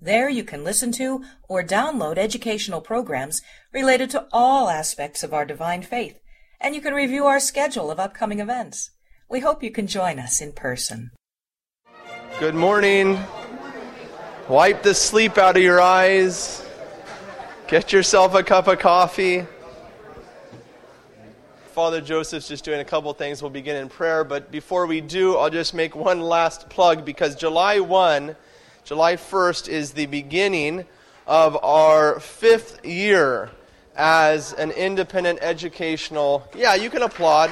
[0.00, 3.42] There you can listen to or download educational programs
[3.72, 6.20] related to all aspects of our divine faith,
[6.60, 8.92] and you can review our schedule of upcoming events.
[9.28, 11.10] We hope you can join us in person.
[12.38, 13.18] Good morning.
[14.48, 16.64] Wipe the sleep out of your eyes.
[17.66, 19.46] Get yourself a cup of coffee.
[21.72, 23.42] Father Joseph's just doing a couple things.
[23.42, 27.34] We'll begin in prayer, but before we do, I'll just make one last plug because
[27.34, 28.36] July 1
[28.88, 30.86] July 1st is the beginning
[31.26, 33.50] of our fifth year
[33.94, 36.48] as an independent educational.
[36.56, 37.50] Yeah, you can applaud.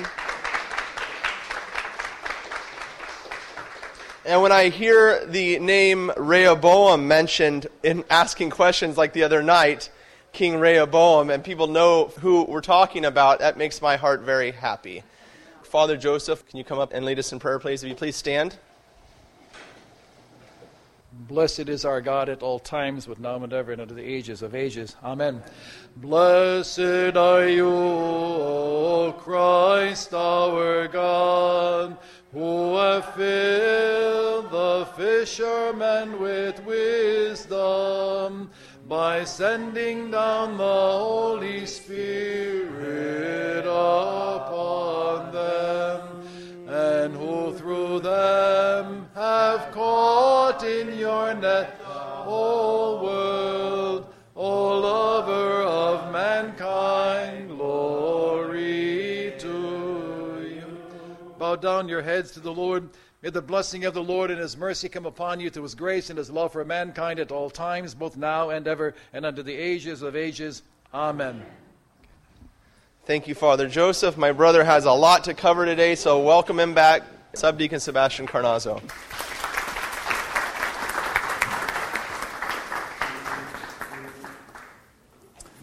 [4.24, 9.90] And when I hear the name Rehoboam mentioned in asking questions like the other night,
[10.32, 15.02] King Rehoboam, and people know who we're talking about, that makes my heart very happy.
[15.64, 17.84] Father Joseph, can you come up and lead us in prayer, please?
[17.84, 18.56] If you please stand.
[21.18, 24.42] Blessed is our God at all times, with now and ever, and unto the ages
[24.42, 24.96] of ages.
[25.02, 25.42] Amen.
[25.96, 31.96] Blessed are you, O Christ our God,
[32.32, 38.50] who have filled the fishermen with wisdom
[38.86, 46.25] by sending down the Holy Spirit upon them,
[46.76, 56.12] and who through them have caught in your net the whole world, O lover of
[56.12, 60.78] mankind, glory to you.
[61.38, 62.90] Bow down your heads to the Lord.
[63.22, 66.10] May the blessing of the Lord and his mercy come upon you through his grace
[66.10, 69.54] and his love for mankind at all times, both now and ever, and unto the
[69.54, 70.62] ages of ages.
[70.92, 71.42] Amen.
[73.06, 74.16] Thank you, Father Joseph.
[74.16, 78.82] My brother has a lot to cover today, so welcome him back, Subdeacon Sebastian Carnazzo.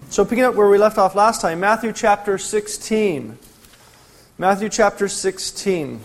[0.09, 3.37] So, picking up where we left off last time, Matthew chapter 16.
[4.37, 5.99] Matthew chapter 16.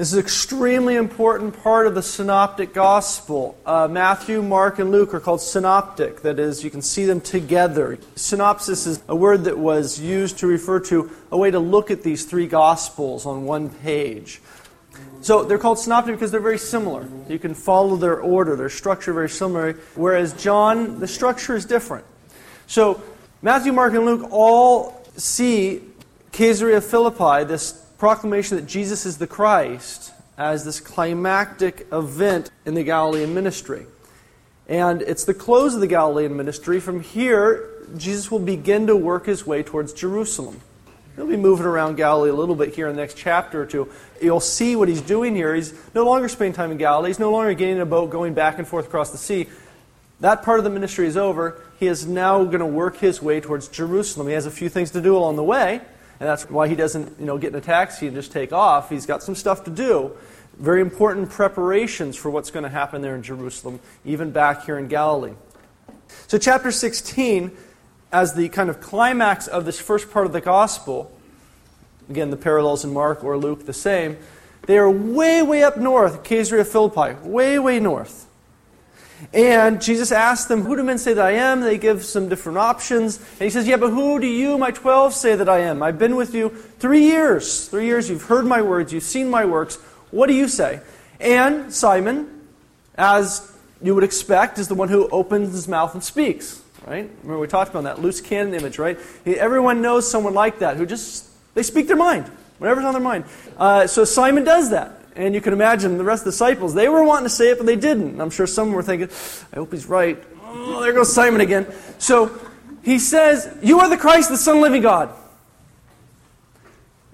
[0.00, 3.58] This is an extremely important part of the synoptic gospel.
[3.66, 6.22] Uh, Matthew, Mark, and Luke are called synoptic.
[6.22, 7.98] That is, you can see them together.
[8.16, 12.02] Synopsis is a word that was used to refer to a way to look at
[12.02, 14.40] these three gospels on one page.
[15.20, 17.06] So they're called synoptic because they're very similar.
[17.28, 19.74] You can follow their order, their structure very similar.
[19.96, 22.06] Whereas John, the structure is different.
[22.68, 23.02] So
[23.42, 25.82] Matthew, Mark, and Luke all see
[26.32, 32.82] Caesarea Philippi, this proclamation that Jesus is the Christ, as this climactic event in the
[32.82, 33.84] Galilean ministry.
[34.66, 36.80] And it's the close of the Galilean ministry.
[36.80, 37.68] From here,
[37.98, 40.62] Jesus will begin to work his way towards Jerusalem.
[41.14, 43.92] He'll be moving around Galilee a little bit here in the next chapter or two.
[44.22, 45.54] You'll see what he's doing here.
[45.54, 47.10] He's no longer spending time in Galilee.
[47.10, 49.46] He's no longer getting in a boat, going back and forth across the sea.
[50.20, 51.60] That part of the ministry is over.
[51.78, 54.26] He is now going to work his way towards Jerusalem.
[54.26, 55.82] He has a few things to do along the way,
[56.20, 58.90] and that's why he doesn't, you know, get in a taxi and just take off.
[58.90, 60.12] He's got some stuff to do.
[60.58, 64.86] Very important preparations for what's going to happen there in Jerusalem, even back here in
[64.88, 65.32] Galilee.
[66.26, 67.50] So, chapter 16,
[68.12, 71.10] as the kind of climax of this first part of the gospel,
[72.10, 74.18] again, the parallels in Mark or Luke the same,
[74.66, 78.26] they are way, way up north, Caesarea Philippi, way, way north.
[79.32, 81.60] And Jesus asks them, Who do men say that I am?
[81.60, 83.18] They give some different options.
[83.18, 85.82] And he says, Yeah, but who do you, my twelve, say that I am?
[85.82, 87.68] I've been with you three years.
[87.68, 89.76] Three years, you've heard my words, you've seen my works.
[90.10, 90.80] What do you say?
[91.20, 92.46] And Simon,
[92.96, 96.62] as you would expect, is the one who opens his mouth and speaks.
[96.86, 97.10] Right?
[97.22, 98.98] Remember, we talked about that loose cannon image, right?
[99.26, 102.26] Everyone knows someone like that who just, they speak their mind,
[102.58, 103.24] whatever's on their mind.
[103.58, 104.99] Uh, so Simon does that.
[105.16, 107.58] And you can imagine the rest of the disciples, they were wanting to say it,
[107.58, 108.20] but they didn't.
[108.20, 109.08] I'm sure some were thinking,
[109.52, 110.22] I hope he's right.
[110.44, 111.66] Oh, there goes Simon again.
[111.98, 112.38] So
[112.82, 115.10] he says, You are the Christ, the Son of the living God.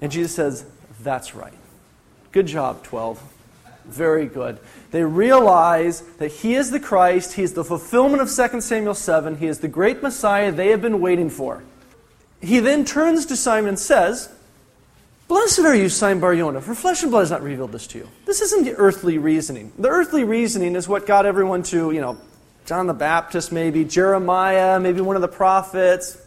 [0.00, 0.66] And Jesus says,
[1.00, 1.54] That's right.
[2.32, 3.22] Good job, 12.
[3.86, 4.58] Very good.
[4.90, 9.38] They realize that he is the Christ, he is the fulfillment of 2 Samuel 7,
[9.38, 11.62] he is the great Messiah they have been waiting for.
[12.40, 14.28] He then turns to Simon and says,
[15.28, 18.08] Blessed are you, Simon Barjona, for flesh and blood has not revealed this to you.
[18.26, 19.72] This isn't the earthly reasoning.
[19.76, 22.16] The earthly reasoning is what got everyone to, you know,
[22.64, 26.14] John the Baptist, maybe, Jeremiah, maybe one of the prophets.
[26.14, 26.20] He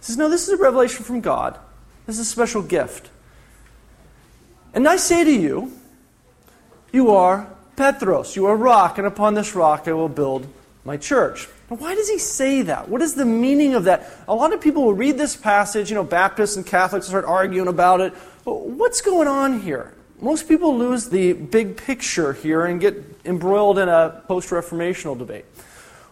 [0.00, 1.58] says, No, this is a revelation from God.
[2.06, 3.08] This is a special gift.
[4.74, 5.72] And I say to you,
[6.92, 10.46] you are Petros, you are rock, and upon this rock I will build
[10.84, 11.48] my church.
[11.78, 12.88] Why does he say that?
[12.88, 14.10] What is the meaning of that?
[14.28, 17.68] A lot of people will read this passage, you know, Baptists and Catholics start arguing
[17.68, 18.12] about it.
[18.44, 19.94] What's going on here?
[20.20, 25.44] Most people lose the big picture here and get embroiled in a post reformational debate.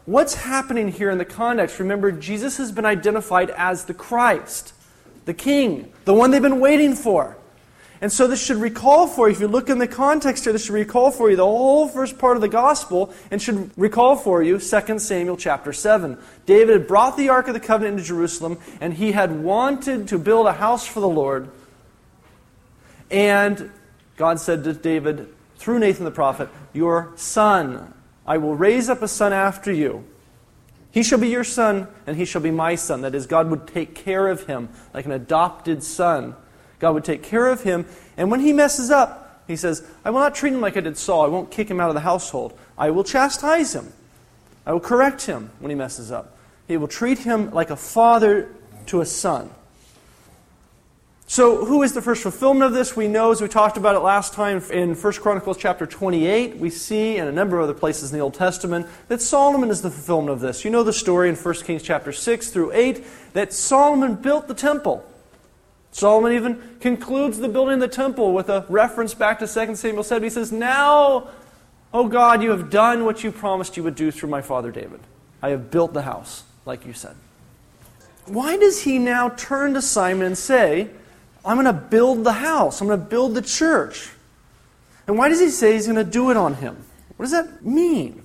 [0.05, 1.79] What's happening here in the context?
[1.79, 4.73] Remember, Jesus has been identified as the Christ,
[5.27, 7.37] the King, the one they've been waiting for.
[8.03, 10.65] And so this should recall for you, if you look in the context here, this
[10.65, 14.43] should recall for you the whole first part of the gospel and should recall for
[14.43, 16.17] you 2 Samuel chapter 7.
[16.47, 20.19] David had brought the Ark of the Covenant into Jerusalem and he had wanted to
[20.19, 21.51] build a house for the Lord.
[23.11, 23.71] And
[24.17, 27.93] God said to David, through Nathan the prophet, Your son,
[28.27, 30.05] I will raise up a son after you.
[30.91, 33.03] He shall be your son, and he shall be my son.
[33.03, 36.35] That is, God would take care of him like an adopted son.
[36.81, 37.87] God would take care of him.
[38.17, 40.97] And when he messes up, he says, I will not treat him like I did
[40.97, 41.25] Saul.
[41.25, 42.59] I won't kick him out of the household.
[42.77, 43.93] I will chastise him.
[44.67, 46.37] I will correct him when he messes up.
[46.67, 48.49] He will treat him like a father
[48.87, 49.51] to a son.
[51.27, 52.97] So, who is the first fulfillment of this?
[52.97, 56.71] We know, as we talked about it last time in 1 Chronicles chapter 28, we
[56.71, 59.91] see in a number of other places in the Old Testament that Solomon is the
[59.91, 60.65] fulfillment of this.
[60.65, 63.05] You know the story in 1 Kings chapter 6 through 8
[63.35, 65.05] that Solomon built the temple.
[65.93, 70.05] Solomon even concludes the building of the temple with a reference back to 2 Samuel
[70.05, 70.23] 7.
[70.23, 71.29] He says, Now,
[71.93, 75.01] O God, you have done what you promised you would do through my father David.
[75.43, 77.17] I have built the house, like you said.
[78.27, 80.91] Why does he now turn to Simon and say,
[81.45, 84.11] I'm going to build the house, I'm going to build the church?
[85.07, 86.77] And why does he say he's going to do it on him?
[87.17, 88.23] What does that mean?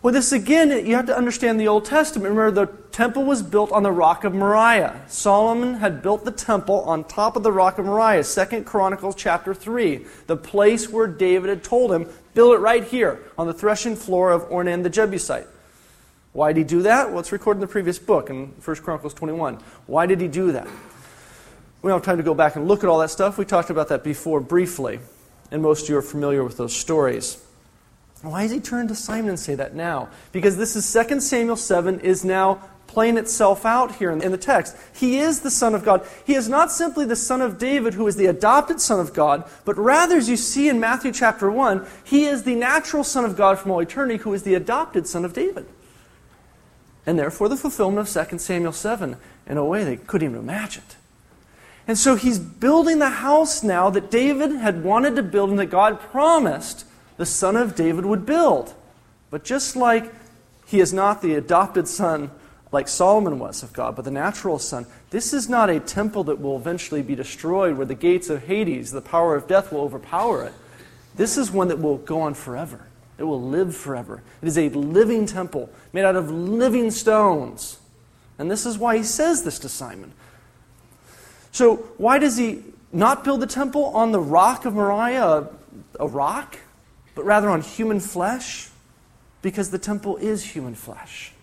[0.00, 2.34] Well, this again, you have to understand the Old Testament.
[2.34, 5.02] Remember, the temple was built on the rock of Moriah.
[5.08, 8.22] Solomon had built the temple on top of the rock of Moriah.
[8.22, 13.18] Second Chronicles chapter 3, the place where David had told him, build it right here
[13.36, 15.48] on the threshing floor of Ornan the Jebusite.
[16.32, 17.10] Why did he do that?
[17.10, 19.58] Well, it's recorded in the previous book in 1 Chronicles 21.
[19.88, 20.68] Why did he do that?
[21.82, 23.38] We don't have time to go back and look at all that stuff.
[23.38, 25.00] We talked about that before briefly,
[25.50, 27.44] and most of you are familiar with those stories.
[28.22, 30.08] Why does he turn to Simon and say that now?
[30.30, 32.62] Because this is 2 Samuel 7 is now
[32.94, 34.76] playing itself out here in the text.
[34.94, 36.06] He is the Son of God.
[36.24, 39.44] He is not simply the Son of David, who is the adopted Son of God,
[39.64, 43.36] but rather, as you see in Matthew chapter 1, he is the natural Son of
[43.36, 45.66] God from all eternity, who is the adopted Son of David.
[47.04, 49.16] And therefore, the fulfillment of 2 Samuel 7
[49.46, 50.84] in a way they couldn't even imagine.
[51.86, 55.66] And so he's building the house now that David had wanted to build and that
[55.66, 56.86] God promised
[57.16, 58.72] the son of David would build.
[59.30, 60.12] But just like
[60.66, 62.30] he is not the adopted son
[62.74, 66.40] like Solomon was of God, but the natural son, this is not a temple that
[66.40, 70.44] will eventually be destroyed where the gates of Hades, the power of death, will overpower
[70.44, 70.52] it.
[71.14, 72.86] This is one that will go on forever.
[73.16, 74.22] It will live forever.
[74.42, 77.78] It is a living temple made out of living stones.
[78.38, 80.12] And this is why he says this to Simon.
[81.52, 85.48] So, why does he not build the temple on the rock of Moriah,
[86.00, 86.58] a, rock?
[87.14, 88.68] but rather on human flesh,
[89.40, 91.33] because the temple is human flesh.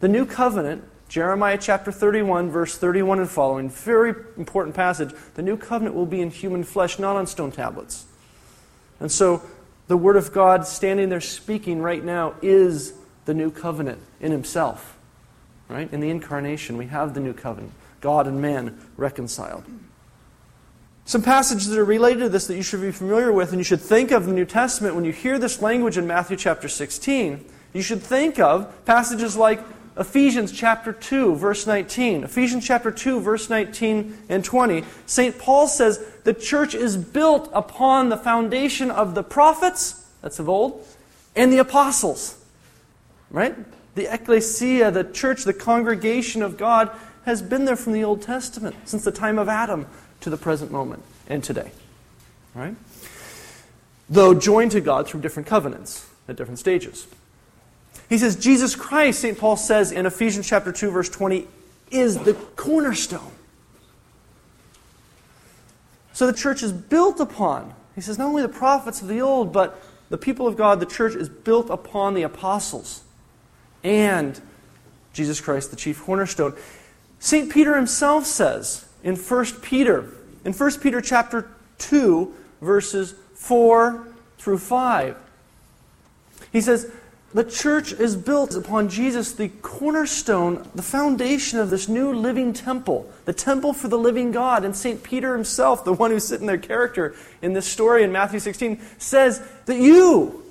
[0.00, 5.12] The new covenant, Jeremiah chapter 31, verse 31 and following, very important passage.
[5.34, 8.06] The new covenant will be in human flesh, not on stone tablets.
[9.00, 9.42] And so,
[9.88, 12.92] the Word of God standing there speaking right now is
[13.24, 14.96] the new covenant in Himself.
[15.68, 15.92] Right?
[15.92, 19.64] In the incarnation, we have the new covenant God and man reconciled.
[21.04, 23.64] Some passages that are related to this that you should be familiar with and you
[23.64, 26.68] should think of in the New Testament when you hear this language in Matthew chapter
[26.68, 27.44] 16.
[27.72, 29.60] You should think of passages like
[29.98, 32.22] Ephesians chapter 2, verse 19.
[32.22, 34.84] Ephesians chapter 2, verse 19 and 20.
[35.06, 35.38] St.
[35.38, 40.86] Paul says the church is built upon the foundation of the prophets, that's of old,
[41.34, 42.40] and the apostles.
[43.30, 43.56] Right?
[43.96, 46.90] The ecclesia, the church, the congregation of God,
[47.24, 49.86] has been there from the Old Testament, since the time of Adam
[50.20, 51.72] to the present moment and today.
[52.54, 52.76] Right?
[54.08, 57.06] Though joined to God through different covenants at different stages.
[58.08, 59.38] He says, Jesus Christ, St.
[59.38, 61.46] Paul says in Ephesians chapter 2, verse 20,
[61.90, 63.32] is the cornerstone.
[66.12, 69.52] So the church is built upon, he says, not only the prophets of the old,
[69.52, 73.02] but the people of God, the church is built upon the apostles
[73.84, 74.40] and
[75.12, 76.54] Jesus Christ, the chief cornerstone.
[77.18, 77.50] St.
[77.50, 80.10] Peter himself says in 1 Peter.
[80.44, 84.06] In 1 Peter chapter 2, verses 4
[84.38, 85.16] through 5.
[86.52, 86.90] He says,
[87.34, 93.10] The church is built upon Jesus, the cornerstone, the foundation of this new living temple,
[93.26, 94.64] the temple for the living God.
[94.64, 95.02] And St.
[95.02, 99.42] Peter himself, the one who's sitting there character in this story in Matthew 16, says
[99.66, 100.42] that you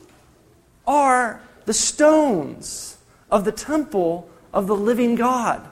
[0.85, 2.97] are the stones
[3.31, 5.67] of the temple of the living God.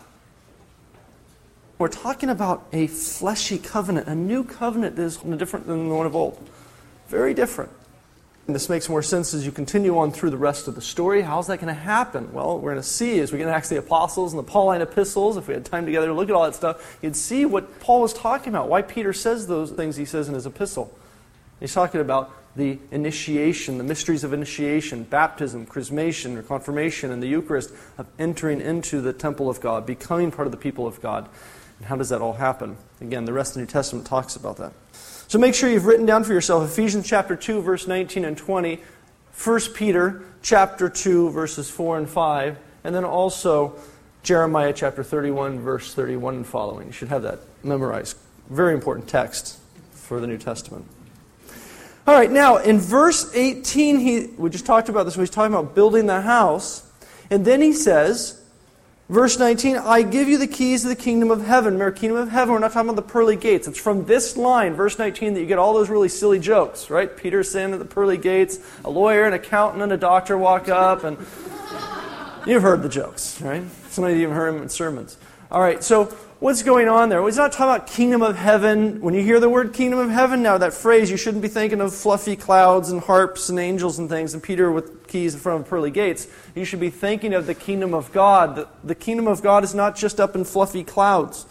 [1.78, 6.08] We're talking about a fleshy covenant, a new covenant that is different than the one
[6.08, 6.50] of old.
[7.10, 7.72] Very different.
[8.48, 11.24] And this makes more sense as you continue on through the rest of the story.
[11.24, 12.32] How's that going to happen?
[12.32, 15.36] Well, we're going to see as we get to the apostles and the Pauline epistles,
[15.38, 18.02] if we had time together to look at all that stuff, you'd see what Paul
[18.02, 20.96] was talking about, why Peter says those things he says in his epistle.
[21.60, 27.28] He's talking about the initiation, the mysteries of initiation, baptism, chrismation, or confirmation, and the
[27.28, 31.28] Eucharist, of entering into the temple of God, becoming part of the people of God.
[31.80, 32.78] And how does that all happen?
[33.02, 34.72] Again, the rest of the New Testament talks about that.
[35.28, 38.80] So make sure you've written down for yourself Ephesians chapter 2, verse 19 and 20,
[39.44, 43.76] 1 Peter chapter 2, verses 4 and 5, and then also
[44.22, 46.88] Jeremiah chapter 31, verse 31 and following.
[46.88, 48.18] You should have that memorized.
[48.50, 49.58] Very important text
[49.92, 50.86] for the New Testament.
[52.08, 55.74] All right, now in verse 18, he, we just talked about this, he's talking about
[55.74, 56.88] building the house.
[57.32, 58.40] And then he says,
[59.08, 61.74] Verse 19, I give you the keys of the kingdom of heaven.
[61.74, 63.68] Remember, kingdom of heaven, we're not talking about the pearly gates.
[63.68, 67.16] It's from this line, verse 19, that you get all those really silly jokes, right?
[67.16, 71.04] Peter saying at the pearly gates, a lawyer, an accountant, and a doctor walk up,
[71.04, 71.18] and
[72.48, 73.62] you've heard the jokes, right?
[73.90, 75.20] Some of you even heard them in sermons.
[75.52, 76.06] All right, so
[76.40, 77.20] what's going on there?
[77.20, 79.02] Well, he's not talking about kingdom of heaven.
[79.02, 81.80] When you hear the word kingdom of heaven now, that phrase, you shouldn't be thinking
[81.80, 85.62] of fluffy clouds and harps and angels and things and Peter with keys in front
[85.62, 86.28] of pearly gates.
[86.56, 88.68] You should be thinking of the kingdom of God.
[88.84, 91.46] The, kingdom of God is not just up in fluffy clouds.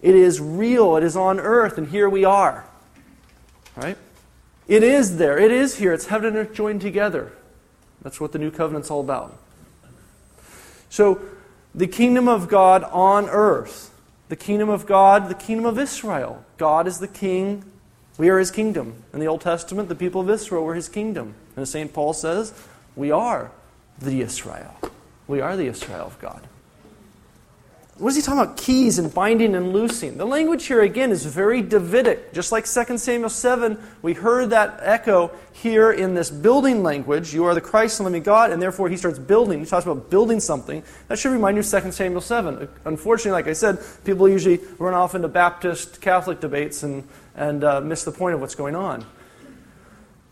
[0.00, 0.96] It is real.
[0.96, 2.64] It is on earth, and here we are.
[3.76, 3.98] Right?
[4.66, 5.38] It is there.
[5.38, 5.92] It is here.
[5.92, 7.32] It's heaven and earth joined together.
[8.00, 9.38] That's what the new covenant's all about.
[10.88, 11.20] So,
[11.74, 13.90] the kingdom of God on earth
[14.32, 16.42] the kingdom of God, the kingdom of Israel.
[16.56, 17.70] God is the king.
[18.16, 18.94] We are his kingdom.
[19.12, 21.34] In the Old Testament, the people of Israel were his kingdom.
[21.54, 21.92] And St.
[21.92, 22.54] Paul says,
[22.96, 23.50] we are
[23.98, 24.76] the Israel.
[25.26, 26.46] We are the Israel of God.
[27.98, 28.56] What is he talking about?
[28.56, 30.16] Keys and binding and loosing.
[30.16, 32.32] The language here, again, is very Davidic.
[32.32, 37.34] Just like 2 Samuel 7, we heard that echo here in this building language.
[37.34, 39.60] You are the Christ and living God, and therefore he starts building.
[39.60, 40.82] He talks about building something.
[41.08, 42.66] That should remind you of 2 Samuel 7.
[42.86, 47.06] Unfortunately, like I said, people usually run off into Baptist Catholic debates and,
[47.36, 49.04] and uh, miss the point of what's going on.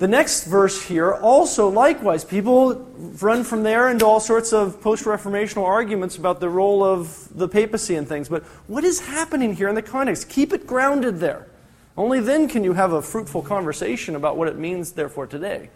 [0.01, 2.75] The next verse here also likewise, people
[3.21, 7.47] run from there into all sorts of post Reformational arguments about the role of the
[7.47, 8.27] papacy and things.
[8.27, 10.31] But what is happening here in the context?
[10.31, 11.49] Keep it grounded there.
[11.99, 15.69] Only then can you have a fruitful conversation about what it means, therefore, today.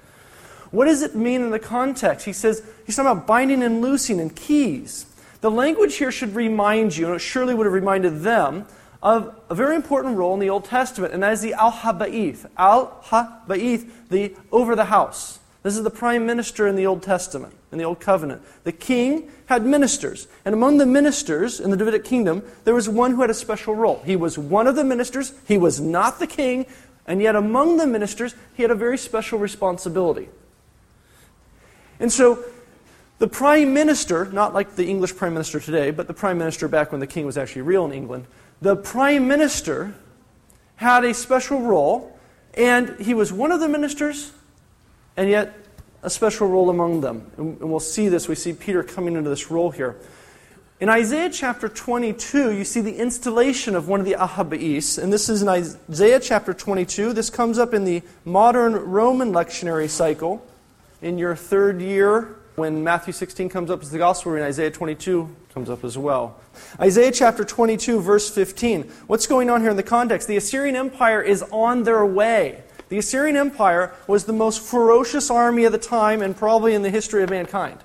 [0.70, 2.24] What does it mean in the context?
[2.24, 5.04] He says, he's talking about binding and loosing and keys.
[5.42, 8.64] The language here should remind you, and it surely would have reminded them,
[9.04, 12.46] of a very important role in the Old Testament, and that is the Al Habaith.
[12.56, 15.38] Al Habaith, the over the house.
[15.62, 18.42] This is the prime minister in the Old Testament, in the Old Covenant.
[18.64, 23.12] The king had ministers, and among the ministers in the Davidic kingdom, there was one
[23.12, 24.02] who had a special role.
[24.06, 26.64] He was one of the ministers, he was not the king,
[27.06, 30.28] and yet among the ministers, he had a very special responsibility.
[32.00, 32.42] And so,
[33.18, 36.90] the prime minister, not like the English prime minister today, but the prime minister back
[36.90, 38.26] when the king was actually real in England,
[38.60, 39.94] the prime minister
[40.76, 42.18] had a special role,
[42.54, 44.32] and he was one of the ministers,
[45.16, 45.54] and yet
[46.02, 47.30] a special role among them.
[47.36, 48.28] And we'll see this.
[48.28, 49.96] We see Peter coming into this role here.
[50.80, 55.28] In Isaiah chapter 22, you see the installation of one of the Ahabais, and this
[55.28, 57.12] is in Isaiah chapter 22.
[57.12, 60.44] This comes up in the modern Roman lectionary cycle
[61.00, 65.34] in your third year when Matthew 16 comes up as the gospel, and Isaiah 22
[65.54, 66.40] comes up as well.
[66.80, 68.82] Isaiah chapter 22, verse 15.
[69.06, 70.28] What's going on here in the context?
[70.28, 72.62] The Assyrian Empire is on their way.
[72.88, 76.90] The Assyrian Empire was the most ferocious army of the time and probably in the
[76.90, 77.78] history of mankind.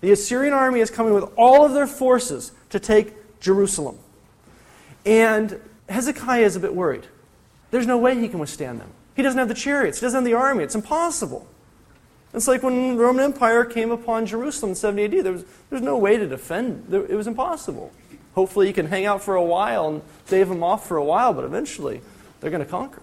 [0.00, 3.98] The Assyrian army is coming with all of their forces to take Jerusalem.
[5.04, 7.06] And Hezekiah is a bit worried.
[7.70, 8.90] There's no way he can withstand them.
[9.14, 10.64] He doesn't have the chariots, he doesn't have the army.
[10.64, 11.46] It's impossible.
[12.32, 15.24] It's like when the Roman Empire came upon Jerusalem in 70 AD.
[15.24, 16.92] There was, there was no way to defend.
[16.92, 17.92] It was impossible.
[18.34, 21.32] Hopefully you can hang out for a while and stave them off for a while,
[21.32, 22.00] but eventually
[22.40, 23.02] they're going to conquer.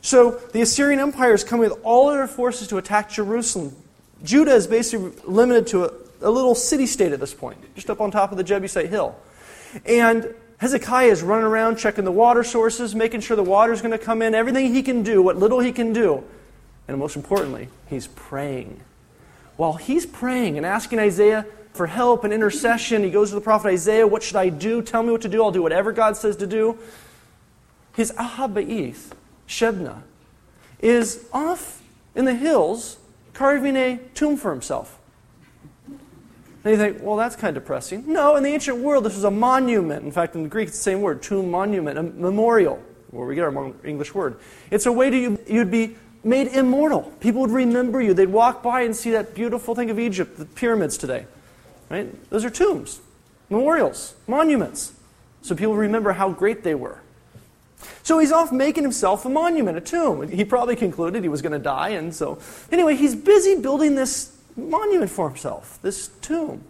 [0.00, 3.76] So the Assyrian Empire is coming with all their forces to attack Jerusalem.
[4.24, 5.90] Judah is basically limited to a,
[6.22, 9.16] a little city state at this point, just up on top of the Jebusite hill.
[9.84, 13.92] And Hezekiah is running around checking the water sources, making sure the water is going
[13.92, 16.24] to come in, everything he can do, what little he can do
[16.88, 18.80] and most importantly, he's praying.
[19.56, 23.68] while he's praying and asking Isaiah for help and intercession, he goes to the prophet
[23.68, 24.82] Isaiah, What should I do?
[24.82, 25.42] Tell me what to do.
[25.42, 26.78] I'll do whatever God says to do.
[27.94, 29.12] His Ahaba'ith,
[29.46, 30.02] Shebna,
[30.80, 31.82] is off
[32.14, 32.98] in the hills
[33.32, 34.98] carving a tomb for himself.
[35.88, 38.04] And you think, well, that's kind of depressing.
[38.06, 40.04] No, in the ancient world, this was a monument.
[40.04, 43.34] In fact, in the Greek, it's the same word tomb, monument, a memorial, where we
[43.34, 44.38] get our English word.
[44.70, 47.02] It's a way to you, you'd be made immortal.
[47.20, 48.14] People would remember you.
[48.14, 51.26] They'd walk by and see that beautiful thing of Egypt, the pyramids today.
[51.88, 52.30] Right?
[52.30, 53.00] Those are tombs,
[53.48, 54.92] memorials, monuments.
[55.42, 57.00] So people remember how great they were.
[58.02, 60.28] So he's off making himself a monument, a tomb.
[60.28, 62.38] He probably concluded he was going to die, and so
[62.72, 66.64] anyway, he's busy building this monument for himself, this tomb.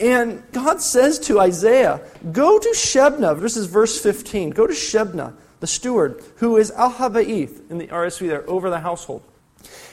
[0.00, 2.00] And God says to Isaiah,
[2.32, 6.92] Go to Shebna, this is verse 15, go to Shebna, the steward, who is Al
[6.92, 9.22] Habaith in the RSV there, over the household.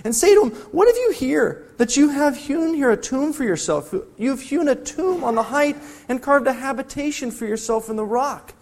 [0.04, 3.34] And say to him, What have you here that you have hewn here a tomb
[3.34, 3.94] for yourself?
[4.18, 8.06] You've hewn a tomb on the height and carved a habitation for yourself in the
[8.06, 8.54] rock.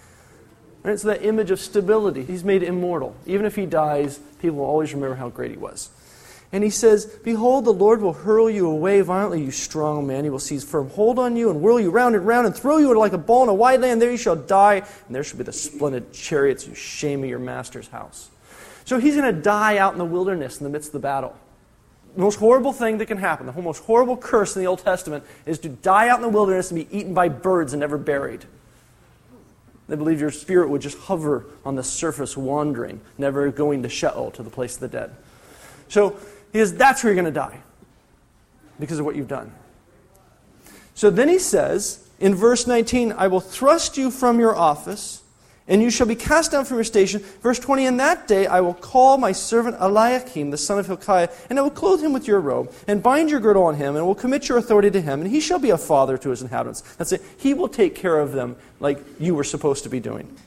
[0.83, 2.23] And it's that image of stability.
[2.23, 3.15] He's made immortal.
[3.25, 5.89] Even if he dies, people will always remember how great he was.
[6.53, 10.23] And he says, Behold, the Lord will hurl you away violently, you strong man.
[10.23, 12.77] He will seize firm hold on you and whirl you round and round and throw
[12.77, 13.99] you like a ball in a wide land.
[13.99, 17.39] There you shall die, and there shall be the splendid chariots, you shame of your
[17.39, 18.29] master's house.
[18.85, 21.35] So he's going to die out in the wilderness in the midst of the battle.
[22.13, 25.23] The most horrible thing that can happen, the most horrible curse in the Old Testament,
[25.47, 28.45] is to die out in the wilderness and be eaten by birds and never buried.
[29.87, 34.29] They believe your spirit would just hover on the surface, wandering, never going to Sheol,
[34.31, 35.15] to the place of the dead.
[35.89, 36.17] So
[36.53, 37.59] he says, That's where you're going to die
[38.79, 39.51] because of what you've done.
[40.95, 45.23] So then he says in verse 19, I will thrust you from your office,
[45.67, 47.21] and you shall be cast down from your station.
[47.41, 51.29] Verse 20, In that day I will call my servant Eliakim, the son of Hilkiah,
[51.49, 54.05] and I will clothe him with your robe, and bind your girdle on him, and
[54.05, 56.81] will commit your authority to him, and he shall be a father to his inhabitants.
[56.97, 57.21] That's it.
[57.37, 60.37] He will take care of them like you were supposed to be doing.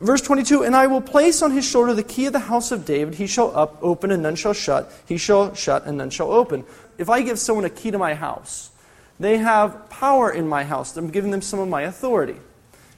[0.00, 2.84] Verse 22 And I will place on his shoulder the key of the house of
[2.84, 3.14] David.
[3.14, 4.92] He shall up, open, and none shall shut.
[5.06, 6.64] He shall shut, and none shall open.
[6.98, 8.70] If I give someone a key to my house,
[9.20, 10.96] they have power in my house.
[10.96, 12.36] I'm giving them some of my authority.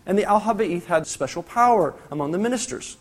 [0.06, 2.96] And the Al Habaith had special power among the ministers.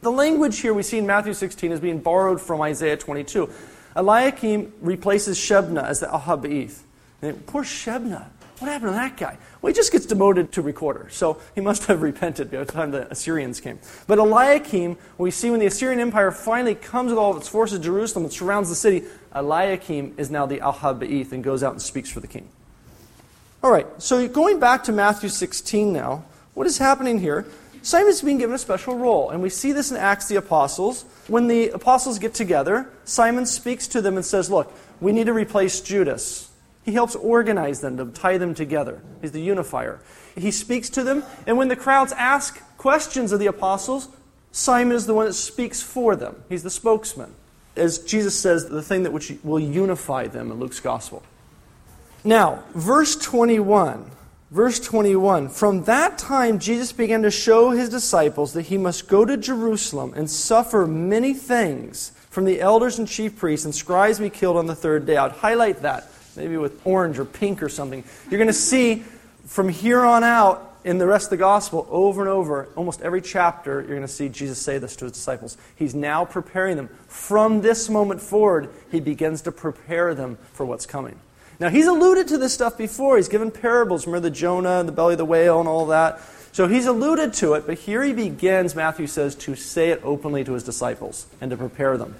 [0.00, 3.50] The language here we see in Matthew 16 is being borrowed from Isaiah 22.
[3.94, 6.82] Eliakim replaces Shebna as the Al Habaith.
[7.46, 8.26] Poor Shebna.
[8.62, 9.38] What happened to that guy?
[9.60, 11.08] Well, he just gets demoted to recorder.
[11.10, 13.80] So he must have repented by the time the Assyrians came.
[14.06, 17.80] But Eliakim, we see when the Assyrian Empire finally comes with all of its forces
[17.80, 19.02] to Jerusalem and surrounds the city,
[19.34, 22.48] Eliakim is now the Al Habaith and goes out and speaks for the king.
[23.64, 27.44] All right, so going back to Matthew 16 now, what is happening here?
[27.82, 31.04] Simon's being given a special role, and we see this in Acts the Apostles.
[31.26, 35.32] When the apostles get together, Simon speaks to them and says, Look, we need to
[35.32, 36.51] replace Judas.
[36.84, 39.00] He helps organize them to tie them together.
[39.20, 40.00] He's the unifier.
[40.36, 44.08] He speaks to them, and when the crowds ask questions of the apostles,
[44.50, 46.42] Simon is the one that speaks for them.
[46.48, 47.34] He's the spokesman.
[47.76, 51.22] As Jesus says, the thing that which will unify them in Luke's gospel.
[52.24, 54.10] Now, verse 21.
[54.50, 59.24] Verse 21 From that time, Jesus began to show his disciples that he must go
[59.24, 64.28] to Jerusalem and suffer many things from the elders and chief priests and scribes be
[64.28, 65.16] killed on the third day.
[65.16, 68.04] I'd highlight that maybe with orange or pink or something.
[68.30, 69.04] You're going to see
[69.46, 73.20] from here on out in the rest of the gospel, over and over, almost every
[73.20, 75.56] chapter, you're going to see Jesus say this to his disciples.
[75.76, 76.88] He's now preparing them.
[77.06, 81.18] From this moment forward, he begins to prepare them for what's coming.
[81.60, 83.16] Now, he's alluded to this stuff before.
[83.16, 84.06] He's given parables.
[84.06, 86.20] Remember the Jonah and the belly of the whale and all that?
[86.50, 90.44] So he's alluded to it, but here he begins, Matthew says, to say it openly
[90.44, 92.16] to his disciples and to prepare them.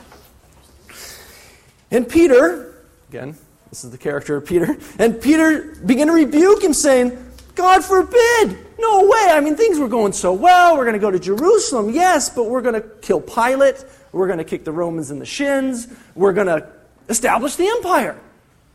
[1.90, 2.74] And Peter,
[3.10, 3.36] again,
[3.72, 4.76] this is the character of Peter.
[4.98, 7.16] And Peter began to rebuke him, saying,
[7.54, 8.58] God forbid!
[8.78, 9.28] No way!
[9.30, 10.76] I mean, things were going so well.
[10.76, 13.82] We're going to go to Jerusalem, yes, but we're going to kill Pilate.
[14.12, 15.88] We're going to kick the Romans in the shins.
[16.14, 16.68] We're going to
[17.08, 18.20] establish the empire.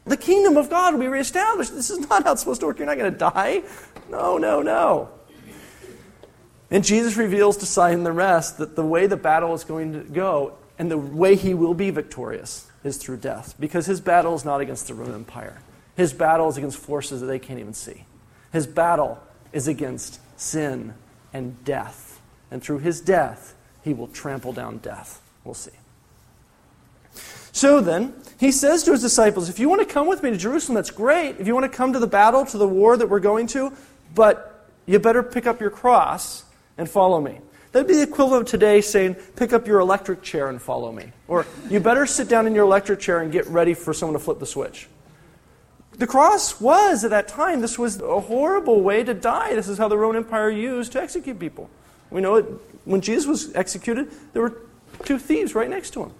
[0.05, 1.75] The kingdom of God will be reestablished.
[1.75, 2.79] This is not how it's supposed to work.
[2.79, 3.61] You're not going to die.
[4.09, 5.09] No, no, no.
[6.71, 9.99] And Jesus reveals to Simon the rest that the way the battle is going to
[9.99, 14.45] go and the way he will be victorious is through death because his battle is
[14.45, 15.59] not against the Roman Empire.
[15.95, 18.05] His battle is against forces that they can't even see.
[18.53, 20.93] His battle is against sin
[21.33, 22.21] and death.
[22.51, 25.21] And through his death, he will trample down death.
[25.43, 25.71] We'll see.
[27.51, 30.37] So then, he says to his disciples, If you want to come with me to
[30.37, 31.37] Jerusalem, that's great.
[31.39, 33.73] If you want to come to the battle, to the war that we're going to,
[34.13, 36.43] but you better pick up your cross
[36.77, 37.39] and follow me.
[37.71, 41.11] That'd be the equivalent of today saying, pick up your electric chair and follow me.
[41.27, 44.23] Or, you better sit down in your electric chair and get ready for someone to
[44.23, 44.87] flip the switch.
[45.97, 49.55] The cross was, at that time, this was a horrible way to die.
[49.55, 51.69] This is how the Roman Empire used to execute people.
[52.09, 52.45] We know it,
[52.85, 54.61] when Jesus was executed, there were
[55.03, 56.11] two thieves right next to him.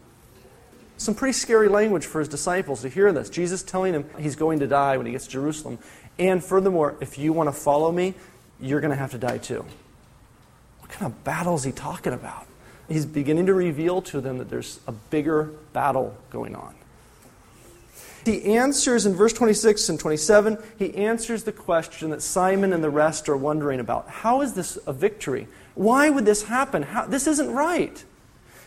[0.98, 3.30] Some pretty scary language for his disciples to hear this.
[3.30, 5.78] Jesus telling him he's going to die when he gets to Jerusalem.
[6.18, 8.16] And furthermore, if you want to follow me,
[8.60, 9.64] you're going to have to die too.
[10.88, 12.46] What kind of battle is he talking about?
[12.88, 16.74] He's beginning to reveal to them that there's a bigger battle going on.
[18.24, 22.90] He answers in verse 26 and 27, he answers the question that Simon and the
[22.90, 24.10] rest are wondering about.
[24.10, 25.48] How is this a victory?
[25.76, 26.84] Why would this happen?
[26.84, 28.04] How, this isn't right.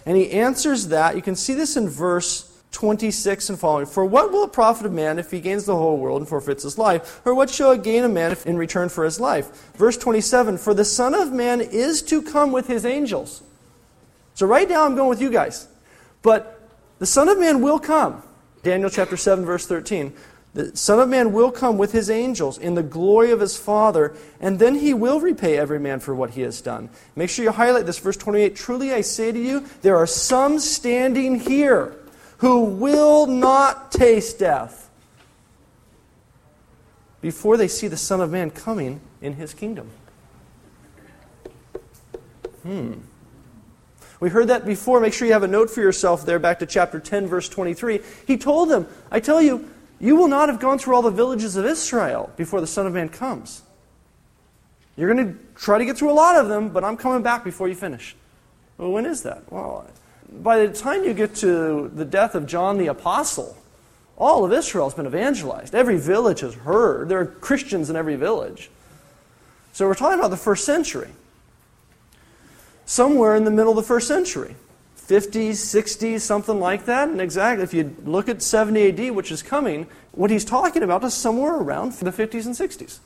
[0.06, 1.14] And he answers that.
[1.14, 3.86] You can see this in verse 26 and following.
[3.86, 6.62] For what will it profit a man if he gains the whole world and forfeits
[6.62, 7.20] his life?
[7.24, 9.72] Or what shall it gain a man in return for his life?
[9.74, 13.42] Verse 27 For the Son of Man is to come with his angels.
[14.34, 15.68] So right now I'm going with you guys.
[16.22, 16.60] But
[16.98, 18.22] the Son of Man will come.
[18.62, 20.12] Daniel chapter 7, verse 13.
[20.52, 24.16] The Son of Man will come with his angels in the glory of his Father,
[24.40, 26.88] and then he will repay every man for what he has done.
[27.14, 28.56] Make sure you highlight this, verse 28.
[28.56, 31.96] Truly I say to you, there are some standing here
[32.40, 34.88] who will not taste death
[37.20, 39.90] before they see the Son of Man coming in his kingdom.
[42.62, 42.94] Hmm.
[44.20, 45.00] We heard that before.
[45.00, 48.00] Make sure you have a note for yourself there, back to chapter 10, verse 23.
[48.26, 51.56] He told them, I tell you, you will not have gone through all the villages
[51.56, 53.62] of Israel before the Son of Man comes.
[54.96, 57.44] You're going to try to get through a lot of them, but I'm coming back
[57.44, 58.16] before you finish.
[58.78, 59.50] Well, when is that?
[59.52, 59.86] Well,
[60.32, 63.56] by the time you get to the death of John the Apostle,
[64.16, 65.74] all of Israel has been evangelized.
[65.74, 67.08] Every village has heard.
[67.08, 68.70] There are Christians in every village.
[69.72, 71.08] So we're talking about the first century.
[72.84, 74.56] Somewhere in the middle of the first century.
[74.96, 77.08] 50s, 60s, something like that.
[77.08, 81.02] And exactly, if you look at 70 AD, which is coming, what he's talking about
[81.02, 82.98] is somewhere around the 50s and 60s.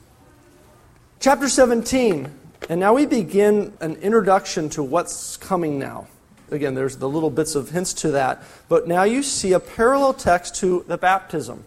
[1.20, 2.30] Chapter 17.
[2.68, 6.08] And now we begin an introduction to what's coming now.
[6.50, 8.42] Again, there's the little bits of hints to that.
[8.68, 11.64] But now you see a parallel text to the baptism.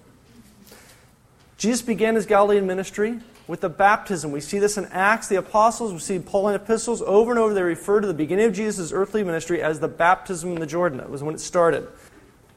[1.58, 4.32] Jesus began his Galilean ministry with the baptism.
[4.32, 7.02] We see this in Acts, the apostles, we see Pauline epistles.
[7.02, 10.54] Over and over, they refer to the beginning of Jesus' earthly ministry as the baptism
[10.54, 11.00] in the Jordan.
[11.00, 11.88] That was when it started.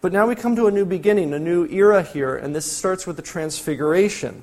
[0.01, 3.07] But now we come to a new beginning, a new era here, and this starts
[3.07, 4.43] with the transfiguration.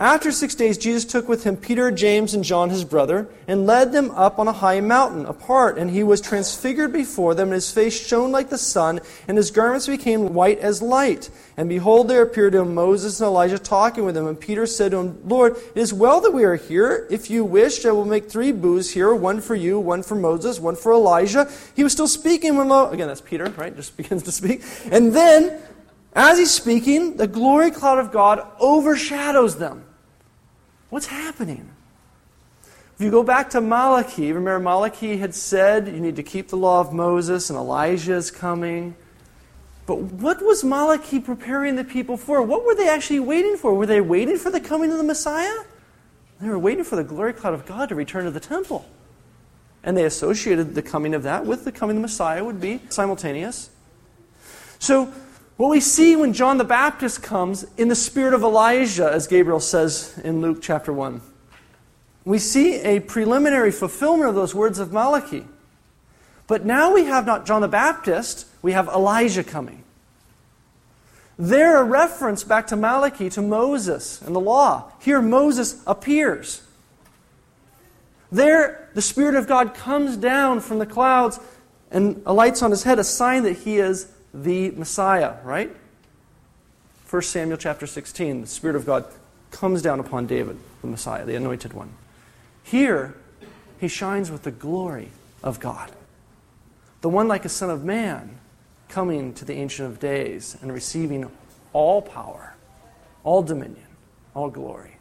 [0.00, 3.92] After six days, Jesus took with him Peter, James, and John, his brother, and led
[3.92, 5.76] them up on a high mountain apart.
[5.76, 9.50] And he was transfigured before them, and his face shone like the sun, and his
[9.50, 11.28] garments became white as light.
[11.58, 14.26] And behold, there appeared to him Moses and Elijah talking with him.
[14.26, 17.06] And Peter said to him, Lord, it is well that we are here.
[17.10, 20.58] If you wish, I will make three booths here one for you, one for Moses,
[20.58, 21.46] one for Elijah.
[21.76, 23.76] He was still speaking when, lo, again, that's Peter, right?
[23.76, 24.62] Just begins to speak.
[24.90, 25.60] And then,
[26.14, 29.84] as he's speaking, the glory cloud of God overshadows them.
[30.90, 31.70] What's happening?
[32.96, 36.56] If you go back to Malachi, remember Malachi had said you need to keep the
[36.56, 38.94] law of Moses and Elijah is coming.
[39.86, 42.42] But what was Malachi preparing the people for?
[42.42, 43.74] What were they actually waiting for?
[43.74, 45.64] Were they waiting for the coming of the Messiah?
[46.40, 48.84] They were waiting for the glory cloud of God to return to the temple.
[49.82, 52.80] And they associated the coming of that with the coming of the Messiah would be
[52.88, 53.70] simultaneous.
[54.78, 55.12] So
[55.60, 59.60] what we see when John the Baptist comes in the spirit of Elijah, as Gabriel
[59.60, 61.20] says in Luke chapter 1,
[62.24, 65.44] we see a preliminary fulfillment of those words of Malachi.
[66.46, 69.84] But now we have not John the Baptist, we have Elijah coming.
[71.38, 74.90] There, a reference back to Malachi, to Moses and the law.
[74.98, 76.62] Here, Moses appears.
[78.32, 81.38] There, the Spirit of God comes down from the clouds
[81.90, 85.74] and alights on his head, a sign that he is the Messiah, right?
[87.08, 89.04] 1 Samuel chapter 16, the Spirit of God
[89.50, 91.92] comes down upon David, the Messiah, the anointed one.
[92.62, 93.16] Here,
[93.80, 95.08] he shines with the glory
[95.42, 95.90] of God.
[97.00, 98.38] The one like a Son of Man
[98.88, 101.30] coming to the Ancient of Days and receiving
[101.72, 102.54] all power,
[103.24, 103.86] all dominion,
[104.34, 104.96] all glory.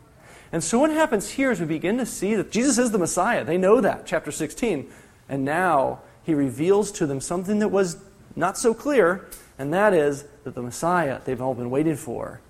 [0.52, 3.44] And so what happens here is we begin to see that Jesus is the Messiah.
[3.44, 4.90] They know that, chapter 16.
[5.28, 7.98] And now he reveals to them something that was
[8.36, 12.42] not so clear, and that is that the Messiah they've all been waiting for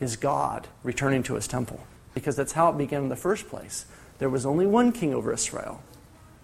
[0.00, 1.80] is God returning to his temple.
[2.14, 3.86] Because that's how it began in the first place.
[4.18, 5.82] There was only one king over Israel,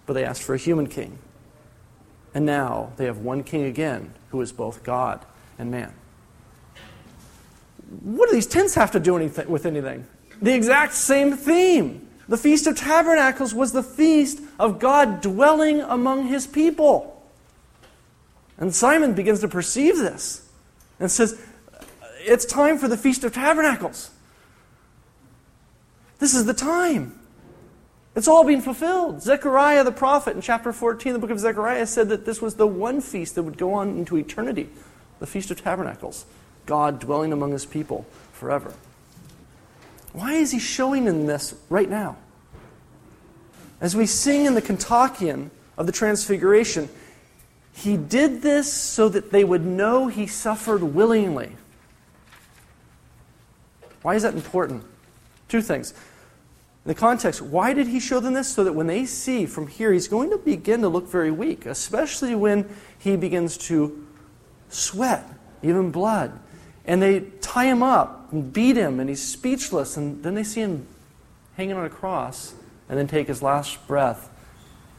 [0.05, 1.17] but they asked for a human king.
[2.33, 5.25] And now they have one king again who is both God
[5.57, 5.93] and man.
[8.01, 10.07] What do these tents have to do anything, with anything?
[10.41, 12.07] The exact same theme.
[12.27, 17.12] The Feast of Tabernacles was the feast of God dwelling among his people.
[18.57, 20.47] And Simon begins to perceive this
[20.99, 21.41] and says,
[22.19, 24.11] It's time for the Feast of Tabernacles.
[26.19, 27.19] This is the time.
[28.15, 29.21] It's all being fulfilled.
[29.21, 32.67] Zechariah the prophet in chapter 14, the book of Zechariah, said that this was the
[32.67, 34.69] one feast that would go on into eternity
[35.19, 36.25] the Feast of Tabernacles.
[36.65, 38.73] God dwelling among his people forever.
[40.11, 42.17] Why is he showing in this right now?
[43.81, 46.87] As we sing in the Kontakion of the Transfiguration,
[47.73, 51.55] he did this so that they would know he suffered willingly.
[54.03, 54.83] Why is that important?
[55.47, 55.91] Two things.
[56.85, 58.53] In the context, why did he show them this?
[58.53, 61.65] So that when they see from here, he's going to begin to look very weak,
[61.65, 64.05] especially when he begins to
[64.69, 65.25] sweat,
[65.61, 66.37] even blood.
[66.85, 69.95] And they tie him up and beat him, and he's speechless.
[69.95, 70.85] And then they see him
[71.55, 72.53] hanging on a cross,
[72.89, 74.29] and then take his last breath,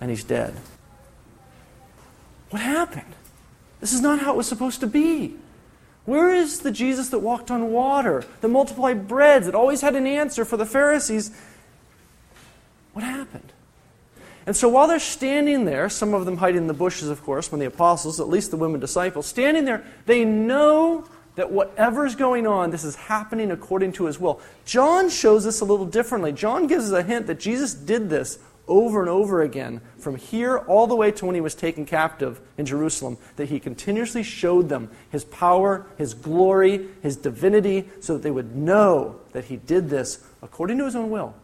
[0.01, 0.55] and he's dead.
[2.55, 3.17] What happened?
[3.81, 5.35] This is not how it was supposed to be.
[6.05, 10.07] Where is the Jesus that walked on water, that multiplied breads, that always had an
[10.07, 11.33] answer for the Pharisees?
[12.93, 13.53] What happened?
[14.47, 17.51] And so while they're standing there, some of them hiding in the bushes, of course,
[17.51, 22.47] when the apostles, at least the women disciples, standing there, they know that whatever's going
[22.47, 24.40] on, this is happening according to his will.
[24.64, 26.31] John shows this a little differently.
[26.31, 30.59] John gives us a hint that Jesus did this over and over again, from here
[30.59, 34.68] all the way to when he was taken captive in Jerusalem, that he continuously showed
[34.68, 39.90] them his power, his glory, his divinity, so that they would know that he did
[39.90, 41.35] this according to his own will.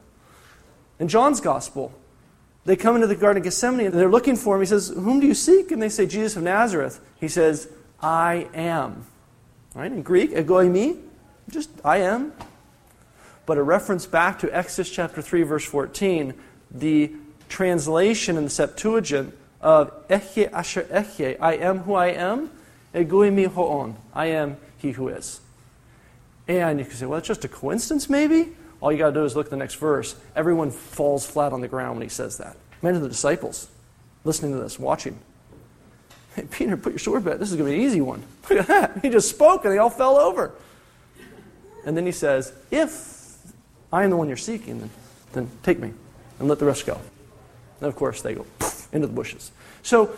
[0.99, 1.93] In John's gospel,
[2.65, 4.63] they come into the Garden of Gethsemane and they're looking for him.
[4.63, 5.71] He says, Whom do you seek?
[5.71, 7.01] And they say, Jesus of Nazareth.
[7.19, 7.69] He says,
[8.03, 9.07] I am.
[9.75, 9.91] Right?
[9.91, 11.01] In Greek, ego eimi,
[11.49, 12.33] just I am.
[13.47, 16.35] But a reference back to Exodus chapter 3, verse 14,
[16.71, 17.13] the
[17.49, 22.51] translation in the Septuagint of Ehyeh asher Ehyeh, I am who I am,
[22.95, 25.41] eimi hoon, I am he who is.
[26.49, 28.49] And you can say, well, it's just a coincidence, maybe?
[28.81, 30.17] All you got to do is look at the next verse.
[30.35, 32.57] Everyone falls flat on the ground when he says that.
[32.83, 33.69] Imagine the disciples
[34.25, 35.19] listening to this, watching.
[36.35, 37.39] Hey, Peter, put your sword back.
[37.39, 38.23] This is going to be an easy one.
[38.51, 38.99] Look at that.
[39.03, 40.53] He just spoke and they all fell over.
[41.85, 43.37] And then he says, If
[43.93, 44.91] I am the one you're seeking, then,
[45.33, 45.93] then take me
[46.41, 47.01] and let the rest go.
[47.81, 48.47] And of course, they go
[48.93, 49.53] into the bushes.
[49.83, 50.17] So,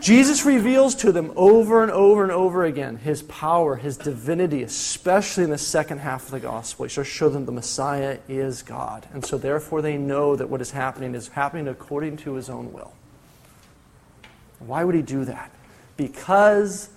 [0.00, 5.42] Jesus reveals to them over and over and over again his power, his divinity, especially
[5.42, 6.84] in the second half of the gospel.
[6.84, 9.08] He starts to show them the Messiah is God.
[9.12, 12.72] And so, therefore, they know that what is happening is happening according to his own
[12.72, 12.92] will.
[14.60, 15.50] Why would he do that?
[15.96, 16.90] Because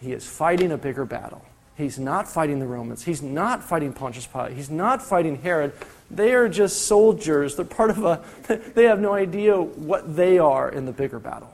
[0.00, 1.44] he is fighting a bigger battle.
[1.76, 3.04] He's not fighting the Romans.
[3.04, 4.52] He's not fighting Pontius Pilate.
[4.52, 5.72] He's not fighting Herod.
[6.10, 7.56] They are just soldiers.
[7.56, 8.22] They're part of a,
[8.74, 11.52] they have no idea what they are in the bigger battle.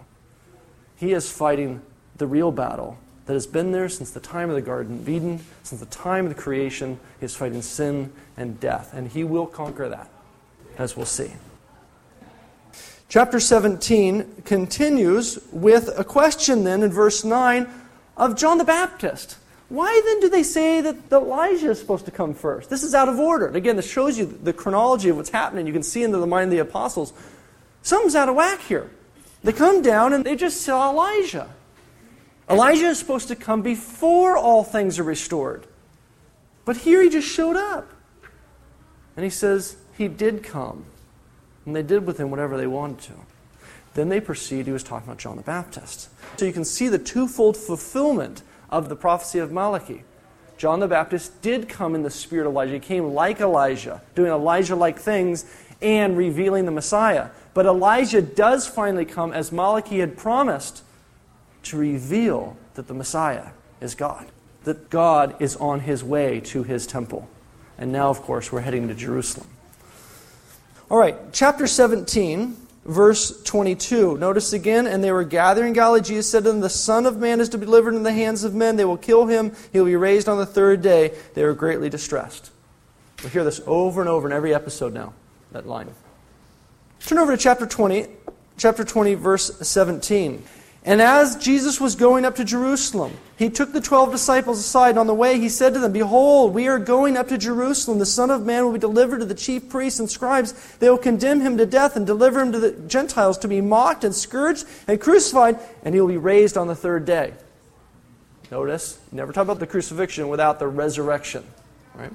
[0.96, 1.82] He is fighting
[2.16, 5.40] the real battle that has been there since the time of the Garden of Eden,
[5.62, 6.98] since the time of the creation.
[7.20, 10.08] He is fighting sin and death, and he will conquer that,
[10.78, 11.32] as we'll see.
[13.08, 17.68] Chapter 17 continues with a question, then, in verse 9
[18.16, 19.36] of John the Baptist.
[19.68, 22.70] Why then do they say that Elijah is supposed to come first?
[22.70, 23.46] This is out of order.
[23.46, 25.66] And again, this shows you the chronology of what's happening.
[25.66, 27.12] You can see into the mind of the apostles.
[27.82, 28.90] Something's out of whack here.
[29.42, 31.48] They come down and they just saw Elijah.
[32.48, 35.66] Elijah is supposed to come before all things are restored.
[36.64, 37.90] But here he just showed up.
[39.16, 40.84] And he says, He did come.
[41.64, 43.12] And they did with him whatever they wanted to.
[43.94, 46.08] Then they perceived he was talking about John the Baptist.
[46.36, 50.04] So you can see the twofold fulfillment of the prophecy of Malachi.
[50.58, 52.74] John the Baptist did come in the spirit of Elijah.
[52.74, 55.44] He came like Elijah, doing Elijah like things
[55.82, 57.28] and revealing the Messiah.
[57.52, 60.82] But Elijah does finally come, as Malachi had promised,
[61.64, 63.48] to reveal that the Messiah
[63.80, 64.26] is God,
[64.64, 67.28] that God is on his way to his temple.
[67.76, 69.48] And now, of course, we're heading to Jerusalem.
[70.90, 74.16] All right, chapter 17, verse 22.
[74.16, 76.00] Notice again, and they were gathering Galilee.
[76.00, 78.44] Jesus said to them, The Son of Man is to be delivered into the hands
[78.44, 78.76] of men.
[78.76, 79.52] They will kill him.
[79.72, 81.12] He will be raised on the third day.
[81.34, 82.50] They were greatly distressed.
[83.22, 85.12] We hear this over and over in every episode now,
[85.52, 85.88] that line.
[87.00, 88.06] Turn over to chapter 20,
[88.56, 90.42] chapter 20, verse 17.
[90.86, 95.00] And as Jesus was going up to Jerusalem, he took the twelve disciples aside, and
[95.00, 97.98] on the way he said to them, Behold, we are going up to Jerusalem.
[97.98, 100.52] The Son of Man will be delivered to the chief priests and scribes.
[100.76, 104.04] They will condemn him to death and deliver him to the Gentiles to be mocked
[104.04, 107.34] and scourged and crucified, and he will be raised on the third day.
[108.52, 111.44] Notice, never talk about the crucifixion without the resurrection.
[111.96, 112.12] Right?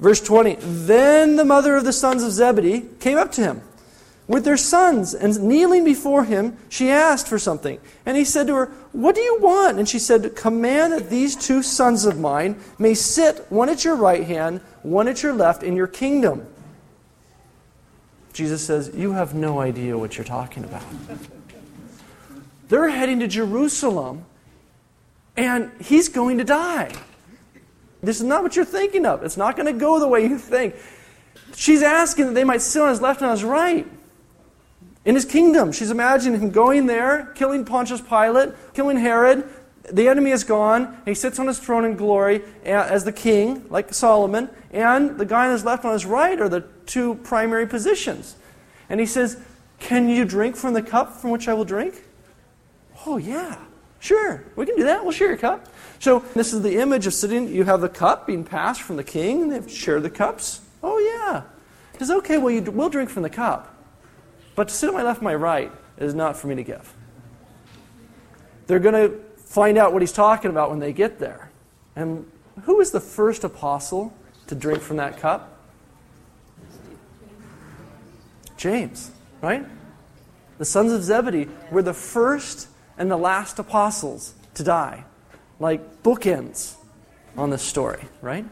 [0.00, 3.60] Verse 20 Then the mother of the sons of Zebedee came up to him
[4.28, 7.80] with their sons, and kneeling before him, she asked for something.
[8.06, 9.78] And he said to her, What do you want?
[9.78, 13.96] And she said, Command that these two sons of mine may sit, one at your
[13.96, 16.46] right hand, one at your left, in your kingdom.
[18.32, 20.82] Jesus says, You have no idea what you're talking about.
[22.68, 24.24] They're heading to Jerusalem,
[25.36, 26.92] and he's going to die.
[28.02, 29.22] This is not what you're thinking of.
[29.24, 30.74] It's not going to go the way you think.
[31.54, 33.86] She's asking that they might sit on his left and on his right.
[35.04, 39.48] In his kingdom, she's imagining him going there, killing Pontius Pilate, killing Herod.
[39.90, 40.96] The enemy is gone.
[41.04, 44.48] He sits on his throne in glory as the king, like Solomon.
[44.70, 48.36] And the guy on his left and on his right are the two primary positions.
[48.88, 49.38] And he says,
[49.80, 52.04] Can you drink from the cup from which I will drink?
[53.04, 53.58] Oh, yeah.
[53.98, 55.02] Sure, we can do that.
[55.02, 55.68] We'll share your cup.
[55.98, 59.04] So, this is the image of sitting, you have the cup being passed from the
[59.04, 60.60] king, and they share the cups.
[60.82, 61.42] Oh, yeah.
[61.92, 63.72] He says, okay, well, you, we'll drink from the cup.
[64.54, 66.94] But to sit on my left my right is not for me to give.
[68.66, 71.50] They're going to find out what he's talking about when they get there.
[71.96, 72.30] And
[72.64, 74.14] who was the first apostle
[74.46, 75.60] to drink from that cup?
[78.56, 79.10] James,
[79.40, 79.66] right?
[80.58, 85.04] The sons of Zebedee were the first and the last apostles to die.
[85.58, 86.74] Like bookends
[87.36, 88.44] on this story, right?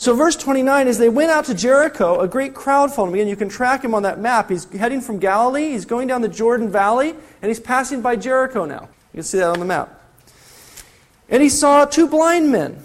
[0.00, 3.14] So, verse 29 as they went out to Jericho, a great crowd followed him.
[3.16, 4.48] Again, you can track him on that map.
[4.48, 8.64] He's heading from Galilee, he's going down the Jordan Valley, and he's passing by Jericho
[8.64, 8.88] now.
[9.12, 10.00] You can see that on the map.
[11.28, 12.82] And he saw two blind men.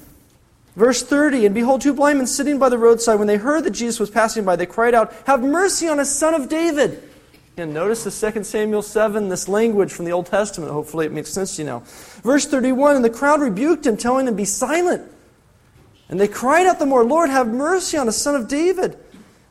[0.75, 3.17] Verse 30 And behold, two blind men sitting by the roadside.
[3.17, 6.13] When they heard that Jesus was passing by, they cried out, Have mercy on us,
[6.13, 7.01] son of David.
[7.55, 10.73] And notice the 2 Samuel 7, this language from the Old Testament.
[10.73, 11.83] Hopefully it makes sense to you now.
[12.25, 15.13] Verse 31 And the crowd rebuked him, telling him, Be silent.
[16.09, 18.97] And they cried out the more, Lord, have mercy on a son of David.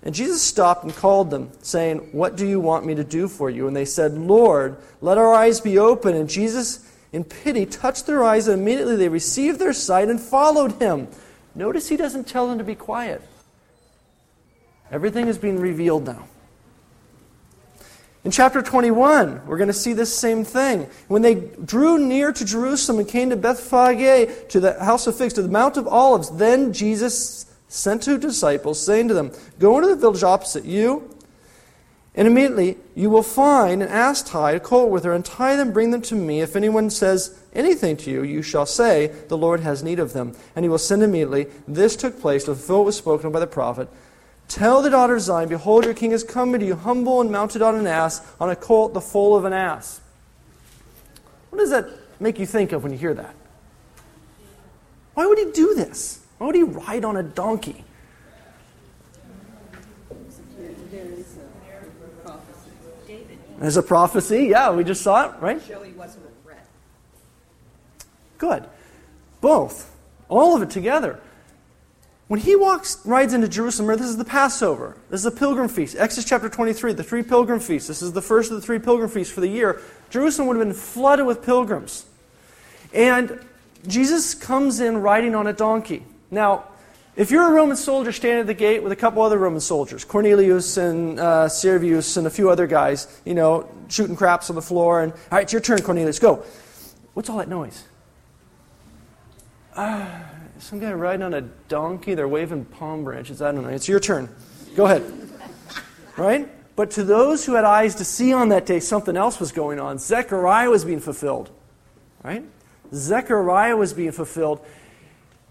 [0.02, 3.48] And Jesus stopped and called them, saying, What do you want me to do for
[3.48, 3.66] you?
[3.66, 6.14] And they said, Lord, let our eyes be open.
[6.14, 10.72] And Jesus, in pity, touched their eyes, and immediately they received their sight and followed
[10.80, 11.08] him.
[11.54, 13.22] Notice he doesn't tell them to be quiet.
[14.90, 16.28] Everything is being revealed now.
[18.24, 20.88] In chapter 21, we're going to see this same thing.
[21.08, 25.34] When they drew near to Jerusalem and came to Bethphage, to the house of figs,
[25.34, 29.88] to the Mount of Olives, then Jesus sent two disciples, saying to them, Go into
[29.88, 31.14] the village opposite you,
[32.14, 35.72] and immediately you will find an ass tied, a colt with her, and tie them,
[35.72, 36.40] bring them to me.
[36.40, 40.34] If anyone says anything to you, you shall say, The Lord has need of them.
[40.56, 41.48] And he will send immediately.
[41.68, 43.90] This took place to fulfill what was spoken by the prophet.
[44.48, 47.62] Tell the daughter of Zion, Behold, your king is coming to you, humble and mounted
[47.62, 50.00] on an ass, on a colt, the foal of an ass.
[51.50, 51.88] What does that
[52.20, 53.34] make you think of when you hear that?
[55.14, 56.24] Why would he do this?
[56.38, 57.84] Why would he ride on a donkey?
[63.58, 64.48] There's a prophecy.
[64.50, 65.60] Yeah, we just saw it, right?
[68.36, 68.64] Good.
[69.40, 69.94] Both.
[70.28, 71.20] All of it together.
[72.26, 74.96] When he walks, rides into Jerusalem, this is the Passover.
[75.10, 75.94] This is a pilgrim feast.
[75.98, 77.86] Exodus chapter 23, the three pilgrim feasts.
[77.86, 79.82] This is the first of the three pilgrim feasts for the year.
[80.08, 82.06] Jerusalem would have been flooded with pilgrims.
[82.94, 83.44] And
[83.86, 86.02] Jesus comes in riding on a donkey.
[86.30, 86.64] Now,
[87.14, 90.02] if you're a Roman soldier standing at the gate with a couple other Roman soldiers,
[90.04, 94.62] Cornelius and uh, Servius and a few other guys, you know, shooting craps on the
[94.62, 96.42] floor, and, all right, it's your turn, Cornelius, go.
[97.12, 97.84] What's all that noise?
[99.76, 100.30] Ah.
[100.30, 103.42] Uh, some guy riding on a donkey, they're waving palm branches.
[103.42, 103.68] I don't know.
[103.68, 104.28] It's your turn.
[104.76, 105.02] Go ahead.
[106.16, 106.48] Right?
[106.76, 109.78] But to those who had eyes to see on that day, something else was going
[109.78, 109.98] on.
[109.98, 111.50] Zechariah was being fulfilled.
[112.22, 112.44] Right?
[112.92, 114.64] Zechariah was being fulfilled.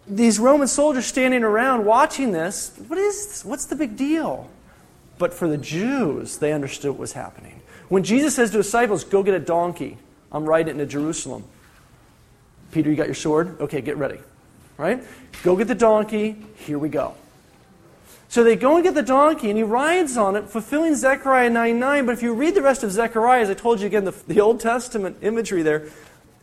[0.08, 3.46] These Roman soldiers standing around watching this, what is this?
[3.46, 4.50] What's the big deal?
[5.18, 7.62] But for the Jews, they understood what was happening.
[7.88, 9.98] When Jesus says to his disciples, Go get a donkey,
[10.32, 11.46] I'm riding into Jerusalem.
[12.72, 13.62] Peter, you got your sword?
[13.62, 14.20] Okay, get ready
[14.78, 15.04] right?
[15.44, 16.38] Go get the donkey.
[16.56, 17.16] Here we go.
[18.30, 21.80] So they go and get the donkey, and he rides on it, fulfilling Zechariah 9
[21.80, 22.06] 9.
[22.06, 24.42] But if you read the rest of Zechariah, as I told you again, the, the
[24.42, 25.90] Old Testament imagery there,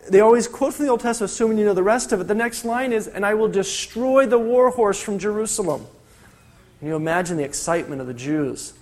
[0.09, 2.29] they always quote from the Old Testament, assuming you know the rest of it.
[2.29, 5.87] The next line is, And I will destroy the war horse from Jerusalem.
[6.81, 8.73] And you imagine the excitement of the Jews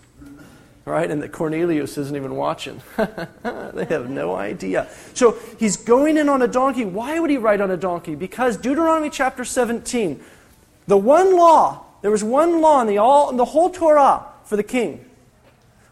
[0.88, 1.10] right?
[1.10, 2.80] And that Cornelius isn't even watching.
[2.96, 4.88] they have no idea.
[5.14, 6.84] So he's going in on a donkey.
[6.84, 8.14] Why would he ride on a donkey?
[8.14, 10.22] Because Deuteronomy chapter 17,
[10.86, 14.56] the one law, there was one law in the, all, in the whole Torah for
[14.56, 15.04] the king.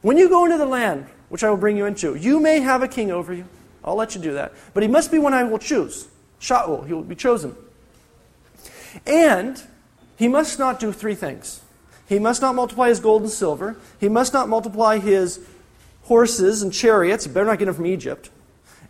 [0.03, 2.83] When you go into the land, which I will bring you into, you may have
[2.83, 3.45] a king over you.
[3.85, 4.53] I'll let you do that.
[4.75, 6.09] But he must be one I will choose.
[6.41, 7.55] Shaul, he will be chosen.
[9.07, 9.63] And
[10.17, 11.61] he must not do three things.
[12.09, 13.77] He must not multiply his gold and silver.
[13.99, 15.41] He must not multiply his
[16.03, 17.25] horses and chariots.
[17.25, 18.31] He better not get them from Egypt.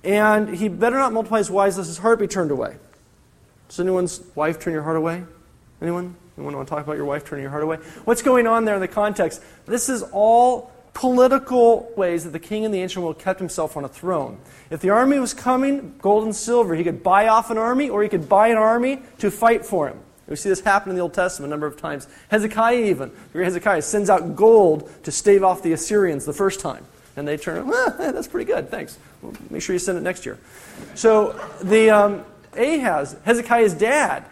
[0.05, 2.77] And he better not multiply his wives lest his heart be turned away.
[3.69, 5.25] Does anyone's wife turn your heart away?
[5.81, 6.15] Anyone?
[6.37, 7.77] Anyone want to talk about your wife turning your heart away?
[8.05, 9.43] What's going on there in the context?
[9.65, 13.85] This is all political ways that the king in the ancient world kept himself on
[13.85, 14.39] a throne.
[14.71, 18.03] If the army was coming, gold and silver, he could buy off an army or
[18.03, 19.99] he could buy an army to fight for him.
[20.29, 22.09] We see this happen in the Old Testament a number of times.
[22.29, 26.85] Hezekiah, even, Hezekiah sends out gold to stave off the Assyrians the first time.
[27.17, 28.99] And they turn, ah, that's pretty good, thanks.
[29.23, 30.39] Well, make sure you send it next year.
[30.95, 32.25] So the um,
[32.55, 34.25] Ahaz, Hezekiah's dad,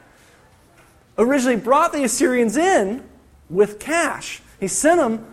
[1.17, 3.03] originally brought the Assyrians in
[3.49, 4.43] with cash.
[4.61, 5.25] He sent them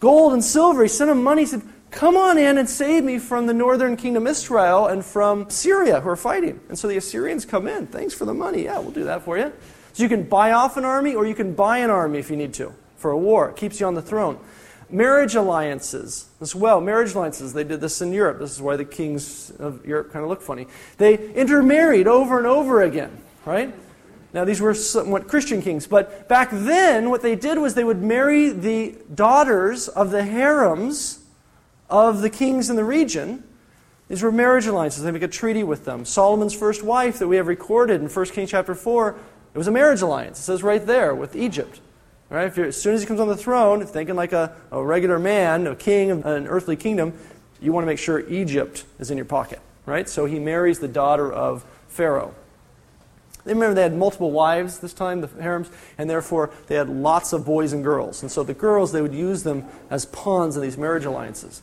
[0.00, 0.82] gold and silver.
[0.82, 1.42] He sent them money.
[1.42, 5.02] He said, Come on in and save me from the northern kingdom of Israel and
[5.02, 6.60] from Syria who are fighting.
[6.68, 7.86] And so the Assyrians come in.
[7.86, 8.64] Thanks for the money.
[8.64, 9.52] Yeah, we'll do that for you.
[9.98, 12.36] So you can buy off an army or you can buy an army if you
[12.36, 13.48] need to for a war.
[13.48, 14.38] It keeps you on the throne.
[14.88, 16.80] Marriage alliances as well.
[16.80, 17.52] Marriage alliances.
[17.52, 18.38] They did this in Europe.
[18.38, 20.68] This is why the kings of Europe kind of look funny.
[20.98, 23.10] They intermarried over and over again,
[23.44, 23.74] right?
[24.32, 28.00] Now, these were somewhat Christian kings, but back then, what they did was they would
[28.00, 31.24] marry the daughters of the harems
[31.90, 33.42] of the kings in the region.
[34.06, 35.02] These were marriage alliances.
[35.02, 36.04] They make a treaty with them.
[36.04, 39.18] Solomon's first wife that we have recorded in 1 Kings chapter 4,
[39.54, 40.38] it was a marriage alliance.
[40.38, 41.80] It says right there with Egypt.
[42.30, 42.56] Right?
[42.58, 45.74] as soon as he comes on the throne, thinking like a, a regular man, a
[45.74, 47.14] king of an earthly kingdom,
[47.58, 49.60] you want to make sure Egypt is in your pocket.
[49.86, 50.06] Right?
[50.06, 52.34] So he marries the daughter of Pharaoh.
[53.44, 57.32] They remember they had multiple wives this time, the harems, and therefore they had lots
[57.32, 58.20] of boys and girls.
[58.20, 61.62] And so the girls, they would use them as pawns in these marriage alliances.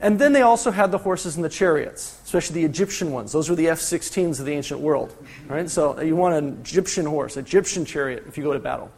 [0.00, 3.32] And then they also had the horses and the chariots, especially the Egyptian ones.
[3.32, 5.14] Those were the F 16s of the ancient world.
[5.48, 5.68] Right?
[5.68, 8.92] So you want an Egyptian horse, Egyptian chariot if you go to battle.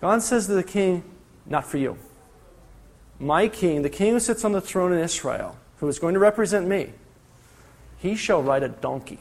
[0.00, 1.02] God says to the king,
[1.46, 1.98] Not for you.
[3.18, 6.20] My king, the king who sits on the throne in Israel, who is going to
[6.20, 6.92] represent me,
[7.98, 9.18] he shall ride a donkey.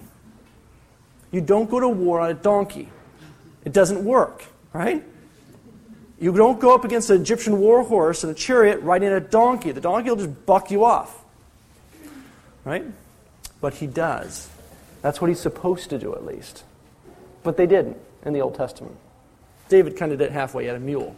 [1.32, 2.90] You don't go to war on a donkey.
[3.66, 5.04] It doesn't work, right?
[6.20, 9.72] You don't go up against an Egyptian war horse and a chariot riding a donkey.
[9.72, 11.24] The donkey will just buck you off.
[12.66, 12.86] Right?
[13.62, 14.50] But he does.
[15.02, 16.64] That's what he's supposed to do, at least.
[17.44, 18.98] But they didn't in the Old Testament.
[19.70, 21.16] David kind of did halfway, had a mule.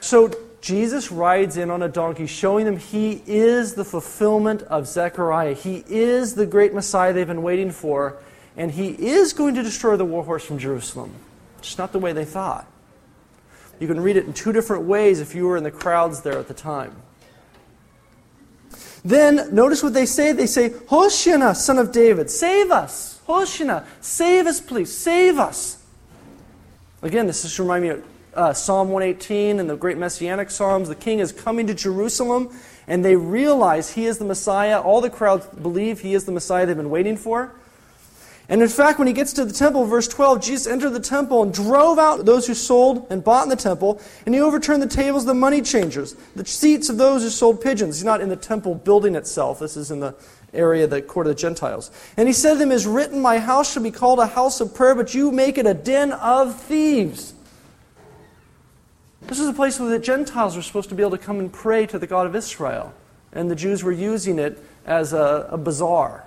[0.00, 5.54] So Jesus rides in on a donkey, showing them he is the fulfillment of Zechariah.
[5.54, 8.18] He is the great Messiah they've been waiting for
[8.56, 11.14] and he is going to destroy the war horse from Jerusalem.
[11.60, 12.66] Just not the way they thought.
[13.82, 16.38] You can read it in two different ways if you were in the crowds there
[16.38, 16.94] at the time.
[19.04, 20.30] Then, notice what they say.
[20.30, 23.20] They say, Hoshina, son of David, save us.
[23.26, 24.96] Hoshina, save us, please.
[24.96, 25.82] Save us.
[27.02, 28.04] Again, this just reminds me of
[28.34, 30.88] uh, Psalm 118 and the great messianic Psalms.
[30.88, 32.56] The king is coming to Jerusalem,
[32.86, 34.80] and they realize he is the Messiah.
[34.80, 37.52] All the crowds believe he is the Messiah they've been waiting for.
[38.48, 41.42] And in fact, when he gets to the temple, verse 12, Jesus entered the temple
[41.42, 44.88] and drove out those who sold and bought in the temple, and he overturned the
[44.88, 47.96] tables of the money changers, the seats of those who sold pigeons.
[47.96, 49.60] He's not in the temple building itself.
[49.60, 50.14] This is in the
[50.52, 51.90] area, the court of the Gentiles.
[52.16, 54.60] And he said to them, It is written, My house shall be called a house
[54.60, 57.34] of prayer, but you make it a den of thieves.
[59.22, 61.52] This is a place where the Gentiles were supposed to be able to come and
[61.52, 62.92] pray to the God of Israel.
[63.32, 66.26] And the Jews were using it as a, a bazaar.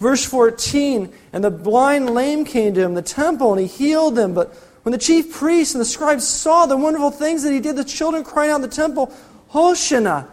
[0.00, 4.34] Verse 14 And the blind lame came to him, the temple, and he healed them.
[4.34, 7.76] But when the chief priests and the scribes saw the wonderful things that he did,
[7.76, 9.14] the children cried out in the temple,
[9.52, 10.26] Hoshana,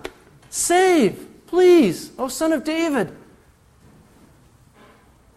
[0.50, 3.14] save, please, O son of David.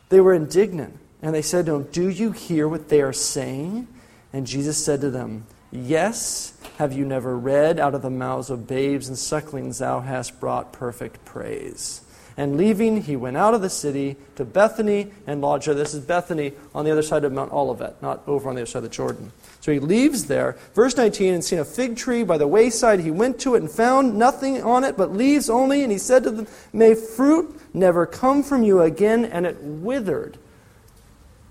[0.08, 3.88] They were indignant, and they said to him, Do you hear what they are saying?
[4.32, 8.66] And Jesus said to them, Yes, have you never read, out of the mouths of
[8.66, 12.02] babes and sucklings thou hast brought perfect praise?
[12.40, 15.74] And leaving, he went out of the city to Bethany and there.
[15.74, 18.66] This is Bethany on the other side of Mount Olivet, not over on the other
[18.66, 19.30] side of the Jordan.
[19.60, 20.56] So he leaves there.
[20.74, 23.70] Verse 19, and seeing a fig tree by the wayside, he went to it and
[23.70, 25.82] found nothing on it but leaves only.
[25.82, 29.26] And he said to them, May fruit never come from you again.
[29.26, 30.38] And it withered.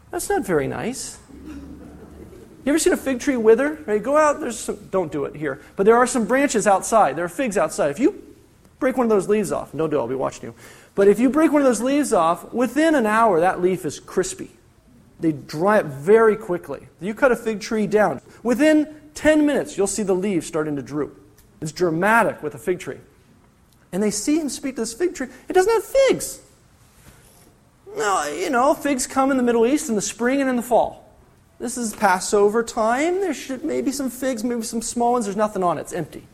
[0.09, 1.19] That's not very nice.
[1.45, 3.77] You ever seen a fig tree wither?
[3.85, 4.39] Right, go out.
[4.39, 7.15] There's some, don't do it here, but there are some branches outside.
[7.15, 7.91] There are figs outside.
[7.91, 8.23] If you
[8.79, 9.99] break one of those leaves off, don't do it.
[9.99, 10.55] I'll be watching you.
[10.99, 14.01] But if you break one of those leaves off, within an hour, that leaf is
[14.01, 14.51] crispy.
[15.17, 16.89] They dry up very quickly.
[16.99, 18.19] You cut a fig tree down.
[18.43, 21.17] Within 10 minutes, you'll see the leaves starting to droop.
[21.61, 22.97] It's dramatic with a fig tree.
[23.93, 25.29] And they see him speak to this fig tree.
[25.47, 26.41] It doesn't have figs.
[27.95, 30.61] No, you know, figs come in the Middle East in the spring and in the
[30.61, 31.09] fall.
[31.59, 33.21] This is Passover time.
[33.21, 35.27] There should maybe some figs, maybe some small ones.
[35.27, 35.81] There's nothing on it.
[35.83, 36.27] It's empty.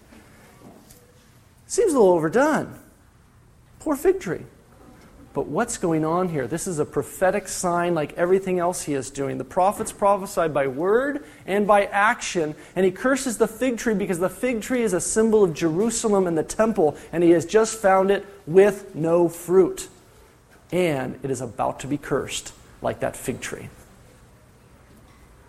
[1.67, 2.79] Seems a little overdone.
[3.77, 4.41] Poor fig tree.
[5.35, 6.47] But what's going on here?
[6.47, 9.37] This is a prophetic sign like everything else he is doing.
[9.37, 14.17] The prophets prophesy by word and by action, and he curses the fig tree because
[14.17, 17.81] the fig tree is a symbol of Jerusalem and the temple, and he has just
[17.81, 19.89] found it with no fruit.
[20.71, 23.67] And it is about to be cursed like that fig tree.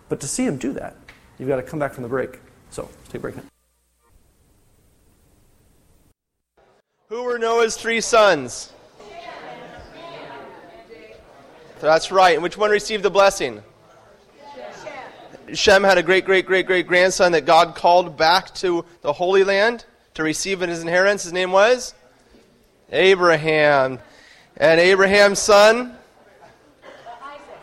[0.09, 0.97] But to see him do that,
[1.39, 2.39] you've got to come back from the break.
[2.71, 3.43] So, take a break now.
[7.07, 8.73] Who were Noah's three sons?
[11.79, 12.33] That's right.
[12.33, 13.61] And which one received the blessing?
[15.53, 19.43] Shem had a great, great, great, great grandson that God called back to the Holy
[19.43, 21.23] Land to receive in his inheritance.
[21.23, 21.93] His name was
[22.91, 23.99] Abraham.
[24.57, 25.95] And Abraham's son?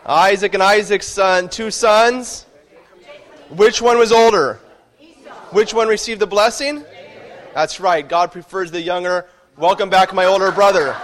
[0.07, 1.49] Isaac and Isaac's son.
[1.49, 2.47] Two sons.
[3.51, 4.61] Which one was older?
[5.51, 6.85] Which one received the blessing?
[7.53, 8.09] That's right.
[8.09, 9.27] God prefers the younger.
[9.57, 10.97] Welcome back, my older brother.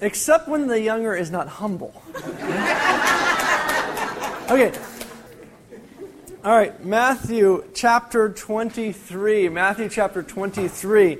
[0.00, 2.02] Except when the younger is not humble.
[4.50, 4.72] okay.
[6.42, 9.50] All right, Matthew chapter 23.
[9.50, 11.18] Matthew chapter 23.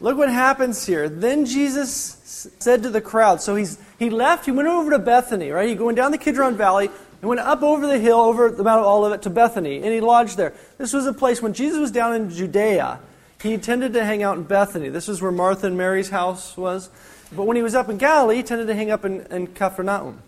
[0.00, 1.08] Look what happens here.
[1.08, 5.50] Then Jesus said to the crowd, so he's, he left, he went over to Bethany,
[5.50, 5.68] right?
[5.68, 6.90] He going down the Kidron Valley,
[7.20, 10.00] and went up over the hill, over the Mount of Olivet to Bethany, and he
[10.00, 10.54] lodged there.
[10.76, 13.00] This was a place, when Jesus was down in Judea,
[13.42, 14.88] he tended to hang out in Bethany.
[14.88, 16.90] This is where Martha and Mary's house was.
[17.32, 20.22] But when he was up in Galilee, he tended to hang up in, in Capernaum,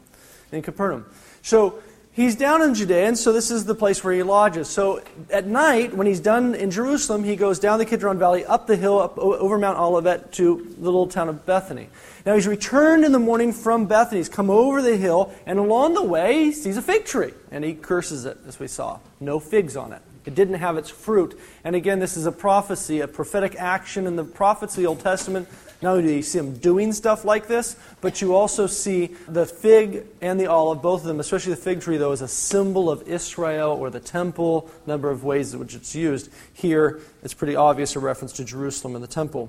[0.52, 1.06] in Capernaum.
[1.42, 1.82] So
[2.12, 4.68] he's down in Judea, and so this is the place where he lodges.
[4.68, 8.66] So at night, when he's done in Jerusalem, he goes down the Kidron Valley, up
[8.66, 11.88] the hill, up over Mount Olivet to the little town of Bethany.
[12.26, 14.18] Now he's returned in the morning from Bethany.
[14.18, 17.64] He's come over the hill, and along the way, he sees a fig tree, and
[17.64, 18.98] he curses it, as we saw.
[19.20, 20.02] No figs on it.
[20.26, 21.38] It didn't have its fruit.
[21.64, 25.00] And again, this is a prophecy, a prophetic action in the prophets of the Old
[25.00, 25.48] Testament
[25.82, 29.46] not only do you see them doing stuff like this, but you also see the
[29.46, 32.90] fig and the olive, both of them, especially the fig tree, though, is a symbol
[32.90, 36.30] of Israel or the temple, number of ways in which it's used.
[36.52, 39.48] Here, it's pretty obvious a reference to Jerusalem and the temple.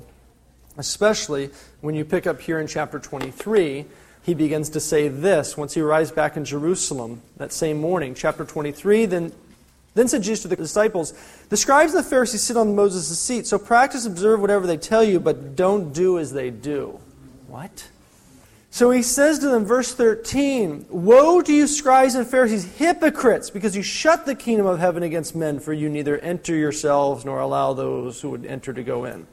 [0.77, 1.49] Especially
[1.81, 3.85] when you pick up here in chapter 23,
[4.23, 8.15] he begins to say this once he arrives back in Jerusalem that same morning.
[8.15, 9.33] Chapter 23, then
[9.93, 11.13] then said Jesus to the disciples,
[11.49, 15.03] The scribes and the Pharisees sit on Moses' seat, so practice, observe whatever they tell
[15.03, 16.99] you, but don't do as they do.
[17.47, 17.89] What?
[18.73, 23.75] So he says to them, verse 13, Woe to you, scribes and Pharisees, hypocrites, because
[23.75, 27.73] you shut the kingdom of heaven against men, for you neither enter yourselves nor allow
[27.73, 29.27] those who would enter to go in.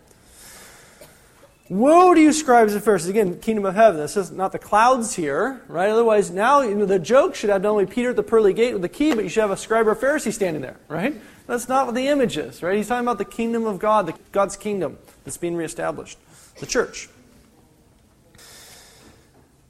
[1.69, 3.11] Woe to you, scribes and Pharisees.
[3.11, 4.01] Again, kingdom of heaven.
[4.01, 5.91] This is not the clouds here, right?
[5.91, 8.73] Otherwise, now you know, the joke should have not only Peter at the pearly gate
[8.73, 11.15] with the key, but you should have a scribe or a Pharisee standing there, right?
[11.47, 12.77] That's not what the image is, right?
[12.77, 16.19] He's talking about the kingdom of God, the, God's kingdom that's being reestablished,
[16.59, 17.11] the church.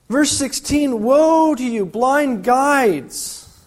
[0.09, 3.67] Verse 16 Woe to you, blind guides!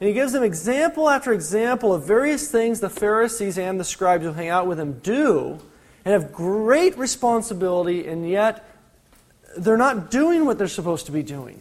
[0.00, 4.24] And he gives them example after example of various things the Pharisees and the scribes
[4.24, 5.60] who hang out with him do
[6.04, 8.68] and have great responsibility, and yet
[9.56, 11.60] they're not doing what they're supposed to be doing.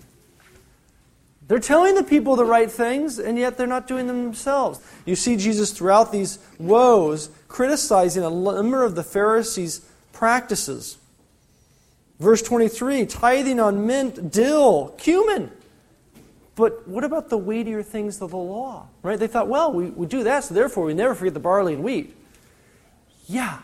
[1.47, 4.79] They're telling the people the right things, and yet they're not doing them themselves.
[5.05, 9.81] You see Jesus throughout these woes criticizing a number of the Pharisees'
[10.13, 10.97] practices.
[12.19, 15.51] Verse 23 tithing on mint, dill, cumin.
[16.55, 18.87] But what about the weightier things of the law?
[19.03, 19.17] Right?
[19.17, 21.83] They thought, well, we, we do that, so therefore we never forget the barley and
[21.83, 22.15] wheat.
[23.27, 23.59] Yeah,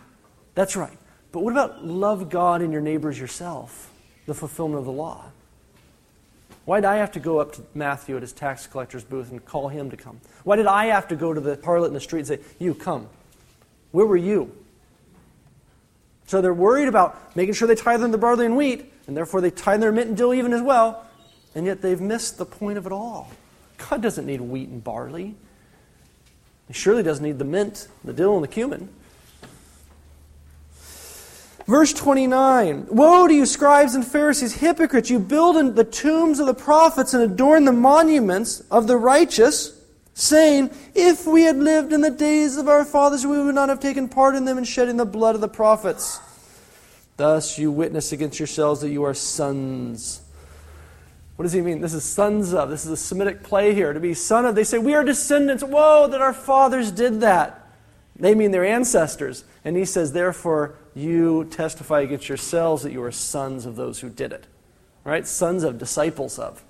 [0.58, 0.97] that's right.
[1.32, 3.91] But what about love God and your neighbors yourself?
[4.26, 5.26] The fulfillment of the law.
[6.66, 9.45] Why did I have to go up to Matthew at his tax collector's booth and
[9.45, 10.20] call him to come?
[10.43, 12.74] Why did I have to go to the harlot in the street and say, You
[12.74, 13.08] come?
[13.91, 14.51] Where were you?
[16.26, 19.41] So they're worried about making sure they tithe in the barley and wheat, and therefore
[19.41, 21.05] they tithe their mint and dill even as well,
[21.53, 23.30] and yet they've missed the point of it all.
[23.89, 25.36] God doesn't need wheat and barley.
[26.68, 28.89] He surely doesn't need the mint, the dill, and the cumin.
[31.68, 35.09] Verse 29 Woe to you, scribes and Pharisees, hypocrites!
[35.09, 39.80] You build the tombs of the prophets and adorn the monuments of the righteous,
[40.13, 43.82] saying, If we had lived in the days of our fathers, we would not have
[43.82, 46.22] taken part in them in shedding the blood of the prophets.
[47.18, 50.22] Thus you witness against yourselves that you are sons.
[51.36, 51.82] What does he mean?
[51.82, 52.70] This is sons of.
[52.70, 53.91] This is a Semitic play here.
[53.91, 55.63] To be son of, they say, We are descendants.
[55.63, 57.68] Whoa, that our fathers did that.
[58.15, 59.43] They mean their ancestors.
[59.65, 64.10] And he says, Therefore, you testify against yourselves that you are sons of those who
[64.10, 64.45] did it.
[65.04, 65.26] Right?
[65.26, 66.64] Sons of, disciples of.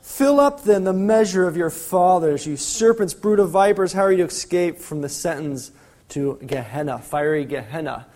[0.00, 3.92] Fill up then the measure of your fathers, you serpents, brood of vipers.
[3.92, 5.70] How are you to escape from the sentence
[6.10, 8.06] to Gehenna, fiery Gehenna?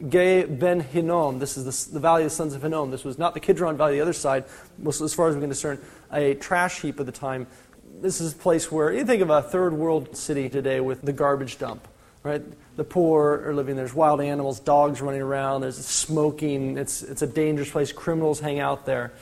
[0.00, 2.90] Ge ben Hinnom, this is the, the, valley of the sons of Hinnom.
[2.90, 4.44] This was not the Kidron Valley, the other side,
[4.82, 5.80] was, as far as we can discern,
[6.12, 7.46] a trash heap of the time.
[8.00, 11.12] This is a place where, you think of a third world city today with the
[11.12, 11.86] garbage dump,
[12.22, 12.42] right?
[12.76, 13.84] The poor are living there.
[13.84, 16.76] There's wild animals, dogs running around, there's smoking.
[16.76, 17.92] It's, it's a dangerous place.
[17.92, 19.12] Criminals hang out there.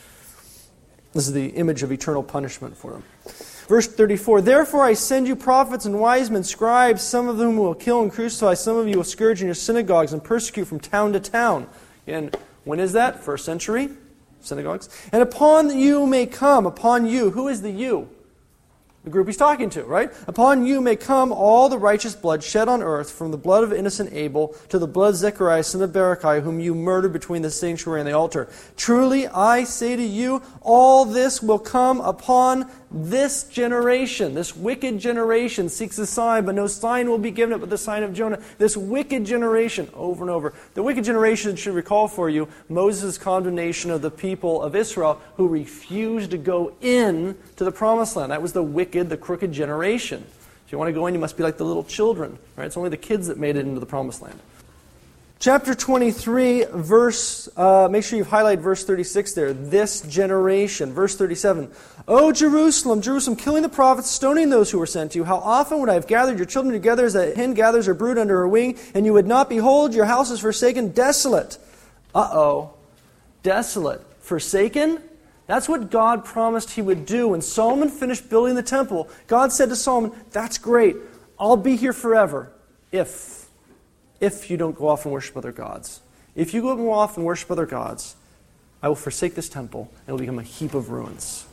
[1.13, 3.05] This is the image of eternal punishment for them.
[3.69, 7.75] Verse 34 Therefore I send you prophets and wise men, scribes, some of whom will
[7.75, 11.13] kill and crucify, some of you will scourge in your synagogues and persecute from town
[11.13, 11.69] to town.
[12.07, 13.23] And when is that?
[13.23, 13.91] First century
[14.41, 14.89] synagogues.
[15.13, 17.31] And upon you may come, upon you.
[17.31, 18.09] Who is the you?
[19.05, 20.13] The group he's talking to, right?
[20.29, 23.73] Upon you may come all the righteous blood shed on earth, from the blood of
[23.73, 27.51] innocent Abel to the blood of Zechariah, son of Berechiah, whom you murdered between the
[27.51, 28.49] sanctuary and the altar.
[28.77, 35.69] Truly, I say to you, all this will come upon this generation, this wicked generation,
[35.69, 38.41] seeks a sign, but no sign will be given it but the sign of Jonah.
[38.59, 40.53] This wicked generation, over and over.
[40.75, 45.49] The wicked generation should recall for you Moses' condemnation of the people of Israel who
[45.49, 48.33] refused to go in to the promised land.
[48.33, 50.25] That was the wicked, the crooked generation.
[50.67, 52.39] If you want to go in, you must be like the little children.
[52.57, 52.67] Right?
[52.67, 54.39] It's only the kids that made it into the promised land.
[55.43, 59.53] Chapter 23, verse, uh, make sure you've highlighted verse 36 there.
[59.53, 60.93] This generation.
[60.93, 61.69] Verse 37.
[62.07, 65.25] O Jerusalem, Jerusalem, killing the prophets, stoning those who were sent to you.
[65.25, 68.19] How often would I have gathered your children together as a hen gathers her brood
[68.19, 71.59] under her wing, and you would not behold your house is forsaken, desolate.
[72.15, 72.75] Uh oh.
[73.43, 74.01] Desolate.
[74.21, 75.03] Forsaken?
[75.49, 77.27] That's what God promised he would do.
[77.27, 80.95] When Solomon finished building the temple, God said to Solomon, That's great.
[81.37, 82.53] I'll be here forever
[82.93, 83.42] if
[84.23, 86.01] if you don't go off and worship other gods.
[86.37, 88.15] If you go off and worship other gods,
[88.81, 91.45] I will forsake this temple and it will become a heap of ruins.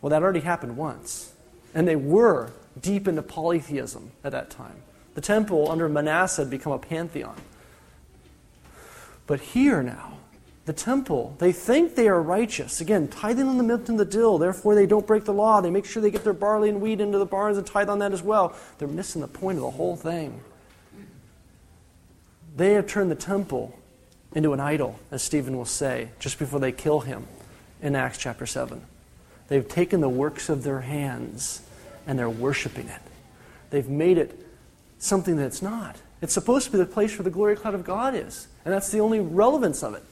[0.00, 1.32] Well, that already happened once.
[1.74, 4.76] And they were deep into polytheism at that time.
[5.14, 7.36] The temple under Manasseh had become a pantheon.
[9.26, 10.18] But here now,
[10.66, 12.80] the temple, they think they are righteous.
[12.82, 15.62] Again, tithing on the milk and the dill, therefore they don't break the law.
[15.62, 18.00] They make sure they get their barley and wheat into the barns and tithe on
[18.00, 18.54] that as well.
[18.78, 20.40] They're missing the point of the whole thing.
[22.60, 23.74] They have turned the temple
[24.34, 27.26] into an idol, as Stephen will say, just before they kill him
[27.80, 28.82] in Acts chapter 7.
[29.48, 31.62] They've taken the works of their hands
[32.06, 33.00] and they're worshiping it.
[33.70, 34.46] They've made it
[34.98, 35.96] something that it's not.
[36.20, 38.90] It's supposed to be the place where the glory cloud of God is, and that's
[38.90, 40.04] the only relevance of it.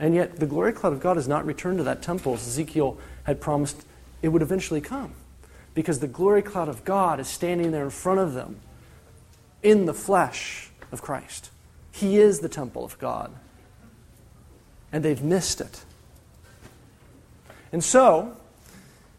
[0.00, 2.98] And yet, the glory cloud of God has not returned to that temple as Ezekiel
[3.22, 3.84] had promised
[4.20, 5.12] it would eventually come.
[5.74, 8.56] Because the glory cloud of God is standing there in front of them
[9.62, 11.50] in the flesh of Christ.
[11.94, 13.32] He is the temple of God.
[14.92, 15.84] And they've missed it.
[17.72, 18.36] And so,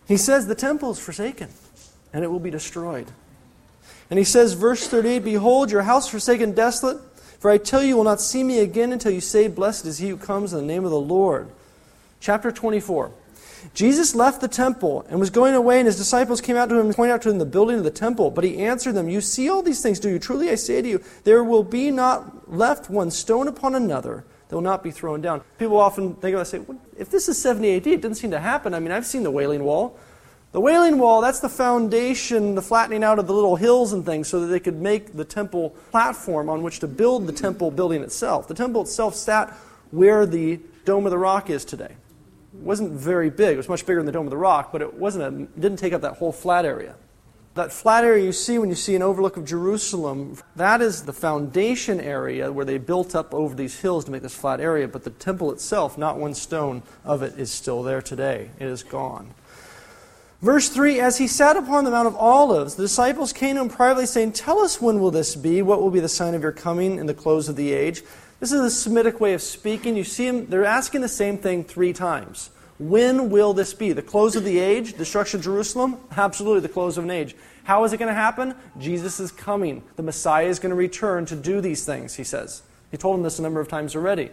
[0.08, 1.50] he says the temple is forsaken
[2.12, 3.08] and it will be destroyed.
[4.10, 7.00] And he says, verse 38 Behold, your house forsaken, desolate.
[7.40, 10.00] For I tell you, you will not see me again until you say, Blessed is
[10.00, 11.50] he who comes in the name of the Lord.
[12.20, 13.12] Chapter 24.
[13.74, 16.88] Jesus left the temple and was going away, and his disciples came out to him
[16.88, 18.32] and pointed out to him the building of the temple.
[18.32, 20.20] But he answered them, You see all these things, do you?
[20.20, 24.56] Truly I say to you, there will be not left one stone upon another that
[24.56, 25.42] will not be thrown down.
[25.58, 28.40] People often think about say, well, if this is 70 AD, it didn't seem to
[28.40, 28.74] happen.
[28.74, 29.98] I mean, I've seen the Wailing Wall.
[30.52, 34.28] The Wailing Wall, that's the foundation, the flattening out of the little hills and things
[34.30, 38.04] so that they could make the temple platform on which to build the temple building
[38.04, 38.48] itself.
[38.48, 39.50] The temple itself sat
[39.92, 41.96] where the Dome of the Rock is today
[42.58, 43.54] wasn't very big.
[43.54, 45.78] It was much bigger than the Dome of the Rock, but it wasn't a, didn't
[45.78, 46.96] take up that whole flat area.
[47.56, 51.14] That flat area you see when you see an overlook of Jerusalem, that is the
[51.14, 55.06] foundation area where they built up over these hills to make this flat area, but
[55.06, 58.50] the temple itself, not one stone of it is still there today.
[58.60, 59.34] It is gone.
[60.42, 63.70] Verse 3 As he sat upon the Mount of Olives, the disciples came to him
[63.70, 65.62] privately, saying, Tell us when will this be?
[65.62, 68.04] What will be the sign of your coming in the close of the age?
[68.40, 69.96] This is a Semitic way of speaking.
[69.96, 72.50] You see them, they're asking the same thing three times.
[72.78, 73.94] When will this be?
[73.94, 74.98] The close of the age?
[74.98, 75.98] Destruction of Jerusalem?
[76.16, 77.36] Absolutely, the close of an age.
[77.64, 78.54] How is it going to happen?
[78.78, 79.82] Jesus is coming.
[79.96, 82.64] The Messiah is going to return to do these things, he says.
[82.92, 84.30] He told them this a number of times already.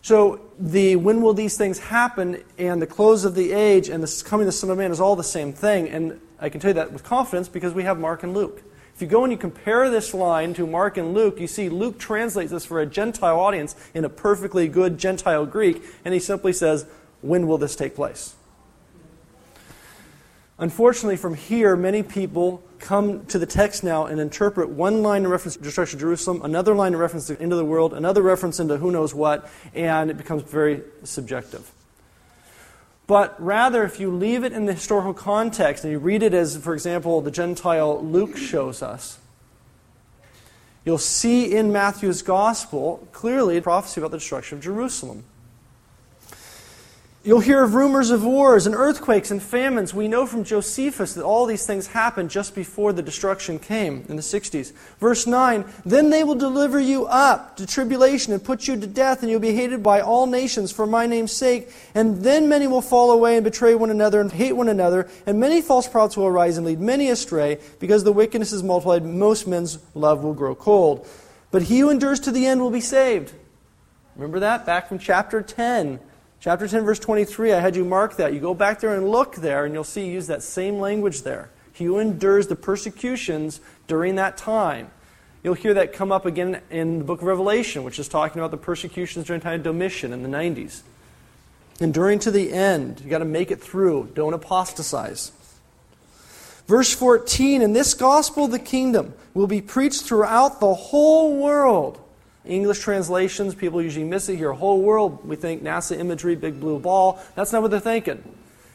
[0.00, 4.22] So, the when will these things happen and the close of the age and the
[4.26, 5.88] coming of the Son of Man is all the same thing.
[5.88, 8.62] And I can tell you that with confidence because we have Mark and Luke.
[8.94, 11.98] If you go and you compare this line to Mark and Luke, you see Luke
[11.98, 16.52] translates this for a Gentile audience in a perfectly good Gentile Greek, and he simply
[16.52, 16.86] says,
[17.20, 18.36] When will this take place?
[20.58, 25.30] Unfortunately, from here, many people come to the text now and interpret one line in
[25.30, 27.92] reference to destruction of Jerusalem, another line in reference to the end of the world,
[27.94, 31.68] another reference into who knows what, and it becomes very subjective.
[33.06, 36.56] But rather, if you leave it in the historical context and you read it as,
[36.56, 39.18] for example, the Gentile Luke shows us,
[40.84, 45.24] you'll see in Matthew's gospel clearly prophecy about the destruction of Jerusalem.
[47.26, 49.94] You'll hear of rumors of wars and earthquakes and famines.
[49.94, 54.16] We know from Josephus that all these things happened just before the destruction came in
[54.16, 54.74] the 60s.
[55.00, 59.22] Verse 9 Then they will deliver you up to tribulation and put you to death,
[59.22, 61.70] and you'll be hated by all nations for my name's sake.
[61.94, 65.40] And then many will fall away and betray one another and hate one another, and
[65.40, 67.58] many false prophets will arise and lead many astray.
[67.80, 71.08] Because the wickedness is multiplied, most men's love will grow cold.
[71.50, 73.32] But he who endures to the end will be saved.
[74.14, 74.66] Remember that?
[74.66, 76.00] Back from chapter 10.
[76.44, 78.34] Chapter 10, verse 23, I had you mark that.
[78.34, 81.48] You go back there and look there, and you'll see use that same language there.
[81.72, 84.90] He endures the persecutions during that time.
[85.42, 88.50] You'll hear that come up again in the book of Revelation, which is talking about
[88.50, 90.82] the persecutions during the time of Domitian in the 90s.
[91.80, 93.00] Enduring to the end.
[93.00, 94.10] You've got to make it through.
[94.12, 95.32] Don't apostatize.
[96.66, 102.03] Verse 14, and this gospel of the kingdom will be preached throughout the whole world
[102.44, 104.52] English translations, people usually miss it here.
[104.52, 107.18] Whole world, we think NASA imagery, big blue ball.
[107.34, 108.22] That's not what they're thinking.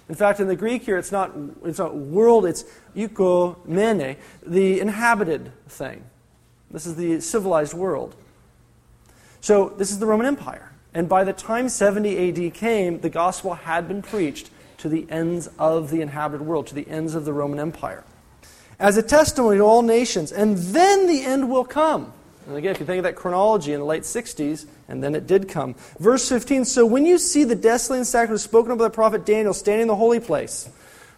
[0.09, 1.31] In fact, in the Greek here, it's not,
[1.63, 2.65] it's not world, it's
[2.95, 6.03] oikoumene, the inhabited thing.
[6.71, 8.15] This is the civilized world.
[9.41, 10.71] So, this is the Roman Empire.
[10.93, 14.49] And by the time 70 AD came, the gospel had been preached
[14.79, 18.03] to the ends of the inhabited world, to the ends of the Roman Empire,
[18.79, 20.31] as a testimony to all nations.
[20.31, 22.13] And then the end will come.
[22.49, 25.27] And again, if you think of that chronology in the late 60s, and then it
[25.27, 25.75] did come.
[25.99, 29.53] Verse 15 So when you see the desolating sacrilege spoken of by the prophet Daniel
[29.53, 30.67] standing in the holy place,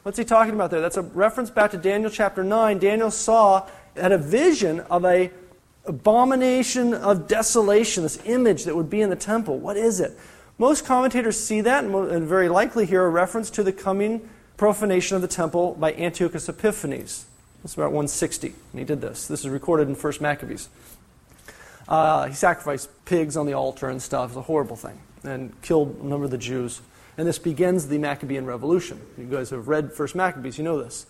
[0.04, 0.82] what's he talking about there?
[0.82, 2.80] That's a reference back to Daniel chapter 9.
[2.80, 3.66] Daniel saw,
[3.96, 5.32] had a vision of a
[5.86, 9.58] abomination of desolation, this image that would be in the temple.
[9.58, 10.18] What is it?
[10.58, 15.22] Most commentators see that, and very likely hear a reference to the coming profanation of
[15.22, 17.26] the temple by Antiochus Epiphanes.
[17.64, 19.28] It's about 160 when he did this.
[19.28, 20.70] This is recorded in 1 Maccabees.
[21.88, 24.32] Uh, he sacrificed pigs on the altar and stuff.
[24.32, 26.82] It was a horrible thing and killed a number of the Jews.
[27.18, 29.00] And this begins the Maccabean Revolution.
[29.18, 31.06] You guys have read First Maccabees, you know this.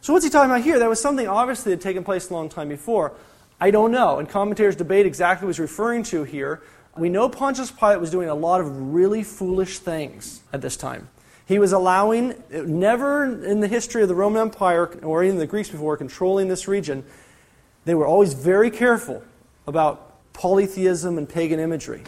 [0.00, 0.78] So what's he talking about here?
[0.78, 3.12] That was something obviously that had taken place a long time before.
[3.60, 4.18] I don't know.
[4.18, 6.62] And commentators debate exactly what he's referring to here.
[6.96, 11.08] We know Pontius Pilate was doing a lot of really foolish things at this time.
[11.46, 15.70] He was allowing, never in the history of the Roman Empire or even the Greeks
[15.70, 17.04] before controlling this region,
[17.84, 19.22] they were always very careful
[19.66, 22.02] about polytheism and pagan imagery.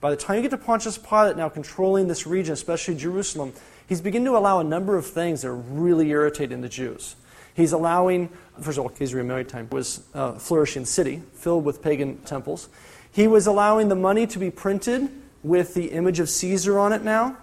[0.00, 3.52] By the time you get to Pontius Pilate now controlling this region, especially Jerusalem,
[3.88, 7.16] he's beginning to allow a number of things that are really irritating the Jews.
[7.54, 8.28] He's allowing,
[8.60, 12.68] first of all, Caesarea Maritima was a flourishing city filled with pagan temples.
[13.10, 15.08] He was allowing the money to be printed
[15.42, 17.36] with the image of Caesar on it now,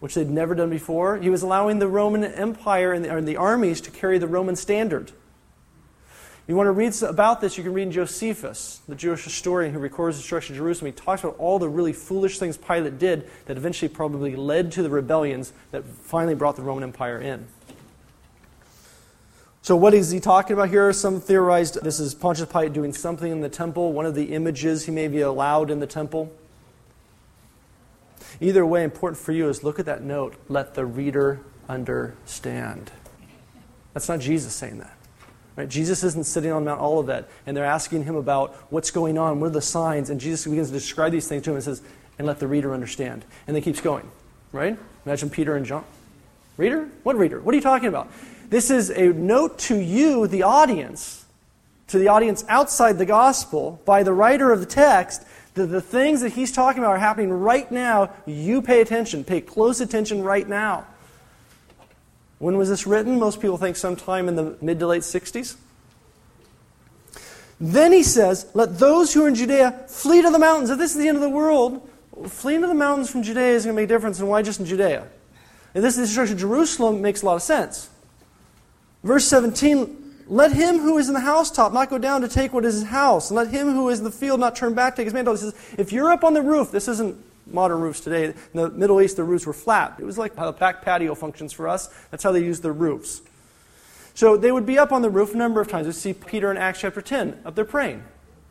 [0.00, 1.16] which they'd never done before.
[1.16, 4.56] He was allowing the Roman Empire and the, and the armies to carry the Roman
[4.56, 5.12] standard
[6.50, 9.78] you want to read about this, you can read in Josephus, the Jewish historian who
[9.78, 10.90] records the destruction of Jerusalem.
[10.90, 14.82] He talks about all the really foolish things Pilate did that eventually probably led to
[14.82, 17.46] the rebellions that finally brought the Roman Empire in.
[19.62, 20.92] So, what is he talking about here?
[20.92, 24.86] Some theorized this is Pontius Pilate doing something in the temple, one of the images
[24.86, 26.32] he may be allowed in the temple.
[28.40, 32.90] Either way, important for you is look at that note let the reader understand.
[33.94, 34.96] That's not Jesus saying that.
[35.60, 35.68] Right?
[35.68, 39.48] Jesus isn't sitting on Mount Olivet, and they're asking him about what's going on, what
[39.48, 41.82] are the signs, and Jesus begins to describe these things to him and says,
[42.18, 43.26] and let the reader understand.
[43.46, 44.10] And then keeps going.
[44.52, 44.78] Right?
[45.04, 45.84] Imagine Peter and John.
[46.56, 46.88] Reader?
[47.02, 47.42] What reader?
[47.42, 48.10] What are you talking about?
[48.48, 51.26] This is a note to you, the audience,
[51.88, 56.22] to the audience outside the gospel, by the writer of the text, that the things
[56.22, 58.14] that he's talking about are happening right now.
[58.24, 59.24] You pay attention.
[59.24, 60.86] Pay close attention right now.
[62.40, 63.18] When was this written?
[63.18, 65.56] Most people think sometime in the mid to late 60s.
[67.60, 70.70] Then he says, Let those who are in Judea flee to the mountains.
[70.70, 71.86] If this is the end of the world,
[72.26, 74.58] fleeing to the mountains from Judea is going to make a difference, and why just
[74.58, 75.06] in Judea?
[75.74, 77.90] And this, destruction of Jerusalem makes a lot of sense.
[79.04, 79.98] Verse 17
[80.30, 82.84] let him who is in the housetop not go down to take what is his
[82.84, 85.12] house, and let him who is in the field not turn back to take his
[85.12, 85.34] mantle.
[85.34, 87.16] He says, if you're up on the roof, this isn't
[87.52, 88.26] modern roofs today.
[88.26, 89.96] In the Middle East, the roofs were flat.
[89.98, 91.88] It was like how the back patio functions for us.
[92.10, 93.22] That's how they used their roofs.
[94.14, 95.86] So they would be up on the roof a number of times.
[95.86, 98.02] We see Peter in Acts chapter 10 up there praying.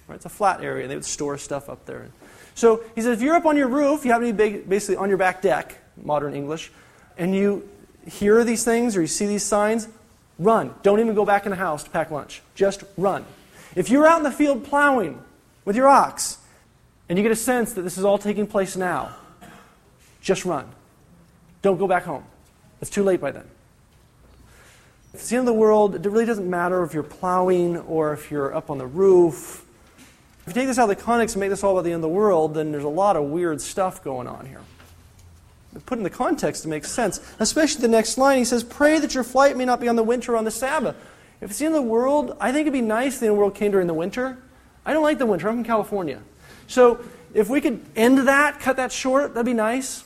[0.08, 0.16] Right?
[0.16, 0.84] It's a flat area.
[0.84, 2.10] and They would store stuff up there.
[2.56, 5.10] So he says, if you're up on your roof, you have to be basically on
[5.10, 6.72] your back deck, modern English,
[7.18, 7.70] and you
[8.08, 9.88] hear these things or you see these signs,
[10.40, 10.74] run.
[10.82, 12.42] Don't even go back in the house to pack lunch.
[12.56, 13.26] Just run.
[13.76, 15.22] If you're out in the field plowing
[15.64, 16.39] with your ox
[17.10, 19.16] and you get a sense that this is all taking place now,
[20.22, 20.70] just run.
[21.62, 22.24] Don't go back home.
[22.82, 23.46] It's too late by then.
[25.14, 28.14] If it's the end of the world, it really doesn't matter if you're plowing or
[28.14, 29.66] if you're up on the roof.
[30.42, 31.98] If you take this out of the context and make this all about the end
[31.98, 34.62] of the world, then there's a lot of weird stuff going on here.
[35.86, 37.20] Put in the context, it makes sense.
[37.40, 40.04] Especially the next line, he says, Pray that your flight may not be on the
[40.04, 40.96] winter or on the Sabbath.
[41.42, 43.32] If it's the end of the world, I think it'd be nice if the end
[43.32, 44.38] of the world came during the winter.
[44.86, 45.48] I don't like the winter.
[45.48, 46.22] I'm from California.
[46.70, 47.04] So
[47.34, 50.06] if we could end that, cut that short, that'd be nice.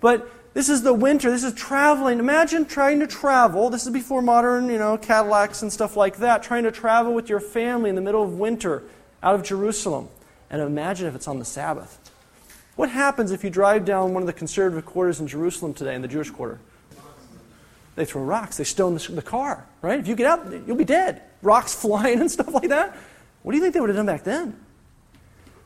[0.00, 1.30] But this is the winter.
[1.30, 2.18] This is traveling.
[2.18, 3.68] Imagine trying to travel.
[3.68, 6.42] This is before modern, you know, Cadillacs and stuff like that.
[6.42, 8.84] Trying to travel with your family in the middle of winter
[9.22, 10.08] out of Jerusalem.
[10.48, 11.98] And imagine if it's on the Sabbath.
[12.76, 16.02] What happens if you drive down one of the conservative quarters in Jerusalem today, in
[16.02, 16.60] the Jewish quarter?
[17.96, 18.58] They throw rocks.
[18.58, 19.98] They stone the, car, right?
[19.98, 21.22] If you get out, you'll be dead.
[21.42, 22.96] Rocks flying and stuff like that.
[23.42, 24.60] What do you think they would have done back then?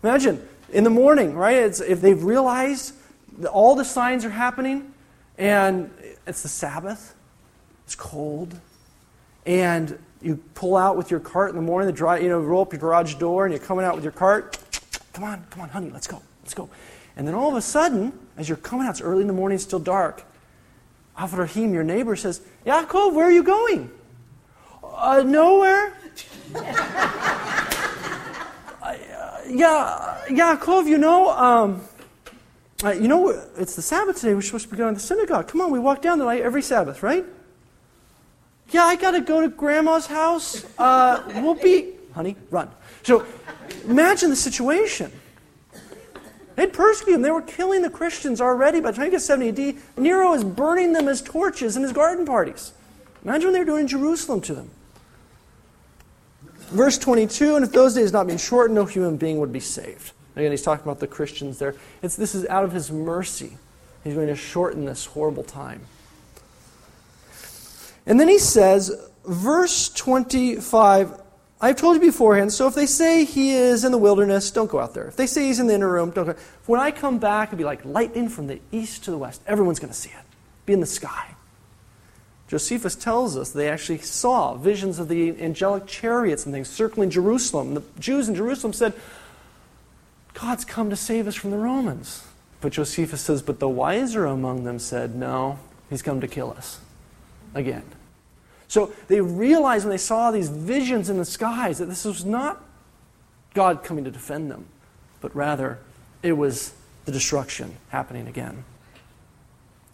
[0.03, 1.57] Imagine in the morning, right?
[1.57, 2.95] It's, if they've realized
[3.53, 4.93] all the signs are happening,
[5.39, 5.91] and
[6.27, 7.15] it's the Sabbath.
[7.85, 8.55] It's cold,
[9.47, 11.87] and you pull out with your cart in the morning.
[11.87, 14.13] The dry, you know, roll up your garage door, and you're coming out with your
[14.13, 14.59] cart.
[15.13, 16.71] Come on, come on, honey, let's go, let's go.
[17.17, 19.57] And then all of a sudden, as you're coming out, it's early in the morning,
[19.57, 20.23] it's still dark.
[21.19, 23.91] Avraham, your neighbor, says, Yaakov, where are you going?
[24.83, 25.97] Uh, nowhere.
[29.51, 31.83] Yeah, Yaakov, you know, um,
[32.83, 33.29] uh, you know,
[33.59, 34.35] it's the Sabbath today.
[34.35, 35.49] We're supposed to be going to the synagogue.
[35.49, 37.25] Come on, we walk down there every Sabbath, right?
[38.71, 40.65] Yeah, I got to go to grandma's house.
[40.79, 41.95] Uh, we'll be.
[42.15, 42.71] Honey, run.
[43.03, 43.27] So
[43.85, 45.13] imagine the situation.
[46.57, 47.23] They'd persecute them.
[47.23, 48.81] They were killing the Christians already.
[48.81, 51.93] By the time you get 70 AD, Nero is burning them as torches in his
[51.93, 52.73] garden parties.
[53.25, 54.71] Imagine what they were doing in Jerusalem to them.
[56.71, 60.13] Verse 22 And if those days not being shortened, no human being would be saved.
[60.37, 61.75] Again, he's talking about the Christians there.
[62.03, 63.57] It's, this is out of his mercy.
[64.05, 65.83] He's going to shorten this horrible time.
[68.07, 68.93] And then he says,
[69.27, 71.21] verse 25,
[71.61, 74.81] I've told you beforehand, so if they say he is in the wilderness, don't go
[74.81, 75.09] out there.
[75.09, 76.35] If they say he's in the inner room, don't go.
[76.67, 79.43] When I come back, it'll be like lightning from the east to the west.
[79.47, 80.25] Everyone's going to see it.
[80.65, 81.35] Be in the sky.
[82.51, 87.75] Josephus tells us they actually saw visions of the angelic chariots and things circling Jerusalem.
[87.75, 88.93] The Jews in Jerusalem said,
[90.35, 92.27] God's come to save us from the Romans.
[92.61, 96.81] But Josephus says, But the wiser among them said, No, he's come to kill us
[97.55, 97.85] again.
[98.67, 102.65] So they realized when they saw these visions in the skies that this was not
[103.55, 104.67] God coming to defend them,
[105.21, 105.79] but rather
[106.21, 106.73] it was
[107.05, 108.65] the destruction happening again.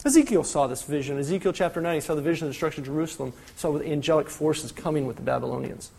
[0.07, 1.18] Ezekiel saw this vision.
[1.18, 4.30] Ezekiel chapter 9, he saw the vision of the destruction of Jerusalem, saw the angelic
[4.30, 5.90] forces coming with the Babylonians.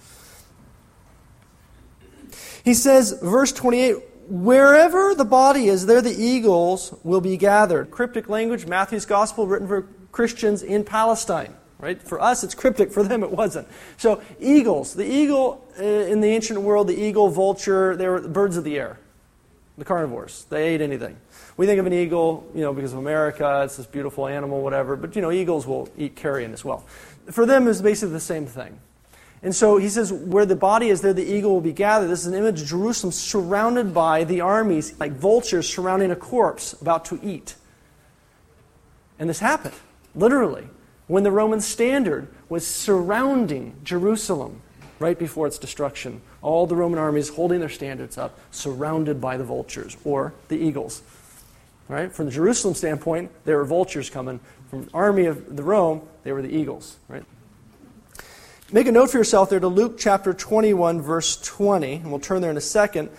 [2.63, 3.97] He says, verse 28,
[4.29, 7.91] Wherever the body is, there the eagles will be gathered.
[7.91, 11.55] Cryptic language, Matthew's gospel written for Christians in Palestine.
[11.79, 12.01] Right?
[12.01, 12.91] For us, it's cryptic.
[12.91, 13.67] For them, it wasn't.
[13.97, 14.95] So, eagles.
[14.95, 18.77] The eagle uh, in the ancient world, the eagle, vulture, they were birds of the
[18.77, 18.99] air.
[19.77, 20.45] The carnivores.
[20.49, 21.17] They ate anything.
[21.57, 24.95] We think of an eagle, you know, because of America, it's this beautiful animal, whatever.
[24.95, 26.85] But, you know, eagles will eat carrion as well.
[27.31, 28.79] For them, it's basically the same thing.
[29.41, 32.07] And so he says, where the body is, there the eagle will be gathered.
[32.07, 36.73] This is an image of Jerusalem surrounded by the armies, like vultures surrounding a corpse
[36.79, 37.55] about to eat.
[39.19, 39.75] And this happened,
[40.15, 40.67] literally,
[41.07, 44.61] when the Roman standard was surrounding Jerusalem
[44.99, 46.21] right before its destruction.
[46.41, 51.01] All the Roman armies holding their standards up, surrounded by the vultures or the eagles.
[51.89, 52.11] Right?
[52.11, 54.39] From the Jerusalem standpoint, there were vultures coming.
[54.69, 56.97] From the army of the Rome, they were the eagles.
[57.07, 57.23] Right?
[58.71, 62.41] Make a note for yourself there to Luke chapter 21, verse 20, and we'll turn
[62.41, 63.09] there in a second.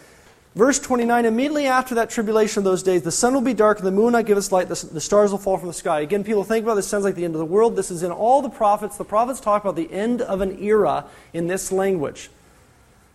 [0.55, 3.87] Verse 29 Immediately after that tribulation of those days, the sun will be dark, and
[3.87, 6.01] the moon will not give us light, the, the stars will fall from the sky.
[6.01, 7.77] Again, people think about this, sounds like the end of the world.
[7.77, 8.99] This is in all the prophets.
[8.99, 12.29] The prophets talk about the end of an era in this language.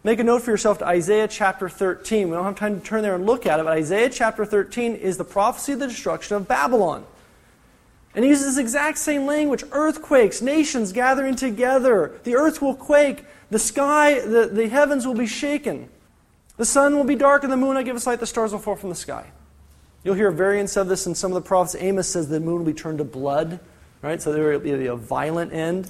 [0.06, 2.28] Make a note for yourself to Isaiah chapter 13.
[2.28, 4.96] We don't have time to turn there and look at it, but Isaiah chapter 13
[4.96, 7.06] is the prophecy of the destruction of Babylon.
[8.14, 12.20] And he uses this exact same language earthquakes, nations gathering together.
[12.26, 15.90] The earth will quake, the sky, the, the heavens will be shaken.
[16.58, 18.60] The sun will be dark, and the moon will give us light, the stars will
[18.60, 19.32] fall from the sky.
[20.04, 21.82] You'll hear variants of this in some of the prophets.
[21.82, 23.62] Amos says the moon will be turned to blood,
[24.02, 24.22] right?
[24.22, 25.90] So there will be a violent end.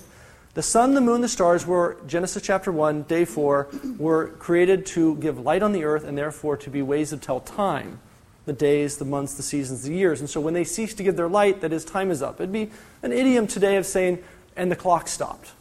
[0.54, 5.16] The sun, the moon, the stars were, Genesis chapter 1, day 4, were created to
[5.16, 8.00] give light on the earth and therefore to be ways to tell time.
[8.46, 10.20] the days, the months, the seasons, the years.
[10.20, 12.40] And so when they cease to give their light, that is, time is up.
[12.40, 12.70] It'd be
[13.02, 14.22] an idiom today of saying,
[14.56, 15.52] and the clock stopped,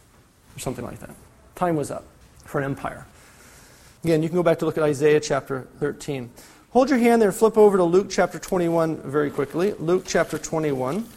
[0.55, 1.11] or something like that.
[1.55, 2.05] Time was up
[2.43, 3.05] for an empire.
[4.03, 6.29] Again, you can go back to look at Isaiah chapter 13.
[6.71, 9.73] Hold your hand there flip over to Luke chapter 21 very quickly.
[9.73, 11.07] Luke chapter 21.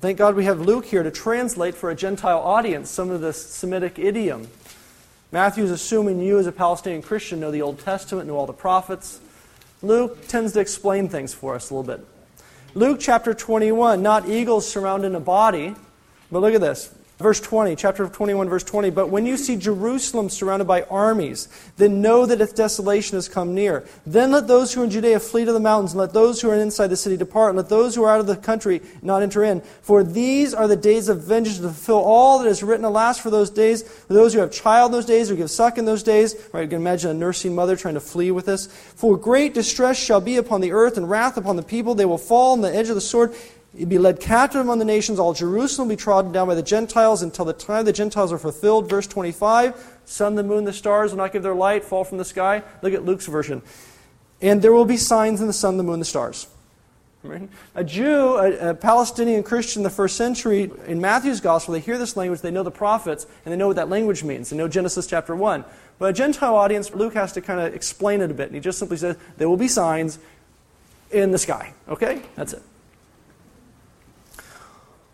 [0.00, 3.44] Thank God we have Luke here to translate for a Gentile audience some of this
[3.44, 4.46] Semitic idiom.
[5.32, 8.52] Matthew is assuming you, as a Palestinian Christian, know the Old Testament, know all the
[8.52, 9.18] prophets.
[9.82, 12.06] Luke tends to explain things for us a little bit.
[12.76, 15.74] Luke chapter 21, not eagles surrounding a body,
[16.30, 16.94] but look at this.
[17.18, 18.90] Verse 20, chapter 21, verse 20.
[18.90, 23.56] But when you see Jerusalem surrounded by armies, then know that its desolation has come
[23.56, 23.84] near.
[24.06, 26.48] Then let those who are in Judea flee to the mountains, and let those who
[26.48, 29.22] are inside the city depart, and let those who are out of the country not
[29.22, 29.62] enter in.
[29.82, 32.84] For these are the days of vengeance to fulfill all that is written.
[32.84, 35.76] Alas, for those days, for those who have child in those days, or give suck
[35.76, 36.36] in those days.
[36.52, 38.68] Right, you can imagine a nursing mother trying to flee with this.
[38.68, 41.96] For great distress shall be upon the earth, and wrath upon the people.
[41.96, 43.34] They will fall on the edge of the sword
[43.74, 45.18] You'd be led captive among the nations.
[45.18, 48.38] All Jerusalem will be trodden down by the Gentiles until the time the Gentiles are
[48.38, 48.88] fulfilled.
[48.88, 52.24] Verse 25 Sun, the moon, the stars will not give their light, fall from the
[52.24, 52.62] sky.
[52.80, 53.62] Look at Luke's version.
[54.40, 56.46] And there will be signs in the sun, the moon, the stars.
[57.74, 61.98] A Jew, a, a, Palestinian Christian in the first century, in Matthew's gospel, they hear
[61.98, 64.50] this language, they know the prophets, and they know what that language means.
[64.50, 65.64] They know Genesis chapter 1.
[65.98, 68.46] But a Gentile audience, Luke has to kind of explain it a bit.
[68.46, 70.18] And he just simply says, there will be signs
[71.10, 71.74] in the sky.
[71.88, 72.22] Okay?
[72.36, 72.62] That's it.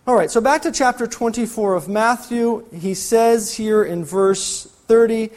[0.07, 2.67] All right, so back to chapter 24 of Matthew.
[2.75, 5.31] He says here in verse 30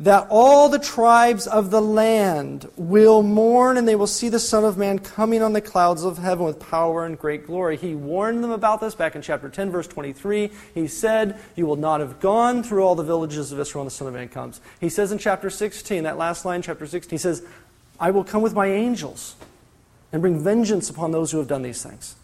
[0.00, 4.62] that all the tribes of the land will mourn and they will see the Son
[4.62, 7.78] of Man coming on the clouds of heaven with power and great glory.
[7.78, 10.50] He warned them about this back in chapter 10, verse 23.
[10.74, 13.90] He said, You will not have gone through all the villages of Israel when the
[13.90, 14.60] Son of Man comes.
[14.82, 17.42] He says in chapter 16, that last line, chapter 16, he says,
[17.98, 19.34] I will come with my angels
[20.12, 22.16] and bring vengeance upon those who have done these things.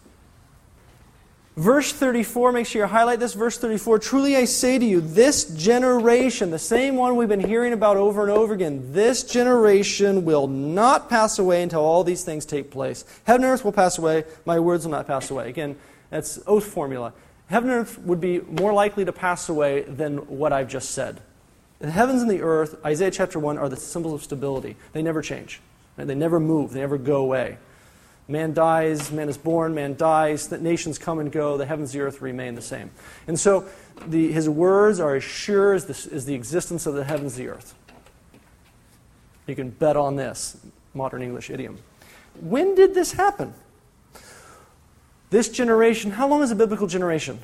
[1.57, 3.33] Verse 34, make sure you highlight this.
[3.33, 7.73] Verse 34 Truly I say to you, this generation, the same one we've been hearing
[7.73, 12.45] about over and over again, this generation will not pass away until all these things
[12.45, 13.05] take place.
[13.25, 15.49] Heaven and earth will pass away, my words will not pass away.
[15.49, 15.75] Again,
[16.11, 17.11] that's oath formula.
[17.47, 21.21] Heaven and earth would be more likely to pass away than what I've just said.
[21.79, 24.75] The heavens and the earth, Isaiah chapter 1, are the symbols of stability.
[24.93, 25.59] They never change,
[25.95, 27.57] they never move, they never go away.
[28.29, 32.01] Man dies, man is born, man dies, that nations come and go, the heavens and
[32.01, 32.91] the earth remain the same.
[33.25, 33.65] And so
[34.05, 37.47] the, his words are as sure as the, as the existence of the heavens and
[37.47, 37.73] the earth.
[39.45, 40.57] You can bet on this,
[40.93, 41.79] modern English idiom.
[42.41, 43.53] When did this happen?
[45.29, 47.39] This generation, how long is a biblical generation?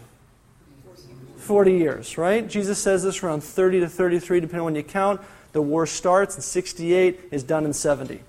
[1.38, 2.48] 40 years, right?
[2.48, 5.22] Jesus says this around 30 to 33, depending on when you count.
[5.52, 8.22] The war starts in 68, is done in 70.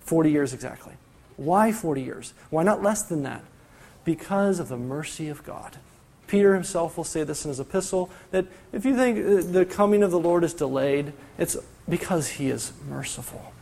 [0.00, 0.94] 40 years exactly.
[1.38, 2.34] Why 40 years?
[2.50, 3.42] Why not less than that?
[4.04, 5.78] Because of the mercy of God.
[6.26, 10.02] Peter himself will say this in his epistle that if you think uh, the coming
[10.02, 11.56] of the Lord is delayed, it's
[11.88, 13.52] because he is merciful.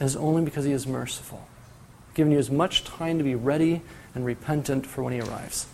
[0.00, 1.46] It is only because he is merciful,
[2.14, 3.82] giving you as much time to be ready
[4.14, 5.66] and repentant for when he arrives.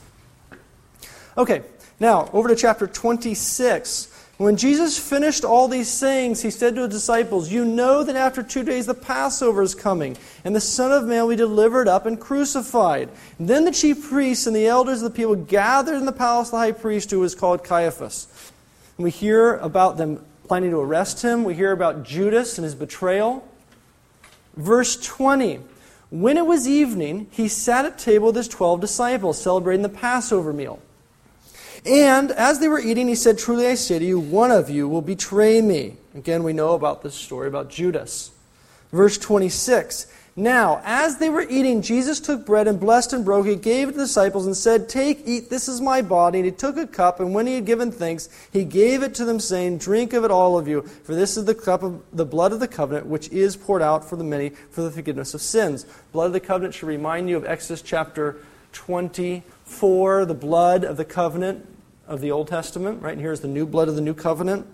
[1.39, 1.62] Okay,
[2.01, 4.18] now over to chapter 26.
[4.39, 8.41] When Jesus finished all these sayings, he said to his disciples, You know that after
[8.41, 12.07] two days the Passover is coming, and the Son of Man will be delivered up
[12.07, 13.09] and crucified.
[13.41, 16.49] And then the chief priests and the elders of the people gathered in the palace
[16.49, 18.28] of the high priest, who was called Caiaphas.
[18.97, 21.43] And we hear about them planning to arrest him.
[21.43, 23.47] We hear about Judas and his betrayal.
[24.57, 25.59] Verse 20
[26.11, 30.53] When it was evening, he sat at table with his twelve disciples, celebrating the Passover
[30.53, 30.80] meal.
[31.87, 34.89] And as they were eating, he said, Truly I say to you, one of you
[34.89, 35.97] will betray me.
[36.14, 38.31] Again, we know about this story about Judas.
[38.93, 40.07] Verse 26.
[40.39, 43.93] Now, as they were eating, Jesus took bread and blessed and broke it, gave it
[43.93, 46.39] to the disciples, and said, Take, eat, this is my body.
[46.39, 49.24] And he took a cup, and when he had given thanks, he gave it to
[49.24, 52.24] them, saying, Drink of it, all of you, for this is the cup of the
[52.24, 55.43] blood of the covenant, which is poured out for the many for the forgiveness of
[55.43, 55.85] sins.
[56.12, 58.37] Blood of the covenant should remind you of Exodus chapter
[59.69, 61.66] 24, the blood of the covenant
[62.07, 63.19] of the Old Testament, right?
[63.19, 64.66] Here's the new blood of the new covenant.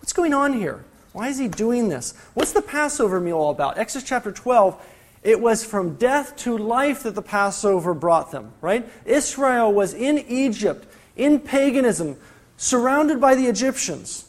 [0.00, 0.84] What's going on here?
[1.12, 2.12] Why is he doing this?
[2.34, 3.78] What's the Passover meal all about?
[3.78, 4.84] Exodus chapter 12,
[5.22, 8.86] it was from death to life that the Passover brought them, right?
[9.06, 10.86] Israel was in Egypt,
[11.16, 12.18] in paganism,
[12.58, 14.28] surrounded by the Egyptians.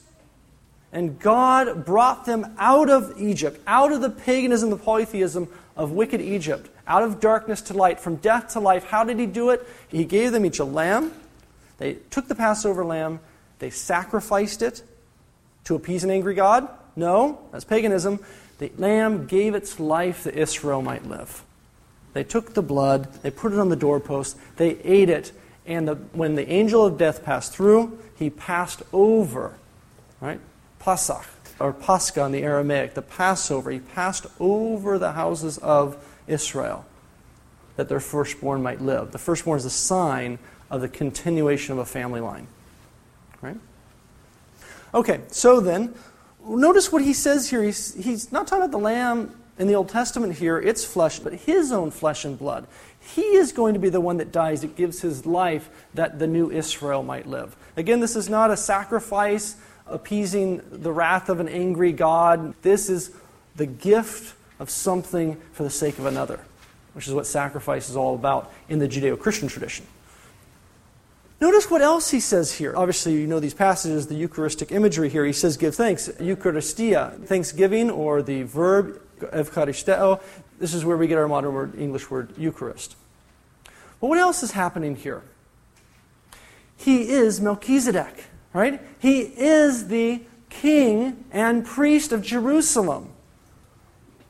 [0.94, 6.22] And God brought them out of Egypt, out of the paganism, the polytheism of wicked
[6.22, 8.86] Egypt, out of darkness to light, from death to life.
[8.86, 9.68] How did He do it?
[9.88, 11.12] He gave them each a lamb,
[11.78, 13.20] they took the Passover lamb,
[13.60, 14.84] they sacrificed it
[15.66, 16.68] to appease an angry God.
[16.96, 18.20] No, that's paganism.
[18.58, 21.44] the lamb gave its life that Israel might live.
[22.14, 25.32] They took the blood, they put it on the doorpost, they ate it,
[25.68, 29.54] and the, when the angel of death passed through, he passed over,
[30.20, 30.40] right?
[30.82, 31.26] Pasach,
[31.60, 33.70] or Pascha in the Aramaic, the Passover.
[33.70, 36.86] He passed over the houses of Israel
[37.76, 39.12] that their firstborn might live.
[39.12, 42.48] The firstborn is a sign of the continuation of a family line.
[43.42, 43.58] Right?
[44.94, 45.94] Okay, so then,
[46.46, 47.64] notice what he says here.
[47.64, 51.34] He's, he's not talking about the lamb in the Old Testament here, its flesh, but
[51.34, 52.68] his own flesh and blood.
[53.00, 56.28] He is going to be the one that dies, that gives his life that the
[56.28, 57.56] new Israel might live.
[57.76, 59.56] Again, this is not a sacrifice
[59.86, 62.54] appeasing the wrath of an angry God.
[62.62, 63.12] This is
[63.56, 66.40] the gift of something for the sake of another,
[66.94, 69.86] which is what sacrifice is all about in the Judeo Christian tradition.
[71.40, 72.76] Notice what else he says here.
[72.76, 75.24] Obviously, you know these passages, the Eucharistic imagery here.
[75.24, 76.10] He says, give thanks.
[76.20, 80.20] Eucharistia, thanksgiving, or the verb Evcharisteo.
[80.60, 82.96] This is where we get our modern word, English word Eucharist.
[84.02, 85.22] But what else is happening here?
[86.76, 88.82] He is Melchizedek, right?
[89.00, 93.12] He is the king and priest of Jerusalem,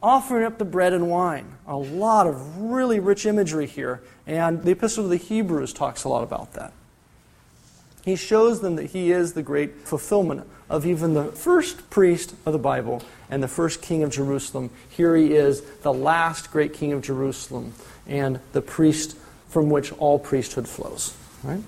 [0.08, 1.46] offering up the bread and wine.
[1.68, 6.10] A lot of really rich imagery here, and the Epistle to the Hebrews talks a
[6.10, 6.72] lot about that.
[8.06, 12.54] He shows them that he is the great fulfillment of even the first priest of
[12.54, 14.70] the Bible and the first king of Jerusalem.
[14.90, 17.74] Here he is, the last great king of Jerusalem,
[18.08, 19.18] and the priest
[19.50, 21.14] from which all priesthood flows.
[21.44, 21.62] Right?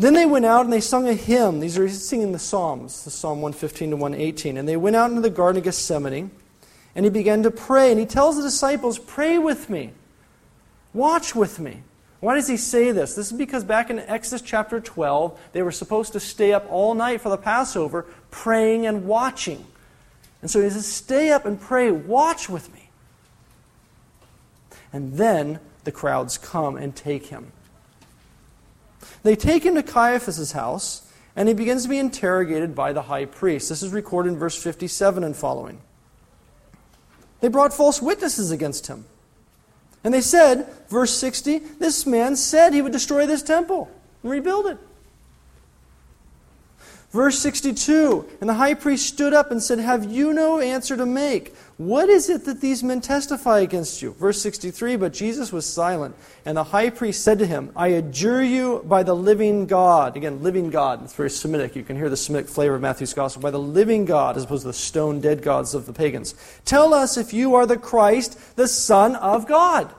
[0.00, 1.60] Then they went out and they sung a hymn.
[1.60, 4.56] These are singing the Psalms, the Psalm 115 to 118.
[4.56, 6.30] And they went out into the Garden of Gethsemane,
[6.98, 7.92] and he began to pray.
[7.92, 9.92] And he tells the disciples, Pray with me,
[10.92, 11.84] watch with me.
[12.18, 13.14] Why does he say this?
[13.14, 16.94] This is because back in Exodus chapter 12, they were supposed to stay up all
[16.94, 19.64] night for the Passover, praying and watching.
[20.42, 22.90] And so he says, Stay up and pray, watch with me.
[24.92, 27.52] And then the crowds come and take him.
[29.22, 33.26] They take him to Caiaphas' house, and he begins to be interrogated by the high
[33.26, 33.68] priest.
[33.68, 35.80] This is recorded in verse 57 and following.
[37.40, 39.04] They brought false witnesses against him
[40.04, 43.90] and they said, verse 60, this man said he would destroy this temple
[44.22, 44.78] and rebuild it.
[47.10, 51.06] Verse 62 And the high priest stood up and said, Have you no answer to
[51.06, 51.54] make?
[51.78, 54.10] What is it that these men testify against you?
[54.14, 58.42] Verse 63 But Jesus was silent, and the high priest said to him, I adjure
[58.42, 60.16] you by the living God.
[60.16, 61.04] Again, living God.
[61.04, 61.76] It's very Semitic.
[61.76, 63.42] You can hear the Semitic flavor of Matthew's gospel.
[63.42, 66.34] By the living God, as opposed to the stone dead gods of the pagans.
[66.64, 69.94] Tell us if you are the Christ, the Son of God.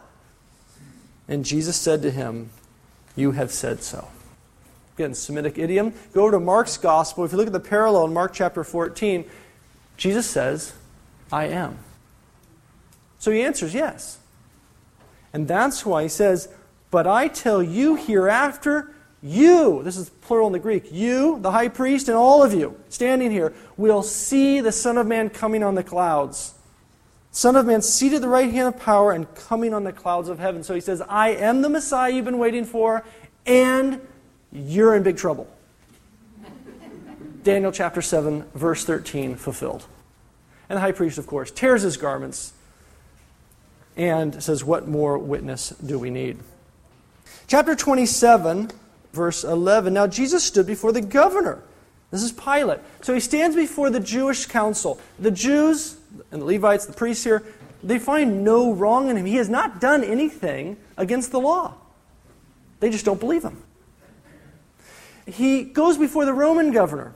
[1.30, 2.50] And Jesus said to him,
[3.16, 4.10] You have said so.
[4.98, 5.94] Again, Semitic idiom.
[6.12, 7.24] Go over to Mark's gospel.
[7.24, 9.24] If you look at the parallel in Mark chapter 14,
[9.96, 10.74] Jesus says,
[11.32, 11.78] I am.
[13.20, 14.20] So he answers yes.
[15.34, 16.50] And that's why he says,
[16.90, 21.68] But I tell you hereafter, you, this is plural in the Greek, you, the high
[21.68, 25.76] priest, and all of you standing here, will see the Son of Man coming on
[25.76, 26.54] the clouds.
[27.32, 30.30] Son of Man seated at the right hand of power and coming on the clouds
[30.30, 30.64] of heaven.
[30.64, 33.06] So he says, I am the Messiah you've been waiting for,
[33.46, 34.02] and
[34.52, 35.48] you're in big trouble.
[37.44, 39.86] Daniel chapter 7, verse 13, fulfilled.
[40.70, 42.54] And the high priest, of course, tears his garments
[43.98, 46.38] and says, What more witness do we need?
[47.48, 48.70] Chapter 27,
[49.12, 49.94] verse 11.
[49.94, 51.64] Now Jesus stood before the governor.
[52.12, 52.80] This is Pilate.
[53.02, 55.00] So he stands before the Jewish council.
[55.20, 55.98] The Jews
[56.32, 57.44] and the Levites, the priests here,
[57.84, 59.26] they find no wrong in him.
[59.26, 61.76] He has not done anything against the law.
[62.80, 63.64] They just don't believe him
[65.30, 67.14] he goes before the Roman governor.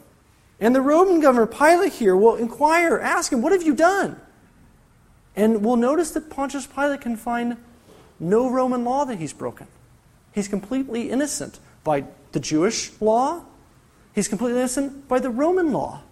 [0.63, 4.15] And the Roman governor, Pilate, here will inquire, ask him, What have you done?
[5.35, 7.57] And we'll notice that Pontius Pilate can find
[8.17, 9.67] no Roman law that he's broken.
[10.31, 13.43] He's completely innocent by the Jewish law,
[14.15, 16.03] he's completely innocent by the Roman law.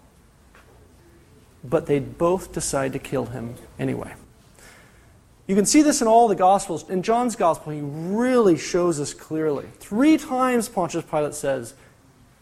[1.63, 4.15] But they both decide to kill him anyway.
[5.47, 6.89] You can see this in all the Gospels.
[6.89, 9.67] In John's Gospel, he really shows us clearly.
[9.79, 11.73] Three times Pontius Pilate says,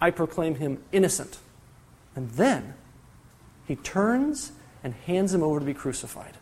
[0.02, 1.38] I proclaim him innocent.
[2.20, 2.74] And then
[3.66, 4.52] he turns
[4.84, 6.34] and hands him over to be crucified.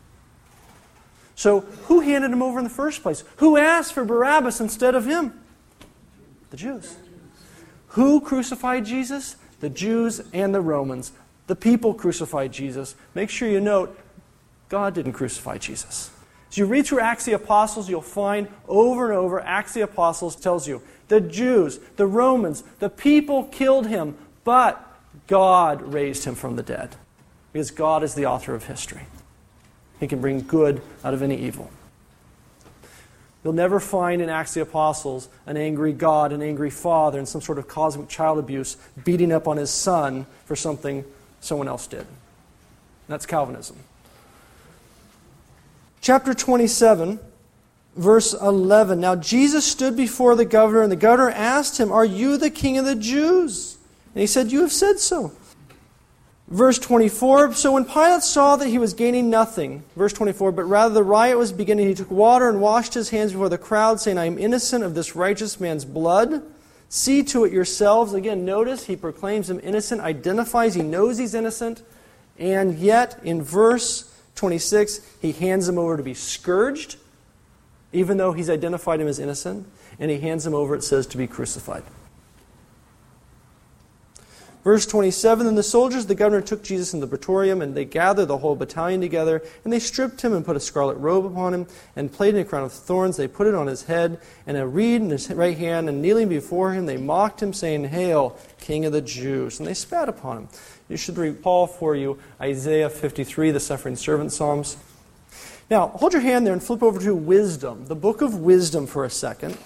[1.36, 3.22] So, who handed him over in the first place?
[3.36, 5.38] Who asked for Barabbas instead of him?
[6.50, 6.96] The Jews.
[7.90, 9.36] Who crucified Jesus?
[9.60, 11.12] The Jews and the Romans.
[11.46, 12.96] The people crucified Jesus.
[13.14, 13.96] Make sure you note,
[14.68, 16.10] God didn't crucify Jesus.
[16.50, 20.34] As you read through Acts the Apostles, you'll find over and over Acts the Apostles
[20.34, 24.84] tells you the Jews, the Romans, the people killed him, but
[25.28, 26.96] God raised him from the dead.
[27.52, 29.06] because God is the author of history.
[30.00, 31.70] He can bring good out of any evil.
[33.42, 37.40] You'll never find in Acts the Apostles an angry God, an angry father, and some
[37.40, 41.04] sort of cosmic child abuse beating up on his son for something
[41.40, 42.06] someone else did.
[43.08, 43.76] That's Calvinism.
[46.02, 47.18] Chapter 27,
[47.96, 49.00] verse 11.
[49.00, 52.76] Now Jesus stood before the governor, and the governor asked him, Are you the king
[52.76, 53.77] of the Jews?
[54.18, 55.30] And he said, You have said so.
[56.48, 60.92] Verse 24 So when Pilate saw that he was gaining nothing, verse 24, but rather
[60.92, 64.18] the riot was beginning, he took water and washed his hands before the crowd, saying,
[64.18, 66.42] I am innocent of this righteous man's blood.
[66.88, 68.12] See to it yourselves.
[68.12, 71.84] Again, notice he proclaims him innocent, identifies, he knows he's innocent,
[72.40, 76.96] and yet in verse 26, he hands him over to be scourged,
[77.92, 79.68] even though he's identified him as innocent,
[80.00, 81.84] and he hands him over, it says, to be crucified.
[84.68, 88.26] Verse 27 Then the soldiers the governor took Jesus in the praetorium, and they gathered
[88.26, 91.66] the whole battalion together, and they stripped him and put a scarlet robe upon him,
[91.96, 93.16] and placed a crown of thorns.
[93.16, 96.28] They put it on his head, and a reed in his right hand, and kneeling
[96.28, 99.58] before him, they mocked him, saying, Hail, King of the Jews!
[99.58, 100.48] And they spat upon him.
[100.90, 104.76] You should recall for you Isaiah 53, the suffering servant Psalms.
[105.70, 109.06] Now, hold your hand there and flip over to Wisdom, the book of Wisdom for
[109.06, 109.56] a second.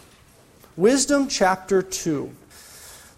[0.77, 2.37] Wisdom chapter 2.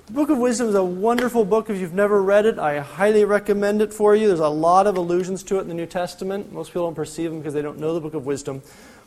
[0.06, 1.70] The Book of Wisdom is a wonderful book.
[1.70, 4.28] If you've never read it, I highly recommend it for you.
[4.28, 6.52] There's a lot of allusions to it in the New Testament.
[6.52, 8.60] Most people don't perceive them because they don't know the Book of Wisdom.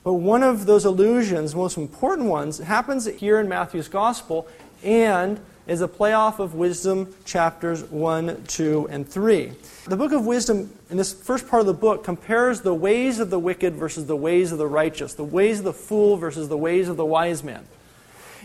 [0.04, 4.48] But one of those allusions, most important ones, happens here in Matthew's Gospel
[4.84, 9.52] and is a playoff of Wisdom chapters 1, 2, and 3.
[9.86, 13.30] The book of Wisdom, in this first part of the book, compares the ways of
[13.30, 16.58] the wicked versus the ways of the righteous, the ways of the fool versus the
[16.58, 17.68] ways of the wise man.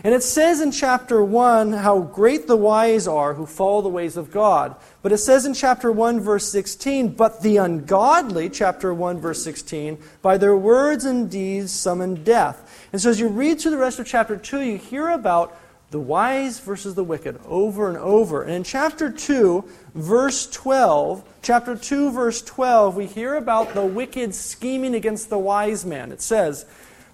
[0.05, 4.17] And it says in chapter 1 how great the wise are who follow the ways
[4.17, 4.75] of God.
[5.01, 9.97] But it says in chapter 1, verse 16, But the ungodly, chapter 1, verse 16,
[10.21, 12.87] by their words and deeds summon death.
[12.91, 15.57] And so as you read through the rest of chapter 2, you hear about
[15.91, 18.43] the wise versus the wicked over and over.
[18.43, 19.63] And in chapter 2,
[19.93, 25.85] verse 12, chapter 2, verse 12, we hear about the wicked scheming against the wise
[25.85, 26.11] man.
[26.11, 26.65] It says,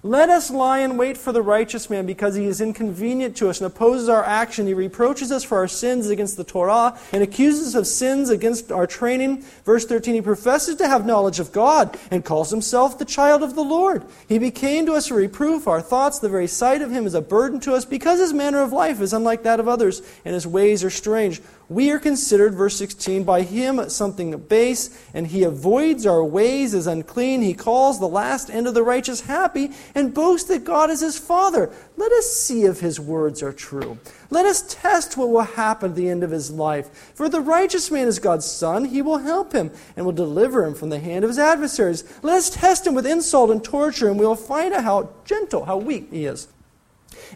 [0.02, 3.60] let us lie in wait for the righteous man because he is inconvenient to us
[3.60, 4.66] and opposes our action.
[4.66, 8.72] He reproaches us for our sins against the Torah and accuses us of sins against
[8.72, 9.42] our training.
[9.64, 13.54] Verse 13, he professes to have knowledge of God and calls himself the child of
[13.54, 14.04] the Lord.
[14.26, 15.68] He became to us a reproof.
[15.68, 18.62] Our thoughts, the very sight of him is a burden to us because his manner
[18.62, 21.42] of life is unlike that of others and his ways are strange.
[21.70, 26.88] We are considered, verse 16, by him something base, and he avoids our ways as
[26.88, 27.42] unclean.
[27.42, 31.16] He calls the last end of the righteous happy, and boasts that God is his
[31.16, 31.70] Father.
[31.96, 33.98] Let us see if his words are true.
[34.30, 37.12] Let us test what will happen at the end of his life.
[37.14, 38.86] For the righteous man is God's son.
[38.86, 42.02] He will help him and will deliver him from the hand of his adversaries.
[42.22, 45.66] Let us test him with insult and torture, and we will find out how gentle,
[45.66, 46.48] how weak he is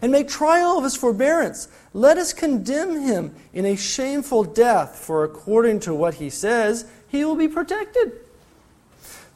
[0.01, 1.67] and make trial of his forbearance.
[1.93, 7.23] Let us condemn him in a shameful death, for according to what he says, he
[7.23, 8.11] will be protected.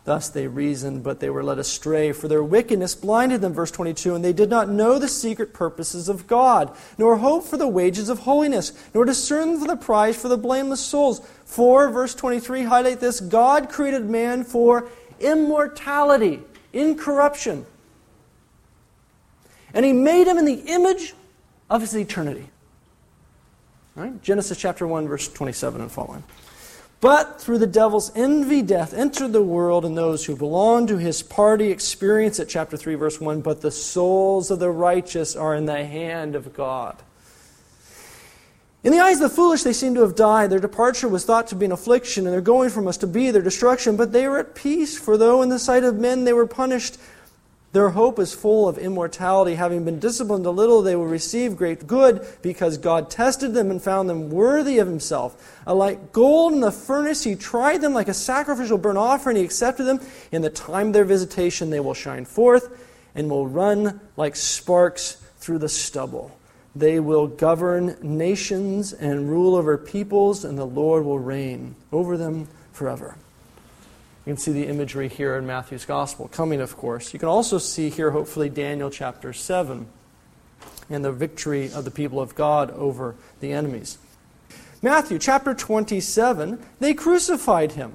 [0.06, 3.54] Thus they reasoned, but they were led astray, for their wickedness blinded them.
[3.54, 7.58] Verse 22 And they did not know the secret purposes of God, nor hope for
[7.58, 11.22] the wages of holiness, nor discern for the prize for the blameless souls.
[11.46, 16.42] For, verse 23, highlight this God created man for immortality,
[16.74, 17.66] incorruption
[19.74, 21.14] and he made him in the image
[21.70, 22.50] of his eternity.
[23.96, 24.22] Right?
[24.22, 26.24] Genesis chapter 1, verse 27 and following.
[27.02, 31.24] But through the devil's envy, death entered the world, and those who belong to his
[31.24, 32.50] party experience it.
[32.50, 36.54] Chapter 3, verse 1 But the souls of the righteous are in the hand of
[36.54, 36.98] God.
[38.84, 40.50] In the eyes of the foolish, they seem to have died.
[40.50, 43.32] Their departure was thought to be an affliction, and their going from us to be
[43.32, 43.96] their destruction.
[43.96, 46.98] But they were at peace, for though in the sight of men they were punished,
[47.72, 49.56] their hope is full of immortality.
[49.56, 53.82] Having been disciplined a little, they will receive great good because God tested them and
[53.82, 55.62] found them worthy of Himself.
[55.68, 59.38] Like gold in the furnace, He tried them like a sacrificial burnt offering.
[59.38, 60.00] He accepted them.
[60.32, 65.22] In the time of their visitation, they will shine forth and will run like sparks
[65.38, 66.36] through the stubble.
[66.76, 72.48] They will govern nations and rule over peoples, and the Lord will reign over them
[72.72, 73.16] forever.
[74.30, 77.14] You can see the imagery here in Matthew's Gospel, coming, of course.
[77.14, 79.88] You can also see here, hopefully, Daniel chapter 7
[80.88, 83.98] and the victory of the people of God over the enemies.
[84.84, 87.94] Matthew chapter 27, they crucified him.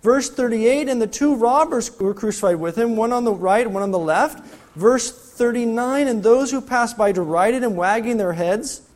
[0.00, 3.82] Verse 38, and the two robbers were crucified with him, one on the right, one
[3.82, 4.42] on the left.
[4.74, 8.87] Verse 39, and those who passed by derided him, wagging their heads.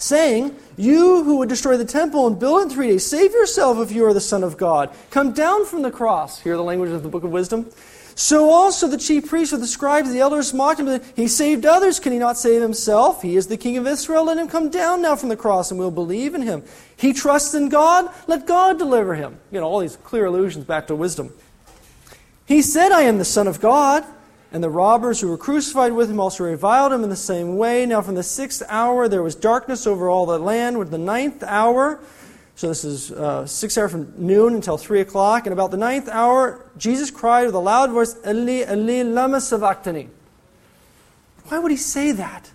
[0.00, 3.78] Saying, You who would destroy the temple and build it in three days, save yourself
[3.78, 4.94] if you are the Son of God.
[5.10, 6.40] Come down from the cross.
[6.40, 7.70] Hear the language of the book of wisdom.
[8.16, 11.00] So also the chief priests with the scribes the elders mocked him.
[11.16, 12.00] He saved others.
[12.00, 13.22] Can he not save himself?
[13.22, 14.24] He is the king of Israel.
[14.24, 16.62] Let him come down now from the cross and we'll believe in him.
[16.96, 18.12] He trusts in God.
[18.26, 19.38] Let God deliver him.
[19.50, 21.32] You know, all these clear allusions back to wisdom.
[22.44, 24.04] He said, I am the Son of God.
[24.52, 27.86] And the robbers who were crucified with him also reviled him in the same way.
[27.86, 30.78] Now, from the sixth hour, there was darkness over all the land.
[30.78, 32.00] With the ninth hour,
[32.56, 35.46] so this is uh, six hour from noon until three o'clock.
[35.46, 40.08] And about the ninth hour, Jesus cried with a loud voice, Eli, Eli, lama sabachthani.
[41.48, 42.50] Why would he say that?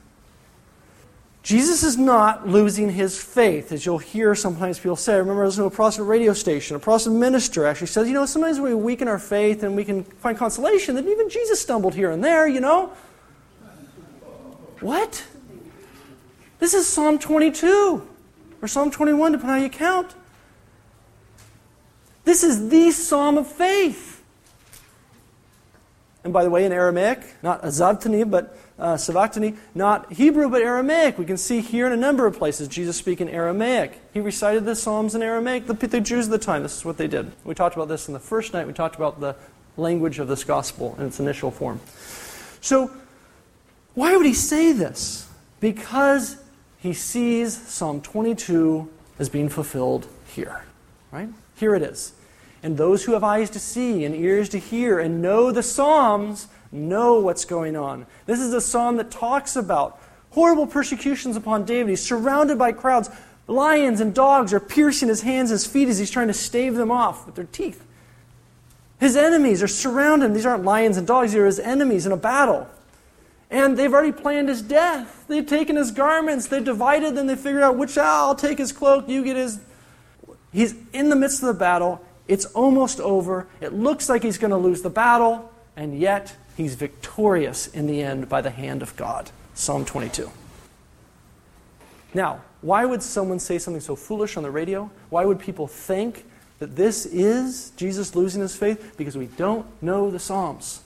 [1.46, 5.14] Jesus is not losing his faith, as you'll hear sometimes people say.
[5.14, 6.76] I remember listening to a Protestant radio station.
[6.76, 10.04] A Protestant minister actually says, you know, sometimes we weaken our faith and we can
[10.06, 12.92] find consolation that even Jesus stumbled here and there, you know.
[14.80, 15.24] What?
[16.58, 18.02] This is Psalm 22
[18.64, 20.16] or Psalm 21, depending on how you count.
[22.24, 24.24] This is the psalm of faith.
[26.24, 28.98] And by the way, in Aramaic, not azabtani, but uh,
[29.74, 31.18] not Hebrew but Aramaic.
[31.18, 34.00] We can see here in a number of places Jesus speaking Aramaic.
[34.14, 35.68] He recited the Psalms in Aramaic.
[35.68, 37.32] The, the Jews of the time, this is what they did.
[37.44, 38.68] We talked about this in the first night.
[38.68, 39.36] We talked about the
[39.78, 41.80] language of this gospel in its initial form.
[42.62, 42.92] So,
[43.94, 45.30] why would he say this?
[45.62, 46.38] Because
[46.80, 48.90] he sees Psalm 22
[49.20, 50.66] as being fulfilled here.
[51.12, 51.30] Right?
[51.56, 52.14] Here it is.
[52.62, 56.48] And those who have eyes to see and ears to hear and know the Psalms
[56.76, 58.06] know what's going on.
[58.26, 60.00] This is a psalm that talks about
[60.32, 61.90] horrible persecutions upon David.
[61.90, 63.10] He's surrounded by crowds.
[63.48, 66.76] Lions and dogs are piercing his hands and his feet as he's trying to stave
[66.76, 67.84] them off with their teeth.
[69.00, 70.34] His enemies are surrounding.
[70.34, 72.68] These aren't lions and dogs, these are his enemies in a battle.
[73.52, 75.26] And they've already planned his death.
[75.28, 78.72] They've taken his garments, they've divided them, they figured out which, ah, I'll take his
[78.72, 79.60] cloak, you get his.
[80.52, 82.02] He's in the midst of the battle.
[82.28, 83.48] It's almost over.
[83.62, 88.02] It looks like he's going to lose the battle, and yet he's victorious in the
[88.02, 89.32] end by the hand of God.
[89.54, 90.32] Psalm 22.
[92.14, 94.90] Now, why would someone say something so foolish on the radio?
[95.10, 96.26] Why would people think
[96.60, 98.96] that this is Jesus losing his faith?
[98.98, 100.82] Because we don't know the Psalms.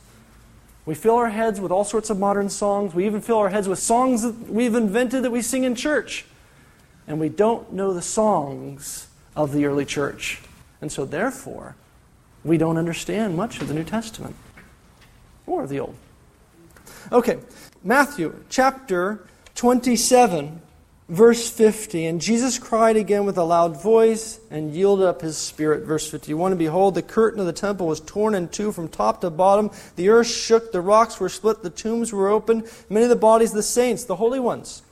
[0.85, 2.95] We fill our heads with all sorts of modern songs.
[2.95, 6.25] We even fill our heads with songs that we've invented that we sing in church.
[7.07, 10.41] And we don't know the songs of the early church.
[10.81, 11.75] And so, therefore,
[12.43, 14.35] we don't understand much of the New Testament
[15.49, 15.95] or the old.
[17.11, 17.39] Okay,
[17.83, 20.61] Matthew chapter 27,
[21.07, 22.05] verse 50.
[22.05, 25.85] And Jesus cried again with a loud voice and yielded up his spirit.
[25.85, 26.51] Verse 51.
[26.51, 29.71] And behold, the curtain of the temple was torn in two from top to bottom.
[29.95, 32.69] The earth shook, the rocks were split, the tombs were opened.
[32.89, 34.83] Many of the bodies of the saints, the holy ones,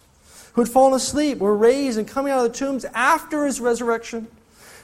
[0.53, 4.27] who had fallen asleep, were raised and coming out of the tombs after his resurrection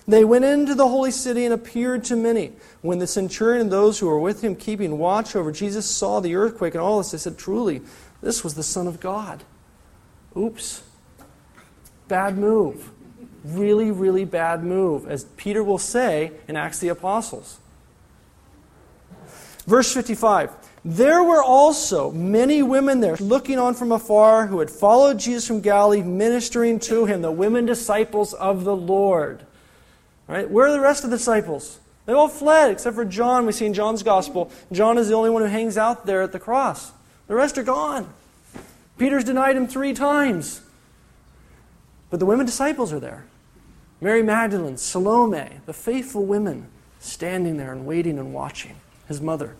[0.07, 2.51] they went into the holy city and appeared to many.
[2.81, 6.35] When the centurion and those who were with him keeping watch over Jesus saw the
[6.35, 7.81] earthquake and all this, they said, Truly,
[8.21, 9.43] this was the Son of God.
[10.35, 10.83] Oops.
[12.07, 12.89] Bad move.
[13.45, 17.59] Really, really bad move, as Peter will say in Acts the Apostles.
[19.65, 20.51] Verse 55
[20.83, 25.61] There were also many women there looking on from afar who had followed Jesus from
[25.61, 29.45] Galilee, ministering to him, the women disciples of the Lord.
[30.27, 30.49] Right?
[30.49, 31.79] Where are the rest of the disciples?
[32.05, 33.45] They all fled, except for John.
[33.45, 34.51] We see in John's gospel.
[34.71, 36.91] John is the only one who hangs out there at the cross.
[37.27, 38.11] The rest are gone.
[38.97, 40.61] Peter's denied him three times.
[42.09, 43.25] But the women disciples are there
[43.99, 46.67] Mary Magdalene, Salome, the faithful women
[46.99, 48.75] standing there and waiting and watching.
[49.07, 49.55] His mother.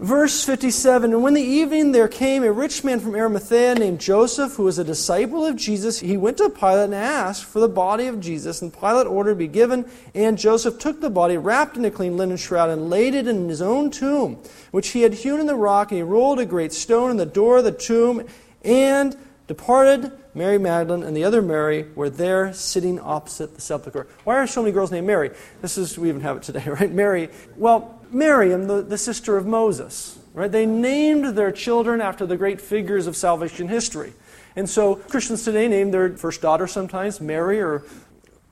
[0.00, 4.54] Verse 57 And when the evening there came a rich man from Arimathea named Joseph,
[4.54, 8.06] who was a disciple of Jesus, he went to Pilate and asked for the body
[8.06, 8.60] of Jesus.
[8.60, 9.88] And Pilate ordered to be given.
[10.12, 13.48] And Joseph took the body, wrapped in a clean linen shroud, and laid it in
[13.48, 14.42] his own tomb,
[14.72, 15.92] which he had hewn in the rock.
[15.92, 18.26] And he rolled a great stone in the door of the tomb
[18.64, 19.16] and
[19.46, 20.10] departed.
[20.36, 24.08] Mary Magdalene and the other Mary were there sitting opposite the sepulchre.
[24.24, 25.30] Why are so many girls named Mary?
[25.62, 26.90] This is, we even have it today, right?
[26.90, 27.28] Mary.
[27.56, 30.50] Well, Miriam, the, the sister of Moses, right?
[30.50, 34.12] They named their children after the great figures of salvation history.
[34.56, 37.82] And so Christians today name their first daughter sometimes Mary or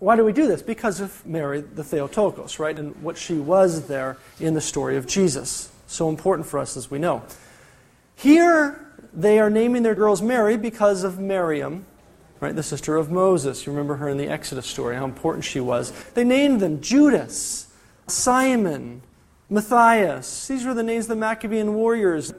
[0.01, 0.63] why do we do this?
[0.63, 2.77] Because of Mary, the Theotokos, right?
[2.77, 5.71] And what she was there in the story of Jesus.
[5.87, 7.23] So important for us as we know.
[8.17, 11.87] Here, they are naming their girls Mary because of Miriam,
[12.41, 12.57] right?
[12.57, 13.65] The sister of Moses.
[13.65, 15.93] You remember her in the Exodus story, how important she was.
[16.15, 17.69] They named them Judas,
[18.09, 19.03] Simon,
[19.53, 20.49] Matthias.
[20.49, 22.33] These were the names of the Maccabean warriors.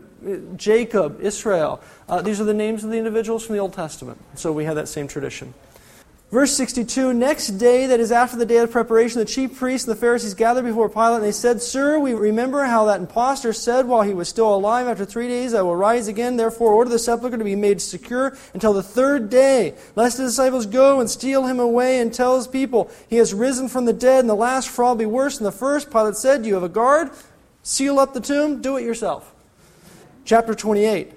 [0.55, 1.81] Jacob, Israel.
[2.09, 4.17] Uh, these are the names of the individuals from the Old Testament.
[4.35, 5.53] So we have that same tradition.
[6.33, 9.95] Verse 62 Next day, that is after the day of preparation, the chief priests and
[9.95, 13.85] the Pharisees gathered before Pilate, and they said, Sir, we remember how that impostor said
[13.85, 16.35] while he was still alive, After three days I will rise again.
[16.35, 20.65] Therefore, order the sepulchre to be made secure until the third day, lest the disciples
[20.65, 24.21] go and steal him away and tell his people, He has risen from the dead,
[24.21, 25.91] and the last fraud be worse than the first.
[25.91, 27.11] Pilate said, You have a guard,
[27.61, 29.31] seal up the tomb, do it yourself.
[30.25, 31.11] Chapter 28.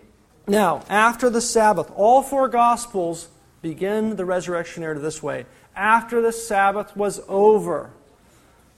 [0.47, 3.29] Now, after the Sabbath, all four Gospels
[3.63, 7.91] begin the resurrection narrative this way after the Sabbath was over.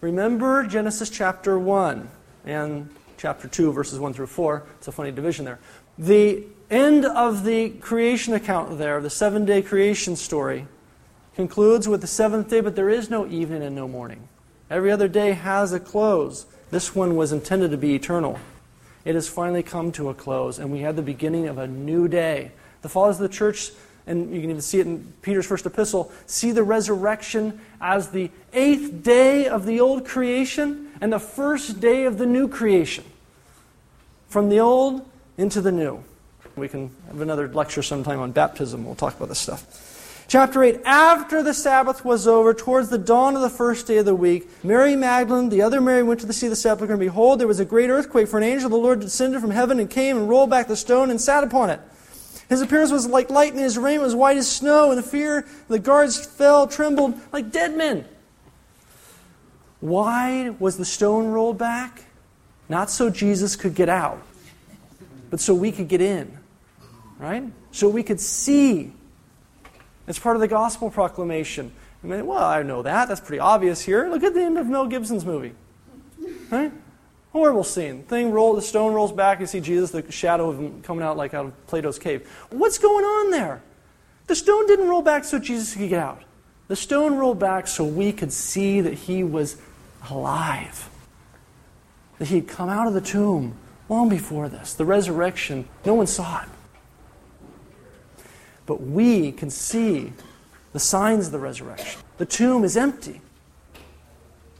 [0.00, 2.08] Remember Genesis chapter 1
[2.44, 4.62] and chapter 2, verses 1 through 4.
[4.78, 5.58] It's a funny division there.
[5.98, 10.66] The end of the creation account there, the seven day creation story,
[11.34, 14.28] concludes with the seventh day, but there is no evening and no morning.
[14.70, 16.46] Every other day has a close.
[16.70, 18.38] This one was intended to be eternal.
[19.04, 22.08] It has finally come to a close, and we have the beginning of a new
[22.08, 22.52] day.
[22.82, 23.70] The fathers of the church
[24.08, 28.30] and you can even see it in Peter's first epistle, see the resurrection as the
[28.52, 33.04] eighth day of the old creation and the first day of the new creation.
[34.28, 36.02] From the old into the new.
[36.56, 38.84] We can have another lecture sometime on baptism.
[38.84, 40.24] We'll talk about this stuff.
[40.26, 44.04] Chapter 8 After the Sabbath was over, towards the dawn of the first day of
[44.04, 47.40] the week, Mary Magdalene, the other Mary, went to the see the sepulchre, and behold,
[47.40, 49.88] there was a great earthquake, for an angel of the Lord descended from heaven and
[49.88, 51.80] came and rolled back the stone and sat upon it.
[52.48, 55.78] His appearance was like lightning, his raiment was white as snow, and the fear the
[55.78, 58.06] guards fell, trembled like dead men.
[59.80, 62.04] Why was the stone rolled back?
[62.68, 64.22] Not so Jesus could get out,
[65.30, 66.36] but so we could get in.
[67.18, 67.44] Right?
[67.72, 68.92] So we could see.
[70.06, 71.72] It's part of the gospel proclamation.
[72.02, 73.08] I mean, well, I know that.
[73.08, 74.08] That's pretty obvious here.
[74.08, 75.52] Look at the end of Mel Gibson's movie.
[76.50, 76.72] Right?
[77.32, 78.04] Horrible scene.
[78.04, 79.40] Thing roll, the stone rolls back.
[79.40, 82.28] You see Jesus, the shadow of him coming out like out of Plato's cave.
[82.50, 83.62] What's going on there?
[84.26, 86.22] The stone didn't roll back so Jesus could get out.
[86.68, 89.56] The stone rolled back so we could see that he was
[90.10, 90.88] alive.
[92.18, 93.54] That he'd come out of the tomb
[93.88, 94.74] long before this.
[94.74, 96.48] The resurrection, no one saw it.
[98.66, 100.12] But we can see
[100.72, 102.00] the signs of the resurrection.
[102.18, 103.22] The tomb is empty.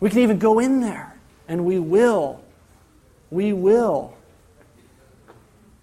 [0.00, 1.14] We can even go in there,
[1.46, 2.40] and we will
[3.30, 4.16] we will.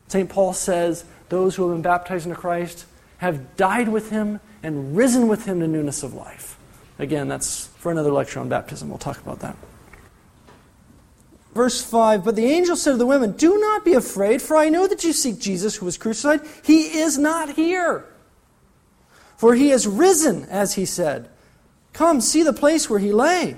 [0.08, 0.30] St.
[0.30, 2.86] Paul says those who have been baptized into Christ
[3.18, 6.58] have died with him and risen with him to newness of life.
[7.00, 8.90] Again, that's for another lecture on baptism.
[8.90, 9.56] We'll talk about that.
[11.54, 14.70] Verse 5 But the angel said to the women, Do not be afraid, for I
[14.70, 16.42] know that you seek Jesus who was crucified.
[16.64, 18.06] He is not here.
[19.38, 21.30] For he has risen, as he said.
[21.94, 23.58] Come, see the place where he lay.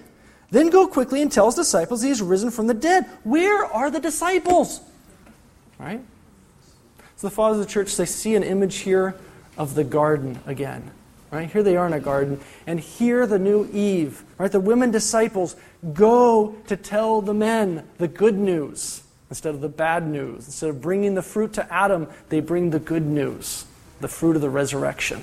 [0.49, 3.05] Then go quickly and tell his disciples he risen from the dead.
[3.23, 4.81] Where are the disciples?
[5.77, 6.01] Right?
[7.17, 9.15] So the fathers of the church, they see an image here
[9.57, 10.91] of the garden again.
[11.31, 11.51] Right?
[11.51, 12.39] Here they are in a garden.
[12.65, 14.23] And here the new Eve.
[14.37, 14.51] Right?
[14.51, 15.55] The women disciples
[15.93, 20.45] go to tell the men the good news instead of the bad news.
[20.45, 23.65] Instead of bringing the fruit to Adam, they bring the good news,
[23.99, 25.21] the fruit of the resurrection.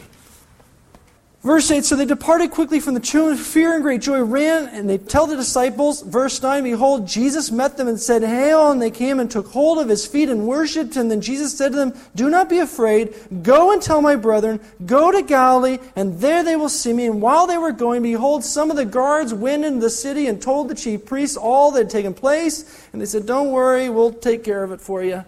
[1.45, 4.89] Verse 8 So they departed quickly from the tomb, fear and great joy ran, and
[4.89, 8.73] they tell the disciples, verse 9, Behold, Jesus met them and said, Hail!
[8.73, 11.11] And they came and took hold of his feet and worshipped him.
[11.11, 13.15] Then Jesus said to them, Do not be afraid.
[13.43, 17.05] Go and tell my brethren, Go to Galilee, and there they will see me.
[17.05, 20.41] And while they were going, behold, some of the guards went into the city and
[20.41, 22.89] told the chief priests all that had taken place.
[22.95, 25.27] And they said, Don't worry, we'll take care of it for you.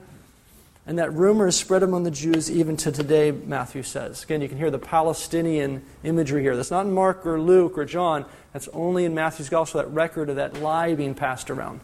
[0.86, 4.22] And that rumor is spread among the Jews even to today, Matthew says.
[4.22, 6.54] Again, you can hear the Palestinian imagery here.
[6.54, 8.24] That's not in Mark or Luke or John.
[8.52, 11.80] That's only in Matthew's gospel, that record of that lie being passed around.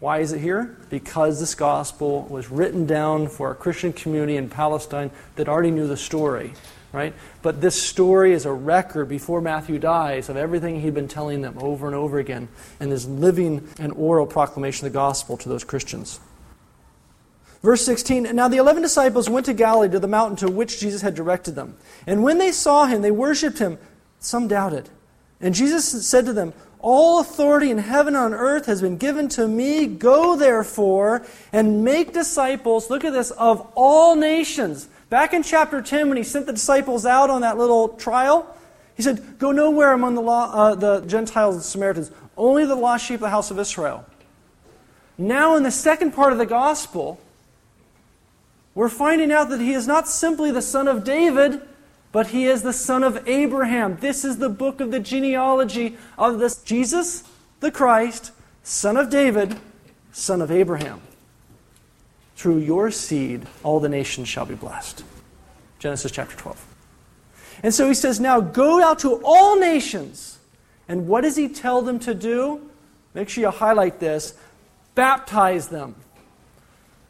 [0.00, 0.76] Why is it here?
[0.90, 5.88] Because this gospel was written down for a Christian community in Palestine that already knew
[5.88, 6.52] the story,
[6.92, 7.12] right?
[7.42, 11.58] But this story is a record before Matthew dies of everything he'd been telling them
[11.58, 12.48] over and over again
[12.78, 16.20] and is living an oral proclamation of the gospel to those Christians.
[17.62, 21.02] Verse 16 Now the eleven disciples went to Galilee to the mountain to which Jesus
[21.02, 21.76] had directed them.
[22.06, 23.78] And when they saw him, they worshipped him.
[24.20, 24.88] Some doubted.
[25.40, 29.28] And Jesus said to them, All authority in heaven and on earth has been given
[29.30, 29.86] to me.
[29.86, 34.88] Go therefore and make disciples, look at this, of all nations.
[35.10, 38.54] Back in chapter 10, when he sent the disciples out on that little trial,
[38.96, 43.06] he said, Go nowhere among the, law, uh, the Gentiles and Samaritans, only the lost
[43.06, 44.04] sheep of the house of Israel.
[45.16, 47.20] Now, in the second part of the gospel,
[48.78, 51.60] we're finding out that he is not simply the son of David,
[52.12, 53.96] but he is the son of Abraham.
[53.96, 57.24] This is the book of the genealogy of this Jesus,
[57.58, 58.30] the Christ,
[58.62, 59.58] son of David,
[60.12, 61.00] son of Abraham.
[62.36, 65.02] Through your seed, all the nations shall be blessed.
[65.80, 66.64] Genesis chapter 12.
[67.64, 70.38] And so he says, Now go out to all nations.
[70.86, 72.70] And what does he tell them to do?
[73.12, 74.38] Make sure you highlight this
[74.94, 75.96] baptize them.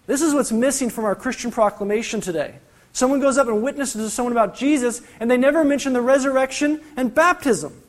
[0.09, 2.55] This is what's missing from our Christian proclamation today.
[2.93, 6.81] Someone goes up and witnesses to someone about Jesus, and they never mention the resurrection
[6.97, 7.83] and baptism.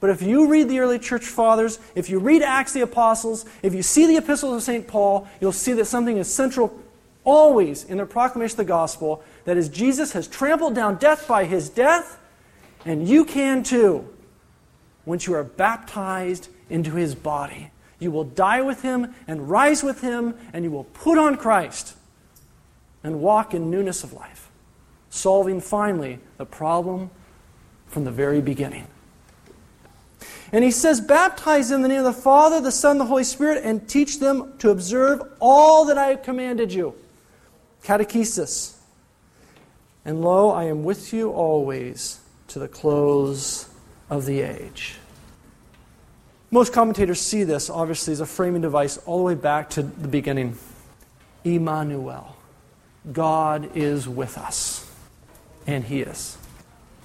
[0.00, 3.74] But if you read the early church fathers, if you read Acts the Apostles, if
[3.74, 4.88] you see the epistles of St.
[4.88, 6.74] Paul, you'll see that something is central
[7.22, 11.44] always in their proclamation of the gospel that is, Jesus has trampled down death by
[11.44, 12.18] his death,
[12.86, 14.08] and you can too
[15.04, 17.70] once you are baptized into his body.
[17.98, 21.96] You will die with him and rise with him, and you will put on Christ
[23.02, 24.50] and walk in newness of life,
[25.10, 27.10] solving finally the problem
[27.86, 28.86] from the very beginning.
[30.52, 33.62] And he says, Baptize in the name of the Father, the Son, the Holy Spirit,
[33.64, 36.94] and teach them to observe all that I have commanded you.
[37.82, 38.76] Catechesis.
[40.04, 43.68] And lo, I am with you always to the close
[44.08, 44.96] of the age.
[46.50, 50.08] Most commentators see this, obviously, as a framing device all the way back to the
[50.08, 50.56] beginning.
[51.44, 52.36] Emmanuel.
[53.12, 54.90] God is with us.
[55.66, 56.38] And He is.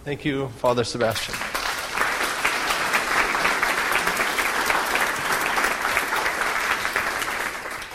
[0.06, 1.36] Thank you, Father Sebastian.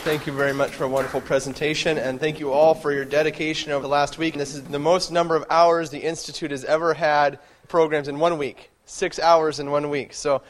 [0.03, 3.71] Thank you very much for a wonderful presentation, and thank you all for your dedication
[3.71, 4.35] over the last week.
[4.35, 8.37] This is the most number of hours the Institute has ever had programs in one
[8.37, 8.69] week.
[8.85, 10.13] Six hours in one week.
[10.13, 10.41] So,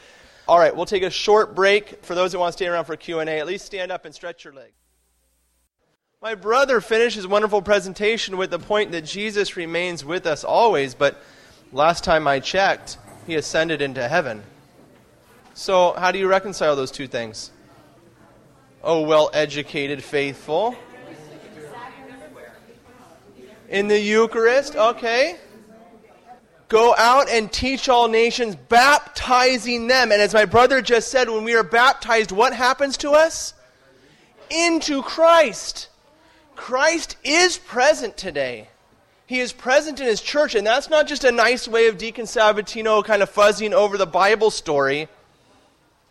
[0.50, 2.04] all right, we'll take a short break.
[2.04, 4.44] For those who want to stay around for Q&A, at least stand up and stretch
[4.44, 4.72] your leg.
[6.20, 10.96] My brother finished his wonderful presentation with the point that Jesus remains with us always,
[10.96, 11.22] but
[11.72, 12.98] last time I checked,
[13.28, 14.42] he ascended into heaven.
[15.54, 17.52] So, how do you reconcile those two things?
[18.82, 20.74] Oh, well educated faithful.
[23.68, 25.38] In the Eucharist, okay.
[26.70, 30.12] Go out and teach all nations, baptizing them.
[30.12, 33.54] And as my brother just said, when we are baptized, what happens to us?
[34.48, 35.88] Into Christ.
[36.54, 38.68] Christ is present today.
[39.26, 42.26] He is present in his church, and that's not just a nice way of Deacon
[42.26, 45.08] Sabatino kind of fuzzing over the Bible story.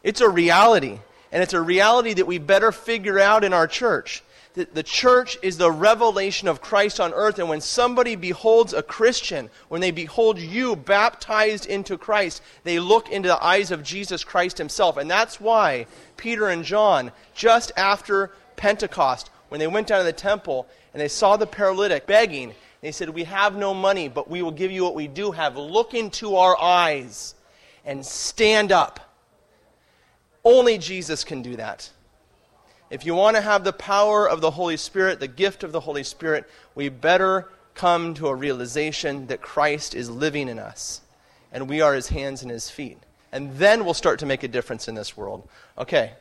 [0.04, 1.00] It's a reality.
[1.32, 4.24] And it's a reality that we better figure out in our church.
[4.66, 7.40] The church is the revelation of Christ on earth.
[7.40, 13.10] And when somebody beholds a Christian, when they behold you baptized into Christ, they look
[13.10, 14.98] into the eyes of Jesus Christ himself.
[14.98, 15.86] And that's why
[16.18, 21.08] Peter and John, just after Pentecost, when they went down to the temple and they
[21.08, 24.84] saw the paralytic begging, they said, We have no money, but we will give you
[24.84, 25.58] what we do have.
[25.58, 27.36] Look into our eyes
[27.86, 29.00] and stand up.
[30.44, 31.90] Only Jesus can do that.
[32.90, 35.82] If you want to have the power of the Holy Spirit, the gift of the
[35.82, 41.02] Holy Spirit, we better come to a realization that Christ is living in us
[41.52, 42.98] and we are his hands and his feet.
[43.32, 45.48] And then we'll start to make a difference in this world.
[45.78, 46.14] Okay.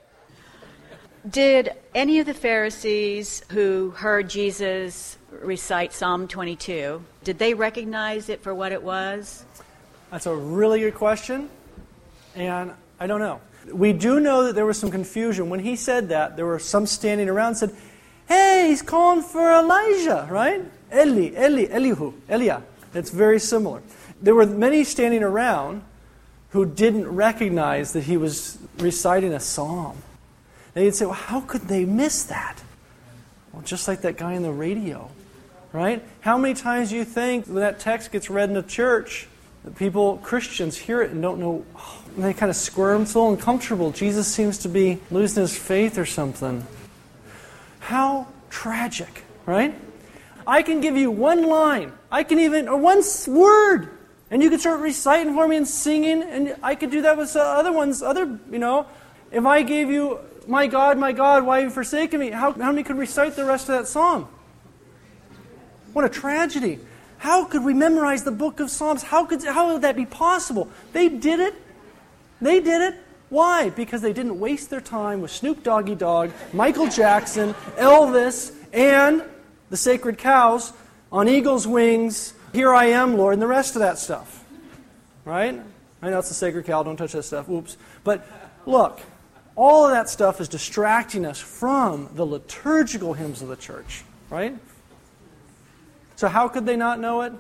[1.29, 8.43] Did any of the Pharisees who heard Jesus recite Psalm 22, did they recognize it
[8.43, 9.45] for what it was?
[10.11, 11.51] That's a really good question,
[12.35, 13.41] and I don't know.
[13.73, 15.51] We do know that there was some confusion.
[15.51, 17.77] When he said that, there were some standing around and said,
[18.27, 20.63] Hey, he's calling for Elijah, right?
[20.93, 22.63] Eli, Eli, Elihu, Elia.
[22.95, 23.83] It's very similar.
[24.21, 25.83] There were many standing around
[26.51, 29.99] who didn't recognize that he was reciting a psalm.
[30.75, 32.63] They'd say, Well, how could they miss that?
[33.53, 35.11] Well, just like that guy on the radio,
[35.73, 36.03] right?
[36.21, 39.27] How many times do you think when that text gets read in a church,
[39.65, 43.19] that people, Christians, hear it and don't know, oh, they kind of squirm, it's a
[43.19, 43.91] little uncomfortable.
[43.91, 46.67] Jesus seems to be losing his faith or something.
[47.81, 49.75] How tragic, right?
[50.47, 53.91] I can give you one line, I can even, or one word,
[54.31, 57.35] and you can start reciting for me and singing, and I could do that with
[57.37, 58.87] other ones, other, you know.
[59.31, 62.31] If I gave you, My God, my God, why have you forsaken me?
[62.31, 64.27] How, how many could recite the rest of that song?
[65.93, 66.79] What a tragedy.
[67.19, 69.03] How could we memorize the book of Psalms?
[69.03, 70.71] How, could, how would that be possible?
[70.95, 71.55] They did it
[72.41, 73.01] they did it.
[73.29, 73.71] Why?
[73.71, 79.23] Because they didn't waste their time with Snoop Doggy Dogg, Michael Jackson, Elvis, and
[79.71, 80.73] the sacred cows
[81.13, 84.45] on eagle's wings, Here I Am, Lord, and the rest of that stuff.
[85.25, 85.61] Right?
[86.01, 87.49] I know it's the sacred cow, don't touch that stuff.
[87.49, 87.77] Oops.
[88.05, 88.27] But
[88.65, 89.01] look,
[89.57, 94.05] all of that stuff is distracting us from the liturgical hymns of the church.
[94.31, 94.57] Right?
[96.17, 97.33] So, how could they not know it?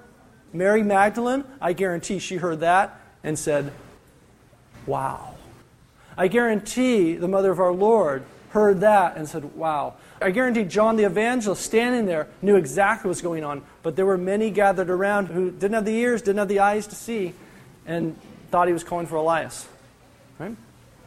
[0.52, 3.72] Mary Magdalene, I guarantee she heard that and said,
[4.88, 5.34] Wow.
[6.16, 9.94] I guarantee the mother of our Lord heard that and said, Wow.
[10.20, 14.18] I guarantee John the Evangelist standing there knew exactly what's going on, but there were
[14.18, 17.34] many gathered around who didn't have the ears, didn't have the eyes to see,
[17.86, 18.16] and
[18.50, 19.68] thought he was calling for Elias.
[20.40, 20.56] Right?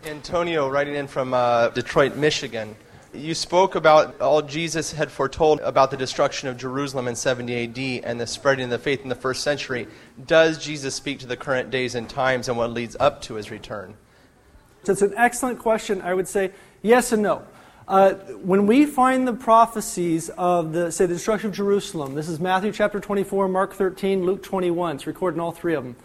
[0.06, 2.76] Antonio, writing in from uh, Detroit, Michigan.
[3.14, 8.06] You spoke about all Jesus had foretold about the destruction of Jerusalem in 70 AD
[8.06, 9.88] and the spreading of the faith in the first century.
[10.26, 13.52] Does Jesus speak to the current days and times and what leads up to his
[13.52, 13.96] return?
[14.86, 16.02] It's an excellent question.
[16.02, 16.52] I would say
[16.82, 17.44] yes and no.
[17.86, 18.14] Uh,
[18.44, 22.72] when we find the prophecies of the say the destruction of Jerusalem, this is Matthew
[22.72, 24.96] chapter 24, Mark 13, Luke 21.
[24.96, 25.98] It's recorded in all three of them.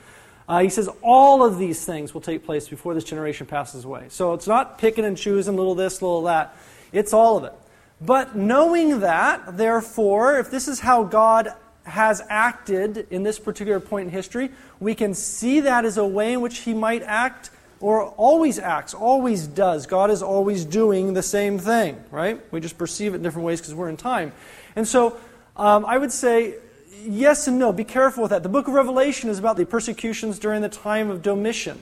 [0.49, 4.07] Uh, he says all of these things will take place before this generation passes away.
[4.09, 6.57] So it's not picking and choosing little this, little that.
[6.92, 7.52] It's all of it.
[8.00, 11.48] But knowing that, therefore, if this is how God
[11.84, 14.50] has acted in this particular point in history,
[14.80, 17.50] we can see that as a way in which He might act
[17.80, 19.86] or always acts, always does.
[19.86, 22.40] God is always doing the same thing, right?
[22.52, 24.32] We just perceive it in different ways because we're in time.
[24.74, 25.18] And so
[25.56, 26.54] um, I would say
[27.02, 27.72] yes and no.
[27.72, 28.42] Be careful with that.
[28.42, 31.78] The book of Revelation is about the persecutions during the time of Domitian.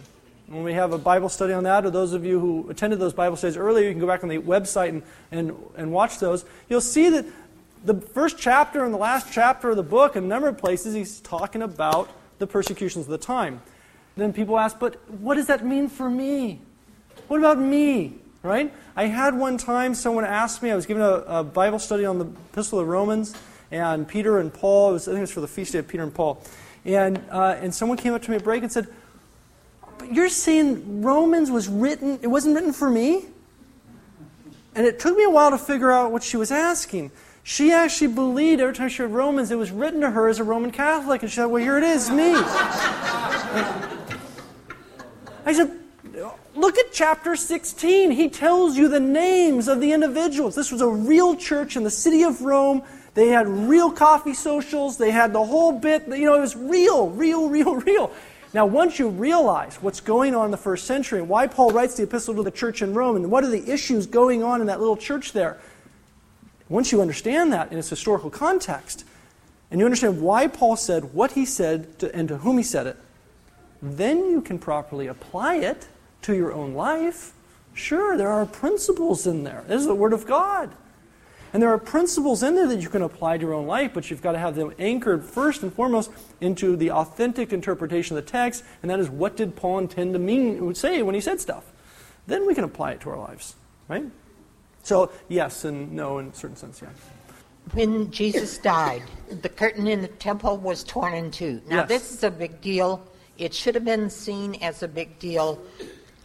[0.54, 3.12] When we have a Bible study on that, or those of you who attended those
[3.12, 5.02] Bible studies earlier, you can go back on the website and,
[5.32, 6.44] and, and watch those.
[6.68, 7.26] You'll see that
[7.84, 10.94] the first chapter and the last chapter of the book, in a number of places,
[10.94, 12.08] he's talking about
[12.38, 13.62] the persecutions of the time.
[14.16, 16.60] Then people ask, but what does that mean for me?
[17.26, 18.14] What about me?
[18.44, 18.72] Right?
[18.94, 22.20] I had one time someone asked me, I was giving a, a Bible study on
[22.20, 23.34] the Epistle of Romans,
[23.72, 26.04] and Peter and Paul, was, I think it was for the feast day of Peter
[26.04, 26.40] and Paul.
[26.84, 28.86] And, uh, and someone came up to me at break and said,
[30.10, 33.26] you're saying Romans was written, it wasn't written for me?
[34.74, 37.10] And it took me a while to figure out what she was asking.
[37.42, 40.44] She actually believed every time she read Romans, it was written to her as a
[40.44, 41.22] Roman Catholic.
[41.22, 42.32] And she said, Well, here it is, me.
[45.46, 45.78] I said,
[46.54, 48.12] Look at chapter 16.
[48.12, 50.54] He tells you the names of the individuals.
[50.54, 52.82] This was a real church in the city of Rome.
[53.14, 54.96] They had real coffee socials.
[54.96, 56.06] They had the whole bit.
[56.08, 58.12] You know, it was real, real, real, real.
[58.54, 61.96] Now, once you realize what's going on in the first century and why Paul writes
[61.96, 64.68] the epistle to the church in Rome and what are the issues going on in
[64.68, 65.58] that little church there,
[66.68, 69.04] once you understand that in its historical context,
[69.72, 72.86] and you understand why Paul said what he said to, and to whom he said
[72.86, 72.96] it,
[73.82, 75.88] then you can properly apply it
[76.22, 77.32] to your own life.
[77.74, 79.64] Sure, there are principles in there.
[79.66, 80.70] This is the Word of God.
[81.54, 84.10] And there are principles in there that you can apply to your own life, but
[84.10, 86.10] you've got to have them anchored first and foremost
[86.40, 90.18] into the authentic interpretation of the text, and that is what did Paul intend to
[90.18, 91.72] mean say when he said stuff.
[92.26, 93.54] Then we can apply it to our lives,
[93.86, 94.04] right?
[94.82, 96.88] So yes and no in a certain sense, yeah.
[97.72, 99.04] When Jesus died,
[99.40, 101.62] the curtain in the temple was torn in two.
[101.68, 101.88] Now Yes.
[101.88, 103.00] this is a big deal.
[103.38, 105.62] It should have been seen as a big deal.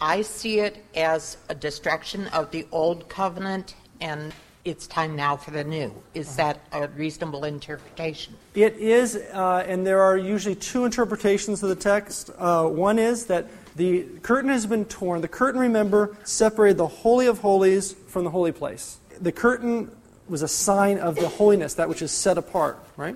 [0.02, 4.34] I see it as a destruction of the old covenant and
[4.66, 5.94] it's time now for the new.
[6.14, 8.34] Is that a reasonable interpretation?
[8.54, 12.30] It is, uh, and there are usually two interpretations of the text.
[12.38, 15.22] Uh, one is that the curtain has been torn.
[15.22, 18.98] The curtain, remember, separated the Holy of Holies from the holy place.
[19.22, 19.92] The curtain
[20.28, 23.16] was a sign of the holiness, that which is set apart, right?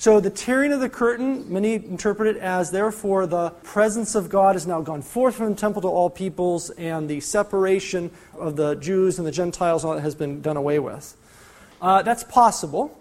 [0.00, 4.54] So the tearing of the curtain, many interpret it as therefore the presence of God
[4.54, 8.76] has now gone forth from the temple to all peoples, and the separation of the
[8.76, 11.16] Jews and the Gentiles has been done away with.
[11.82, 12.96] Uh, that's possible.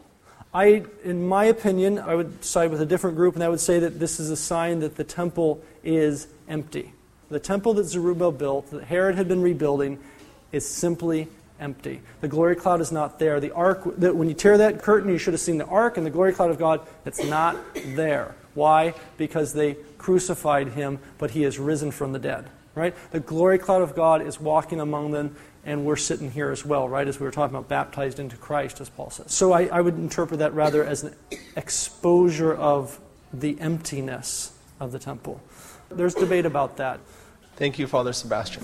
[0.55, 3.77] I, in my opinion, I would side with a different group, and I would say
[3.77, 6.93] that this is a sign that the temple is empty.
[7.29, 9.99] The temple that Zerubbabel built, that Herod had been rebuilding,
[10.51, 11.27] is simply
[11.59, 12.01] empty.
[12.21, 13.39] The glory cloud is not there.
[13.39, 16.05] The ark, that when you tear that curtain, you should have seen the ark and
[16.05, 16.81] the glory cloud of God.
[17.05, 18.35] It's not there.
[18.53, 18.93] Why?
[19.17, 22.49] Because they crucified him, but he is risen from the dead.
[22.75, 22.95] Right?
[23.11, 25.35] The glory cloud of God is walking among them,
[25.65, 27.07] and we're sitting here as well, right?
[27.07, 29.31] As we were talking about, baptized into Christ, as Paul says.
[29.33, 31.15] So I, I would interpret that rather as an
[31.55, 32.99] exposure of
[33.33, 35.41] the emptiness of the temple.
[35.89, 36.99] There's debate about that.
[37.55, 38.63] Thank you, Father Sebastian.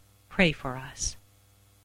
[0.31, 1.17] pray for us.